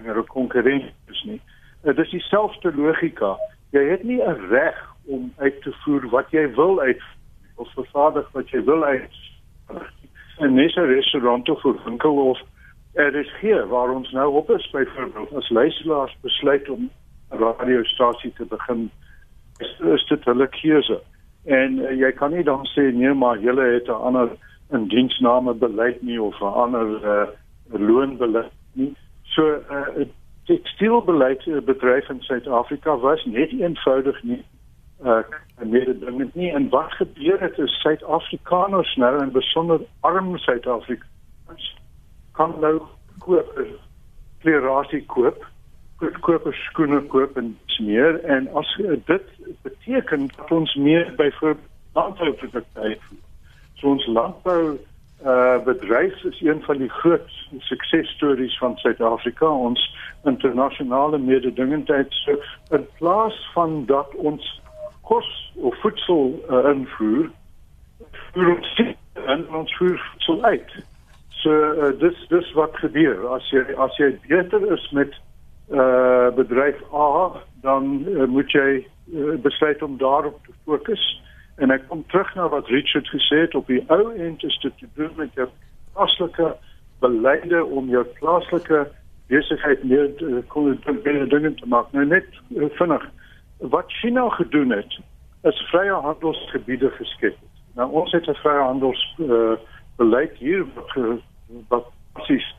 'n 0.05 0.25
konkurrent 0.27 0.93
is 1.09 1.23
nie. 1.23 1.41
Dit 1.81 1.97
is 1.97 2.09
dieselfde 2.09 2.75
logika. 2.75 3.37
jy 3.71 3.89
het 3.89 4.03
nie 4.03 4.21
'n 4.21 4.47
reg 4.49 4.77
om 5.05 5.33
uit 5.37 5.61
te 5.61 5.71
voer 5.71 6.09
wat 6.09 6.31
jy 6.31 6.53
wil 6.55 6.79
uit 6.79 7.01
of 7.55 7.73
vervaardig 7.73 8.31
wat 8.31 8.49
jy 8.49 8.63
wil 8.63 8.83
uit 8.83 9.15
'n 10.39 10.53
nesse 10.53 10.85
restaurant 10.85 11.49
of 11.49 11.63
'n 11.63 11.79
winkel 11.85 12.29
of 12.29 12.39
er 12.93 13.15
is 13.15 13.31
hier 13.41 13.67
waar 13.67 13.89
ons 13.89 14.11
nou 14.11 14.33
op 14.33 14.49
is 14.49 14.69
byvoorbeeld 14.69 15.33
as 15.33 15.49
luisteraars 15.49 16.17
besluit 16.21 16.69
om 16.69 16.89
'n 17.31 17.37
radiostasie 17.37 18.33
te 18.33 18.45
begin 18.45 18.91
is, 19.57 19.79
is 19.79 20.07
dit 20.07 20.23
hulle 20.23 20.47
keuse 20.47 21.01
en 21.45 21.79
uh, 21.79 21.99
jy 21.99 22.11
kan 22.11 22.31
nie 22.31 22.43
dan 22.43 22.65
sê 22.65 22.91
nee 22.93 23.13
maar 23.13 23.39
julle 23.39 23.65
het 23.73 23.87
'n 23.87 24.03
ander 24.09 24.29
in 24.71 24.87
diensname 24.87 25.53
beleid 25.53 26.01
nie 26.01 26.21
of 26.21 26.39
'n 26.41 26.53
ander 26.65 26.87
uh, 27.03 27.27
loonbeleid 27.79 28.51
nie. 28.73 28.95
So 29.23 29.59
uh, 29.71 30.05
tekstielbeleid 30.45 31.65
bedryf 31.65 32.09
in 32.09 32.21
Suid-Afrika 32.21 32.97
was 32.97 33.25
net 33.25 33.51
eenvoudig 33.51 34.23
nie 34.23 34.43
uh 35.03 35.23
mededingend 35.63 36.35
nie. 36.35 36.51
En 36.51 36.69
wat 36.69 36.91
gebeur 36.91 37.41
het 37.41 37.57
is 37.57 37.79
Suid-Afrikaners 37.81 38.95
nou 38.95 39.21
en 39.21 39.31
besonder 39.31 39.81
arm 39.99 40.37
Suid-Afrikaners 40.37 41.75
kan 42.31 42.55
nou 42.59 42.81
koop 43.19 43.59
klerasie 44.41 45.05
koop 45.05 45.45
koop 46.19 46.47
skoene 46.51 47.01
koop 47.01 47.37
en 47.37 47.57
meer. 47.79 48.23
En 48.23 48.47
as 48.53 48.81
dit 49.05 49.23
beteken 49.61 50.27
dat 50.35 50.51
ons 50.51 50.75
meer 50.75 51.13
by 51.15 51.29
landbouprodukte 51.93 52.97
so 53.73 53.87
ons 53.87 54.07
landbou 54.07 54.79
uh 55.23 55.59
bedryf 55.63 56.23
is 56.27 56.41
een 56.41 56.59
van 56.63 56.77
die 56.77 56.89
groot 56.89 57.29
suksesstories 57.59 58.57
van 58.57 58.77
Suid-Afrika. 58.77 59.47
Ons 59.47 59.83
internasionale 60.23 61.17
mededingendheid. 61.17 62.11
So 62.11 62.35
in 62.75 62.87
plaas 62.97 63.49
van 63.53 63.85
dat 63.85 64.15
ons 64.15 64.61
kos 65.07 65.29
of 65.55 65.75
voedsel 65.81 66.39
uh, 66.49 66.69
invoer 66.71 67.29
voer 68.33 68.55
ons 68.55 68.81
en 69.25 69.45
ons 69.55 69.75
voer 69.77 69.99
voedsel 70.11 70.43
uit. 70.43 70.71
So 71.43 71.51
uh, 71.51 71.91
dis 71.99 72.25
dis 72.29 72.51
wat 72.57 72.77
gebeur. 72.81 73.27
As 73.35 73.47
jy 73.51 73.63
as 73.77 73.95
jy 73.99 74.13
beter 74.27 74.71
is 74.73 74.89
met 74.91 75.15
uh 75.71 76.29
bedryf 76.35 76.79
A 76.93 77.41
dan 77.63 78.03
uh, 78.07 78.25
moet 78.27 78.51
jy 78.51 78.83
uh, 78.83 79.35
besluit 79.41 79.83
om 79.83 79.97
daarop 79.97 80.39
te 80.45 80.55
fokus 80.65 81.03
en 81.55 81.71
ek 81.71 81.87
kom 81.87 82.03
terug 82.11 82.33
na 82.35 82.49
wat 82.51 82.67
Richard 82.67 83.07
gesê 83.07 83.45
het 83.45 83.55
op 83.55 83.67
die 83.71 83.83
ou 83.87 84.11
end 84.11 84.43
is 84.43 84.57
dit 84.65 84.77
te 84.81 84.89
doen 84.99 85.11
met 85.15 85.31
jou 85.39 85.47
plaaslike 85.93 86.51
beleide 86.99 87.63
om 87.65 87.89
jou 87.89 88.03
plaaslike 88.19 88.85
besigheid 89.31 89.83
meer 89.87 90.11
kon 90.51 90.73
binne 91.03 91.27
dinge 91.31 91.53
te 91.59 91.67
maak. 91.67 91.91
Nou 91.95 92.05
net 92.05 92.27
uh, 92.55 92.67
vinnig 92.79 93.05
wat 93.69 93.91
China 93.91 94.29
gedoen 94.29 94.69
het 94.69 94.99
is 95.41 95.59
vrye 95.71 95.91
handelsgebiede 95.91 96.89
geskep 96.89 97.37
nou 97.75 97.91
ons 97.91 98.11
het 98.11 98.27
'n 98.27 98.41
vrye 98.43 98.63
handels 98.63 99.15
uh, 99.17 99.55
beleid 99.95 100.37
hier 100.37 100.65
wat 100.73 101.19
wat 101.67 101.85
presies 102.13 102.55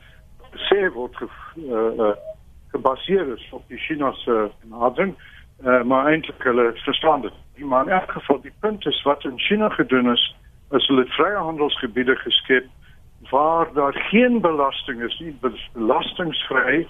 sê 0.69 0.93
word 0.93 1.17
ge, 1.17 1.29
uh, 1.57 2.13
gebaseer 2.69 3.33
is 3.37 3.49
op 3.51 3.63
die 3.69 3.79
China 3.79 4.13
se 4.13 4.51
benadering 4.61 5.15
uh, 5.65 5.83
maar 5.83 6.07
eintlik 6.07 6.43
hulle 6.43 6.73
verstaan 6.75 7.21
dit 7.21 7.33
die 7.55 7.65
maar 7.65 7.87
in 7.87 7.93
elk 7.93 8.11
geval 8.11 8.41
die 8.41 8.55
punt 8.61 8.87
is 8.87 9.03
wat 9.03 9.25
in 9.25 9.39
China 9.39 9.69
gedoen 9.69 10.13
is 10.13 10.35
is 10.71 10.87
hulle 10.87 11.07
vrye 11.07 11.37
handelsgebiede 11.37 12.17
geskep 12.17 12.67
waar 13.31 13.73
daar 13.73 13.95
geen 13.95 14.41
belasting 14.41 15.03
is 15.03 15.19
nie 15.19 15.37
belastingsvry 15.41 16.87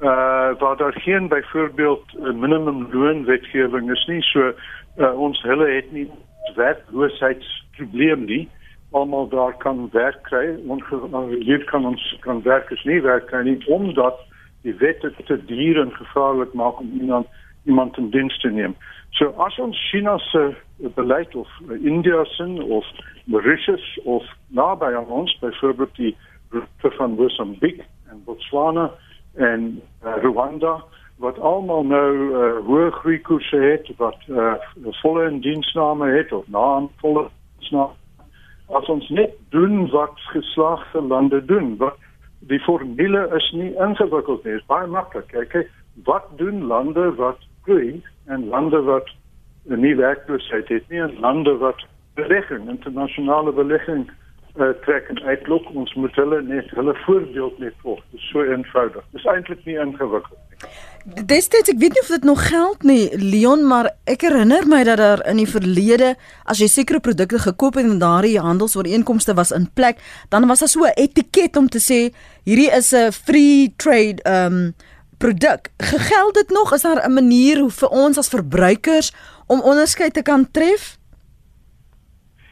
uh 0.00 0.58
waar 0.58 0.76
daar 0.76 0.92
geen 0.92 1.28
byvoorbeeld 1.28 2.04
'n 2.12 2.38
minimum 2.38 2.88
loon 2.92 3.24
wetgewing 3.24 3.90
is 3.90 4.06
nie. 4.06 4.22
So 4.22 4.52
uh, 4.98 5.18
ons 5.20 5.42
hulle 5.42 5.66
het 5.66 5.92
nie 5.92 6.10
werkloosheidsprobleem 6.54 8.24
nie. 8.24 8.48
Almal 8.90 9.28
daar 9.28 9.56
kan 9.56 9.88
werk 9.92 10.22
kry. 10.22 10.56
Ongelukkig 10.66 11.64
kan 11.64 11.86
ons 11.86 12.16
kan 12.20 12.42
werkers 12.42 12.84
nie 12.84 13.02
werk 13.02 13.26
kry 13.26 13.42
nie 13.42 13.66
omdat 13.66 14.14
die 14.62 14.74
wette 14.74 15.12
te 15.24 15.44
duur 15.44 15.80
en 15.80 15.92
gevaarlik 15.92 16.52
maak 16.52 16.80
om 16.80 16.98
iemand 17.00 17.26
iemand 17.64 17.96
in 17.96 18.10
diens 18.10 18.38
te 18.38 18.48
neem. 18.48 18.76
So 19.10 19.32
as 19.36 19.58
ons 19.58 19.88
China 19.90 20.18
se 20.18 20.54
beleid 20.94 21.34
of 21.34 21.48
India 21.82 22.24
se 22.24 22.64
of 22.68 22.84
Mauritius 23.24 24.00
of 24.04 24.24
naby 24.48 24.84
aan 24.84 25.06
ons 25.06 25.38
byvoorbeeld 25.38 25.96
die 25.96 26.16
van 26.78 27.10
Mozambique 27.10 27.84
en 28.10 28.22
Botswana 28.24 28.90
en 29.36 29.82
uh, 30.04 30.16
Rwanda 30.22 30.84
wat 31.16 31.38
almal 31.38 31.84
nou 31.88 32.10
uh, 32.12 32.48
hoë 32.66 32.90
groeikoerse 33.00 33.56
het 33.56 33.88
wat 34.00 34.18
uh, 34.28 34.56
volle 35.00 35.28
indiensname 35.30 36.10
het 36.12 36.32
of 36.32 36.44
na 36.52 36.66
volle 37.00 37.28
snaak 37.68 37.94
as 38.76 38.88
ons 38.90 39.08
net 39.08 39.32
doen 39.54 39.86
wat 39.90 40.18
geslaagde 40.32 41.00
lande 41.00 41.44
doen 41.44 41.76
wat 41.80 41.96
die 42.50 42.60
formule 42.60 43.22
is 43.36 43.46
nie 43.54 43.72
ingewikkeld 43.82 44.44
nie, 44.44 44.54
is 44.58 44.66
baie 44.70 44.86
maklik. 44.86 45.32
Kyk, 45.32 45.70
wat 46.04 46.26
doen 46.38 46.66
lande 46.66 47.08
wat 47.18 47.40
groei 47.66 48.02
en 48.26 48.48
lande 48.48 48.82
wat 48.86 49.08
nie 49.64 49.94
werkloosheid 49.98 50.68
het 50.68 50.88
nie 50.90 51.00
en 51.02 51.14
lande 51.20 51.56
wat 51.62 51.82
belegging, 52.18 52.68
internasionale 52.70 53.52
belegging 53.52 54.06
uh, 54.06 54.25
trek 54.56 55.08
en 55.08 55.22
uitloop, 55.22 55.66
ons 55.74 55.94
moet 55.94 56.14
hulle 56.14 56.42
net 56.42 56.70
hulle 56.70 56.94
voorbeeld 57.04 57.58
net 57.58 57.74
volg. 57.82 58.02
Dit 58.10 58.20
is 58.20 58.28
so 58.28 58.42
eenvoudig. 58.42 59.04
Dit 59.12 59.20
is 59.20 59.26
eintlik 59.32 59.64
nie 59.64 59.78
ingewikkeld 59.78 60.38
nie. 60.50 60.70
Destyds 61.06 61.70
ek 61.70 61.78
weet 61.78 61.94
nie 61.94 62.02
of 62.02 62.08
dit 62.10 62.24
nog 62.26 62.40
geld 62.48 62.82
nie 62.82 63.02
Leon 63.20 63.60
maar 63.68 63.92
ek 64.10 64.24
herinner 64.26 64.64
my 64.66 64.80
dat 64.88 64.98
daar 64.98 65.20
in 65.30 65.38
die 65.38 65.46
verlede 65.46 66.16
as 66.50 66.58
jy 66.58 66.66
sekere 66.72 66.98
produkte 66.98 67.38
gekoop 67.44 67.78
het 67.78 67.86
en 67.86 68.00
daardie 68.02 68.40
handelsooreenkomste 68.42 69.36
was 69.38 69.52
in 69.54 69.68
plek 69.78 70.02
dan 70.34 70.48
was 70.50 70.64
daar 70.64 70.72
so 70.72 70.82
'n 70.82 70.98
etiket 70.98 71.56
om 71.56 71.68
te 71.68 71.78
sê 71.78 72.10
hierdie 72.42 72.72
is 72.74 72.90
'n 72.92 73.12
free 73.12 73.72
trade 73.76 74.18
um 74.26 74.74
produk 75.18 75.70
gegeld 75.78 76.34
dit 76.34 76.50
nog 76.50 76.72
is 76.74 76.82
daar 76.82 77.06
'n 77.06 77.14
manier 77.14 77.58
hoe 77.58 77.70
vir 77.70 77.88
ons 77.88 78.18
as 78.18 78.28
verbruikers 78.28 79.12
om 79.46 79.60
onderskeid 79.60 80.14
te 80.14 80.22
kan 80.22 80.50
tref 80.50 80.95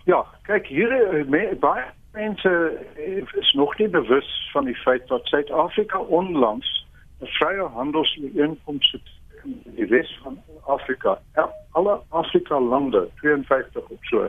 Ja 0.04 0.24
kyk 0.42 0.66
hier 0.66 0.92
eh, 0.92 1.24
me, 1.24 1.56
baie 1.60 1.84
mense 2.12 2.78
is 3.34 3.52
nog 3.52 3.78
nie 3.78 3.88
bewus 3.88 4.50
van 4.52 4.64
die 4.64 4.76
feit 4.76 5.08
dat 5.08 5.26
Suid-Afrika 5.26 5.98
onlangs 5.98 6.86
'n 7.20 7.26
vrye 7.26 7.62
handelsooreenkoms 7.62 8.96
in 9.44 9.62
die 9.64 9.86
res 9.86 10.18
van 10.22 10.38
Afrika. 10.66 11.18
Alle 11.70 12.00
Afrika 12.08 12.60
lande, 12.60 13.08
52 13.14 13.88
of 13.88 13.98
so, 14.00 14.28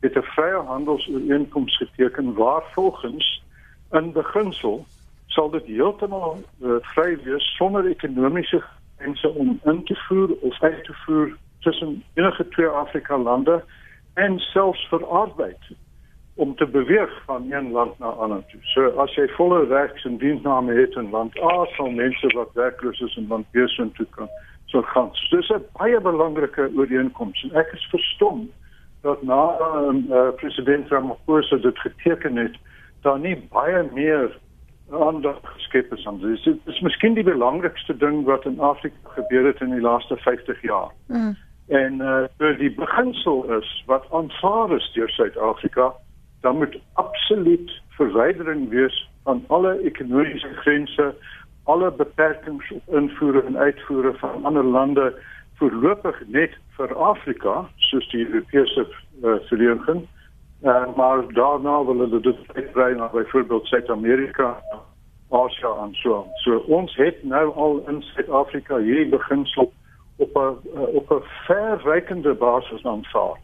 het 0.00 0.16
'n 0.16 0.22
vrye 0.22 0.62
handelsooreenkoms 0.66 1.76
geteken 1.76 2.34
waar 2.34 2.62
volgens 2.72 3.42
in 3.90 4.12
beginsel 4.12 4.86
sal 5.26 5.50
dit 5.50 5.66
heeltemal 5.66 6.42
uh, 6.62 6.70
vry 6.80 7.18
wees 7.24 7.56
sonder 7.56 7.86
ekonomiese 7.86 8.62
grense 8.96 9.28
om 9.28 9.60
in 9.64 9.84
te 9.84 9.94
voer 9.94 10.30
of 10.40 10.62
uit 10.62 10.84
te 10.84 10.92
voer 10.92 11.36
tussen 11.58 12.02
enige 12.14 12.48
twee 12.48 12.66
Afrika 12.66 13.18
lande 13.18 13.64
en 14.14 14.38
selfs 14.38 14.82
vir 14.90 15.06
arbeid 15.06 15.70
om 16.34 16.54
te 16.56 16.66
beweeg 16.66 17.10
van 17.26 17.52
een 17.52 17.70
land 17.70 17.98
na 17.98 18.06
ander 18.06 18.44
toe. 18.50 18.60
So 18.62 18.88
as 19.02 19.14
jy 19.14 19.26
volle 19.36 19.64
regs 19.68 20.04
en 20.04 20.18
diensname 20.18 20.72
het 20.74 20.94
in 20.96 21.10
land 21.10 21.36
A, 21.42 21.64
sal 21.76 21.90
mense 21.90 22.32
wat 22.34 22.54
werkloos 22.54 23.00
is 23.00 23.16
in 23.16 23.28
land 23.28 23.50
B 23.52 23.66
sin 23.68 23.92
toe 23.92 24.06
kan 24.16 24.28
so 24.70 24.82
gaan. 24.82 25.10
So, 25.12 25.36
dis 25.36 25.50
'n 25.50 25.64
baie 25.78 26.00
belangrike 26.00 26.70
ooreenkoms 26.76 27.42
en 27.42 27.56
ek 27.60 27.72
is 27.72 27.88
verstom 27.90 28.50
dat 29.02 29.22
na 29.22 29.56
uh, 29.58 30.28
president 30.36 30.88
Ramaphosa 30.88 31.56
dit 31.56 31.78
geteken 31.78 32.36
het, 32.36 32.56
daar 33.02 33.18
nie 33.18 33.36
baie 33.50 33.88
meer 33.92 34.38
aandag 34.90 35.38
geskep 35.42 35.92
is 35.92 36.06
aan 36.06 36.18
dit. 36.18 36.44
Dit 36.44 36.58
is 36.64 36.80
miskien 36.80 37.14
die 37.14 37.24
belangrikste 37.24 37.96
ding 37.96 38.24
wat 38.24 38.44
in 38.44 38.60
Afrika 38.60 38.96
gebeur 39.16 39.46
het 39.46 39.60
in 39.60 39.70
die 39.70 39.80
laaste 39.80 40.16
50 40.16 40.62
jaar. 40.62 40.90
Mm. 41.06 41.36
En 41.70 42.00
uh, 42.02 42.58
die 42.58 42.74
beginsel 42.74 43.44
is 43.58 43.82
wat 43.86 44.06
aanvaar 44.10 44.72
is 44.76 44.92
deur 44.92 45.08
Suid-Afrika 45.08 45.92
dan 46.40 46.56
moet 46.56 46.78
absoluut 46.92 47.82
verwydering 47.88 48.68
wees 48.68 49.08
van 49.22 49.44
alle 49.46 49.78
ekonomiese 49.78 50.48
grense, 50.54 51.14
alle 51.64 51.90
beperkings 51.90 52.70
op 52.70 52.94
invoer 52.94 53.44
en 53.44 53.56
uitvoer 53.56 54.14
van 54.18 54.44
ander 54.44 54.64
lande 54.64 55.14
voorlopig 55.54 56.22
net 56.26 56.56
vir 56.76 56.94
Afrika, 56.96 57.68
soos 57.76 58.08
die 58.10 58.24
Europese 58.26 58.86
uh, 58.88 59.34
vereniging. 59.48 60.06
Uh, 60.62 60.96
maar 60.96 61.22
daarna 61.32 61.84
wil 61.84 61.98
hulle 61.98 62.20
dit 62.20 62.38
uitbrei 62.54 62.94
na 62.94 63.08
byvoorbeeld 63.12 63.66
Suid-Amerika, 63.66 64.56
Asië 65.30 65.74
en 65.82 65.94
so 65.94 66.16
aan. 66.22 66.32
So 66.44 66.56
ons 66.56 66.96
het 66.96 67.22
nou 67.22 67.52
al 67.54 67.84
in 67.88 68.02
Suid-Afrika 68.02 68.76
hierdie 68.76 69.08
beginsel 69.08 69.72
op 70.20 70.36
'n 70.36 70.54
uh, 70.74 70.94
op 70.94 71.10
'n 71.10 71.24
verrykende 71.46 72.34
basis 72.34 72.84
aanvaar. 72.84 73.38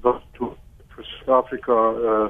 Wat 0.00 0.22
toe 0.32 0.50
vir 0.88 1.04
Suid-Afrika 1.04 1.78
uh 2.10 2.28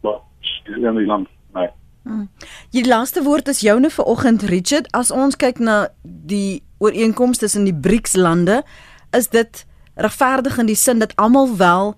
maar 0.00 0.20
in 0.64 0.94
die 0.94 1.06
land 1.06 1.28
nee. 1.52 1.68
Hmm. 2.02 2.30
Die 2.70 2.86
laaste 2.86 3.22
woord 3.22 3.48
is 3.48 3.60
joune 3.60 3.90
vir 3.90 4.04
oggend 4.04 4.42
Richard 4.42 4.92
as 4.96 5.10
ons 5.10 5.36
kyk 5.36 5.58
na 5.58 5.88
die 6.02 6.62
ooreenkomste 6.78 7.44
tussen 7.44 7.64
die 7.68 7.76
BRICS 7.76 8.16
lande 8.16 8.62
is 9.16 9.28
dit 9.28 9.66
regverdig 9.94 10.58
in 10.58 10.70
die 10.70 10.78
sin 10.78 10.98
dat 10.98 11.16
almal 11.16 11.56
wel 11.56 11.94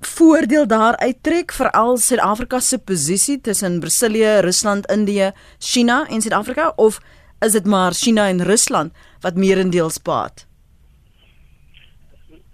voordeel 0.00 0.66
daar 0.66 0.96
uittrek 0.96 1.52
veral 1.52 1.96
Suid-Afrika 1.96 2.60
se 2.60 2.78
posisie 2.78 3.40
tussen 3.40 3.80
Brasilië, 3.80 4.38
Rusland, 4.40 4.86
Indië, 4.90 5.32
China 5.58 6.06
en 6.08 6.20
Suid-Afrika 6.20 6.72
of 6.76 7.00
is 7.40 7.52
dit 7.52 7.66
maar 7.66 7.92
China 7.92 8.28
en 8.28 8.42
Rusland 8.42 8.92
wat 9.20 9.34
meerendeels 9.34 10.02
baat? 10.02 10.46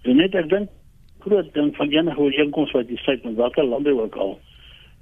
Net 0.05 0.35
ek 0.35 0.49
dink 0.49 0.71
groot 1.25 1.53
ding 1.55 1.73
van 1.77 1.89
enige 1.89 2.21
ooreenkoms 2.21 2.73
wat 2.77 2.89
jy 2.93 2.97
sluit 3.01 3.25
met 3.25 3.39
watter 3.41 3.65
lande 3.65 3.95
ook 4.01 4.17
al. 4.17 4.39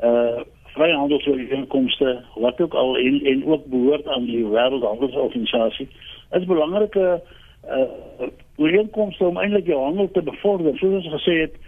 Uh 0.00 0.42
vryhandelsooreenkomste 0.72 2.22
wat 2.40 2.60
ook 2.60 2.74
al 2.74 2.94
en 2.96 3.18
en 3.28 3.42
ook 3.44 3.66
behoort 3.68 4.06
aan 4.08 4.24
die 4.24 4.44
wêreldhandelsorganisasie. 4.46 5.88
Is 6.38 6.46
belangrike 6.48 7.20
uh 7.68 8.28
ooreenkomste 8.56 9.24
om 9.24 9.36
eintlik 9.36 9.66
jou 9.66 9.82
handel 9.82 10.08
te 10.10 10.22
bevorder. 10.22 10.78
Soos 10.78 11.02
ons 11.02 11.12
gesê 11.12 11.34
het, 11.40 11.58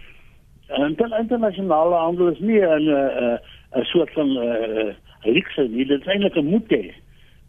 inter 0.87 1.13
internasionale 1.19 1.95
handel 1.95 2.31
is 2.31 2.39
nie 2.39 2.59
'n 2.59 2.89
'n 2.89 3.39
'n 3.75 3.85
soort 3.91 4.11
van 4.13 4.27
'n 4.27 4.37
uh, 4.37 4.93
luxe 5.23 5.67
nie, 5.69 5.85
dit 5.85 6.01
is 6.01 6.07
eintlik 6.07 6.35
'n 6.35 6.45
moet 6.45 6.69
hê. 6.69 6.93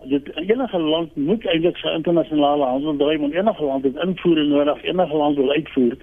Dit 0.04 0.36
enige 0.36 0.78
land 0.78 1.16
moet 1.16 1.46
eintlik 1.46 1.76
sy 1.76 1.88
internasionale 1.88 2.64
handel 2.64 2.96
dryf, 2.96 3.20
want 3.20 3.34
enige 3.34 3.64
land 3.64 3.84
het 3.84 3.96
invoer 4.04 4.44
nodig, 4.44 4.82
enige 4.84 5.16
land 5.16 5.36
wil 5.36 5.50
uitvoer. 5.50 5.96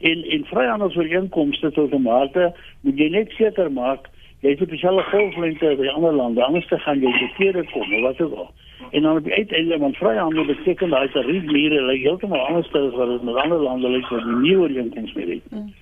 En 0.00 0.24
en 0.24 0.44
vryhandelsooreenkomste 0.44 1.70
tot 1.70 1.92
'n 1.92 2.02
mate 2.02 2.54
moet 2.80 2.98
jy 2.98 3.08
net 3.08 3.30
seker 3.30 3.72
maak 3.72 4.08
jy 4.40 4.50
het 4.50 4.60
spesiale 4.62 5.02
golflengte 5.02 5.74
by 5.76 5.86
ander 5.86 6.12
lande, 6.12 6.44
anders 6.44 6.66
te 6.66 6.78
gaan 6.78 7.00
jy 7.00 7.10
verkeerde 7.12 7.64
kom 7.72 7.94
of 7.94 8.00
wat 8.00 8.20
ook 8.20 8.34
al. 8.34 8.50
En 8.90 9.02
dan 9.02 9.16
op 9.16 9.24
die 9.24 9.34
uiteinde 9.34 9.78
van 9.78 9.94
vryhandel 9.94 10.44
beteken 10.44 10.90
daai 10.90 11.08
tariefmure 11.08 11.82
lê 11.82 11.96
heeltemal 12.02 12.46
anders 12.46 12.72
as 12.72 12.94
wat 12.94 13.08
dit 13.08 13.22
met 13.22 13.34
ander 13.34 13.58
lande 13.58 13.88
lyk 13.88 14.08
wat 14.08 14.24
nie 14.24 14.56
ooreenkoms 14.56 15.12
mee 15.12 15.30
het. 15.30 15.50
Mm. 15.50 15.72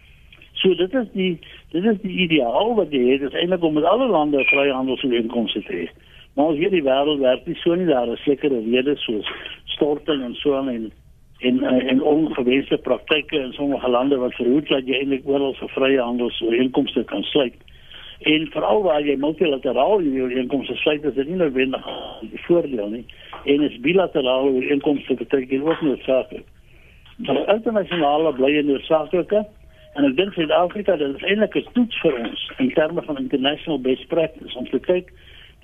So 0.53 0.75
dit 0.75 0.95
is 0.95 1.07
die 1.13 1.39
dit 1.71 1.85
is 1.85 2.01
die 2.01 2.17
ideaal 2.25 2.75
wat 2.75 2.91
jy 2.91 3.03
het, 3.11 3.23
is 3.29 3.37
eintlik 3.37 3.63
om 3.63 3.75
met 3.75 3.85
alle 3.85 4.07
lande 4.07 4.45
vryhandelsooreenkomste 4.45 5.63
te 5.63 5.73
hê. 5.73 5.89
Maar 6.37 6.53
as 6.53 6.59
hierdie 6.61 6.83
wêreld 6.85 7.23
werk 7.25 7.47
nie 7.49 7.57
so 7.63 7.75
nie 7.75 7.89
daar 7.89 8.11
is 8.13 8.23
sekere 8.29 8.59
redes 8.61 9.05
soos 9.09 9.29
storting 9.73 10.23
en 10.23 10.35
so 10.37 10.59
en 10.61 10.91
en 11.41 11.63
en 11.65 12.03
ongewenste 12.03 12.77
praktyke 12.85 13.39
in 13.39 13.53
sommige 13.53 13.89
lande 13.89 14.17
wat 14.17 14.35
verhoed 14.35 14.69
dat 14.69 14.85
jy 14.89 15.01
eintlik 15.01 15.29
oral 15.29 15.55
vir 15.57 15.73
vrye 15.73 16.01
handelsooreenkomste 16.01 17.05
kan 17.05 17.23
sluit. 17.33 17.57
En 18.21 18.47
veral 18.53 18.83
waar 18.83 19.03
jy 19.05 19.17
multilateraal 19.21 20.05
ooreenkomste 20.05 20.77
sluit, 20.77 21.05
is 21.05 21.15
dit 21.15 21.29
nie 21.29 21.41
noodwendig 21.41 21.89
'n 22.23 22.41
voordeel 22.47 22.89
nie. 22.89 23.05
En 23.45 23.63
is 23.63 23.81
bilaterale 23.81 24.51
ooreenkomste 24.51 25.15
beteken 25.15 25.63
ook 25.63 25.81
noodsaaklik. 25.81 26.45
Maar 27.17 27.55
internasionale 27.55 28.33
bly 28.33 28.61
noodsaaklike 28.61 29.47
En 29.97 30.05
ek 30.05 30.17
dink 30.17 30.35
Suid-Afrika 30.37 30.97
dit 31.01 31.15
is 31.17 31.23
eintlik 31.25 31.55
'n 31.57 31.73
toets 31.73 32.01
vir 32.05 32.17
ons 32.21 32.41
in 32.59 32.71
terme 32.77 33.03
van 33.03 33.17
international 33.17 33.81
best 33.81 34.07
practice 34.09 34.59
om 34.59 34.69
te 34.69 34.79
kyk 34.79 35.13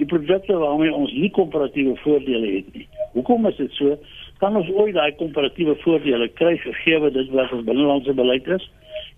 die 0.03 0.11
produkte 0.11 0.59
waarmee 0.59 0.93
ons 0.95 1.13
nie 1.15 1.31
komparatiewe 1.31 1.95
voordele 2.03 2.57
het 2.57 2.75
nie. 2.75 2.87
Hoekom 3.15 3.47
is 3.51 3.59
dit 3.61 3.75
so? 3.79 3.97
Kan 4.43 4.57
ons 4.59 4.71
ooit 4.75 4.97
daai 4.97 5.13
komparatiewe 5.21 5.77
voordele 5.85 6.29
kry 6.39 6.57
gegee 6.63 7.11
dit 7.15 7.35
wat 7.37 7.53
ons 7.55 7.67
binnelandse 7.69 8.15
beleid 8.19 8.49
is? 8.57 8.65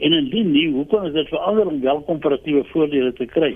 En 0.04 0.12
indien 0.12 0.50
nie, 0.52 0.66
hoe 0.74 0.84
kan 0.90 1.06
ons 1.08 1.16
dit 1.16 1.30
verander 1.32 1.70
om 1.70 1.80
wel 1.80 2.02
komparatiewe 2.08 2.64
voordele 2.72 3.12
te 3.16 3.28
kry? 3.30 3.54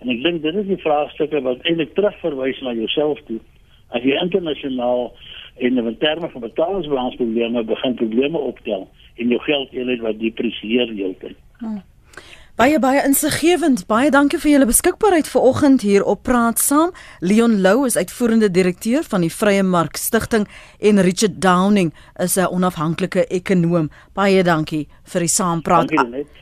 En 0.00 0.10
ek 0.14 0.22
dink 0.24 0.42
dit 0.46 0.58
is 0.62 0.70
die 0.70 0.80
vraagstukke 0.82 1.42
wat 1.44 1.62
eintlik 1.68 1.94
terugverwys 1.98 2.62
na 2.64 2.74
jouself 2.78 3.20
toe. 3.28 3.38
As 3.92 4.04
jy 4.06 4.16
internasionaal 4.22 5.10
en 5.62 5.78
in 5.82 5.96
terme 6.00 6.30
van 6.32 6.46
betalingsbalansprobleme 6.46 7.64
begin 7.68 7.98
probleme 8.00 8.40
optel 8.40 8.88
en 9.20 9.34
jou 9.34 9.40
geld 9.44 9.74
eenheid 9.76 10.00
wat 10.00 10.20
depresieer 10.22 10.94
heeltyd. 10.96 11.36
Hmm. 11.60 11.82
Baie 12.52 12.76
baie 12.76 13.00
insiggewend. 13.00 13.86
Baie 13.88 14.10
dankie 14.12 14.36
vir 14.36 14.50
julle 14.52 14.66
beskikbaarheid 14.68 15.28
vanoggend 15.32 15.80
hier 15.80 16.02
op 16.04 16.20
Praat 16.28 16.60
Saam. 16.60 16.90
Leon 17.24 17.54
Lou 17.64 17.86
is 17.88 17.96
uitvoerende 17.96 18.50
direkteur 18.52 19.06
van 19.08 19.24
die 19.24 19.30
Vrye 19.32 19.62
Mark 19.64 19.96
Stichting 19.96 20.44
en 20.78 21.00
Richard 21.00 21.40
Downing 21.40 21.94
is 22.20 22.36
'n 22.36 22.52
onafhanklike 22.52 23.24
ekonom. 23.26 23.88
Baie 24.12 24.42
dankie 24.44 24.86
vir 25.02 25.20
die 25.20 25.28
saampraat. 25.28 25.90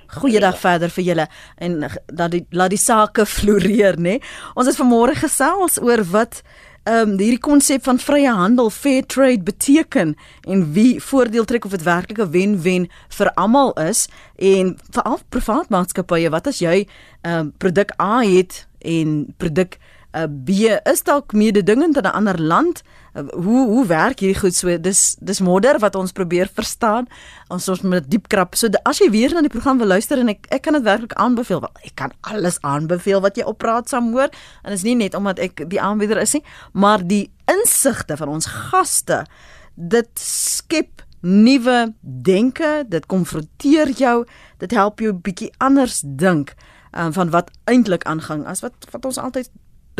Goeiedag 0.07 0.59
verder 0.59 0.91
vir 0.91 1.05
julle 1.05 1.29
en 1.57 1.89
dat 2.07 2.31
die 2.31 2.47
laat 2.51 2.71
die 2.71 2.79
sake 2.79 3.27
floreer, 3.37 3.97
né? 3.97 4.19
Ons 4.55 4.67
het 4.67 4.77
vanmôre 4.77 5.15
gesels 5.15 5.79
oor 5.79 6.03
wat 6.11 6.43
ehm 6.89 7.11
um, 7.11 7.19
hierdie 7.19 7.39
konsep 7.39 7.85
van 7.85 7.99
vrye 7.99 8.31
handel, 8.33 8.71
fair 8.71 9.07
trade 9.07 9.43
beteken 9.43 10.15
en 10.49 10.73
wie 10.73 11.03
voordeel 11.03 11.45
trek 11.45 11.65
of 11.65 11.71
dit 11.71 11.83
werklik 11.83 12.19
'n 12.19 12.31
wen-wen 12.31 12.89
vir 13.09 13.33
almal 13.35 13.73
is 13.73 14.09
en 14.37 14.79
vir 14.91 15.03
al 15.03 15.19
privaat 15.29 15.69
maatskappye 15.69 16.31
wat 16.31 16.47
as 16.47 16.59
jy 16.59 16.87
ehm 17.23 17.39
um, 17.39 17.53
produk 17.59 17.93
A 18.01 18.23
het 18.23 18.67
en 18.79 19.35
produk 19.37 19.79
uh, 20.13 20.27
B 20.29 20.51
is 20.91 21.03
dalk 21.03 21.33
mededingend 21.33 21.97
in 21.97 22.03
'n 22.03 22.13
ander 22.13 22.43
land. 22.43 22.83
Uh, 23.15 23.23
hoe 23.29 23.67
hoe 23.67 23.87
werk 23.87 24.21
hierdie 24.21 24.39
goed? 24.39 24.55
So 24.55 24.81
dis 24.81 25.17
dis 25.21 25.41
modder 25.41 25.79
wat 25.79 25.95
ons 25.95 26.13
probeer 26.13 26.51
verstaan. 26.55 27.07
Ons 27.49 27.69
ons 27.69 27.81
met 27.81 28.11
diep 28.11 28.29
krap. 28.29 28.55
So 28.55 28.69
as 28.83 28.99
jy 28.99 29.11
weer 29.11 29.35
na 29.35 29.41
die 29.41 29.49
program 29.49 29.79
wil 29.79 29.87
luister 29.87 30.19
en 30.19 30.29
ek 30.29 30.47
ek 30.49 30.63
kan 30.63 30.73
dit 30.73 30.83
werklik 30.83 31.13
aanbeveel 31.13 31.61
wel 31.61 31.73
ek 31.85 31.95
kan 31.95 32.13
alles 32.21 32.61
aanbeveel 32.61 33.21
wat 33.21 33.37
jy 33.37 33.43
op 33.43 33.59
praat 33.59 33.89
saam 33.89 34.13
hoor. 34.13 34.29
En 34.63 34.73
is 34.73 34.83
nie 34.83 34.95
net 34.95 35.15
omdat 35.15 35.39
ek 35.39 35.71
die 35.71 35.81
aanbieder 35.81 36.19
is 36.19 36.33
nie 36.33 36.45
maar 36.73 37.07
die 37.07 37.31
insigte 37.47 38.17
van 38.17 38.29
ons 38.29 38.47
gaste 38.47 39.27
dit 39.75 40.11
skep 40.21 41.03
nuwe 41.21 41.93
denke 42.01 42.85
dit 42.89 43.07
konfronteer 43.07 43.93
jou 43.97 44.25
dit 44.59 44.71
help 44.71 45.01
jou 45.01 45.13
bietjie 45.13 45.51
anders 45.59 46.01
dink 46.05 46.55
um, 46.93 47.13
van 47.13 47.31
wat 47.31 47.51
eintlik 47.65 48.05
aangaan 48.05 48.47
as 48.47 48.65
wat 48.65 48.89
wat 48.91 49.05
ons 49.05 49.19
altyd 49.19 49.51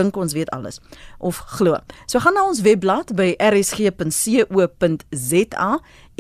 dink 0.01 0.17
ons 0.17 0.33
weet 0.37 0.51
alles 0.57 0.81
of 1.19 1.37
glo. 1.57 1.77
So 2.07 2.19
gaan 2.25 2.35
na 2.37 2.43
ons 2.49 2.65
webblad 2.67 3.15
by 3.17 3.35
rsg.co.za 3.51 4.61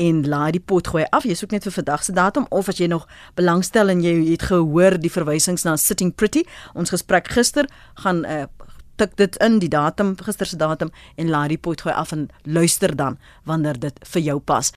en 0.00 0.22
laai 0.28 0.50
die 0.56 0.64
pot 0.64 0.86
gooi 0.92 1.04
af. 1.10 1.24
Jy 1.28 1.36
soek 1.36 1.52
net 1.56 1.66
vir 1.68 1.74
vandag 1.80 2.04
se 2.04 2.12
datum 2.16 2.46
of 2.50 2.68
as 2.72 2.80
jy 2.80 2.88
nog 2.90 3.04
belangstel 3.38 3.92
en 3.92 4.00
jy 4.04 4.14
het 4.30 4.42
gehoor 4.48 4.98
die 5.00 5.12
verwysings 5.12 5.64
na 5.68 5.76
Sitting 5.76 6.12
Pretty. 6.14 6.42
Ons 6.74 6.92
gesprek 6.94 7.28
gister 7.34 7.68
gaan 8.04 8.24
uh, 8.24 8.46
tik 9.00 9.16
dit 9.20 9.36
in 9.44 9.58
die 9.62 9.72
datum 9.72 10.14
gister 10.20 10.48
se 10.48 10.56
datum 10.60 10.92
en 11.16 11.32
laai 11.32 11.48
die 11.54 11.60
pot 11.60 11.80
gooi 11.80 11.94
af 11.94 12.12
en 12.16 12.28
luister 12.44 12.96
dan 12.96 13.18
wanneer 13.48 13.80
dit 13.80 13.96
vir 14.12 14.22
jou 14.30 14.38
pas. 14.40 14.72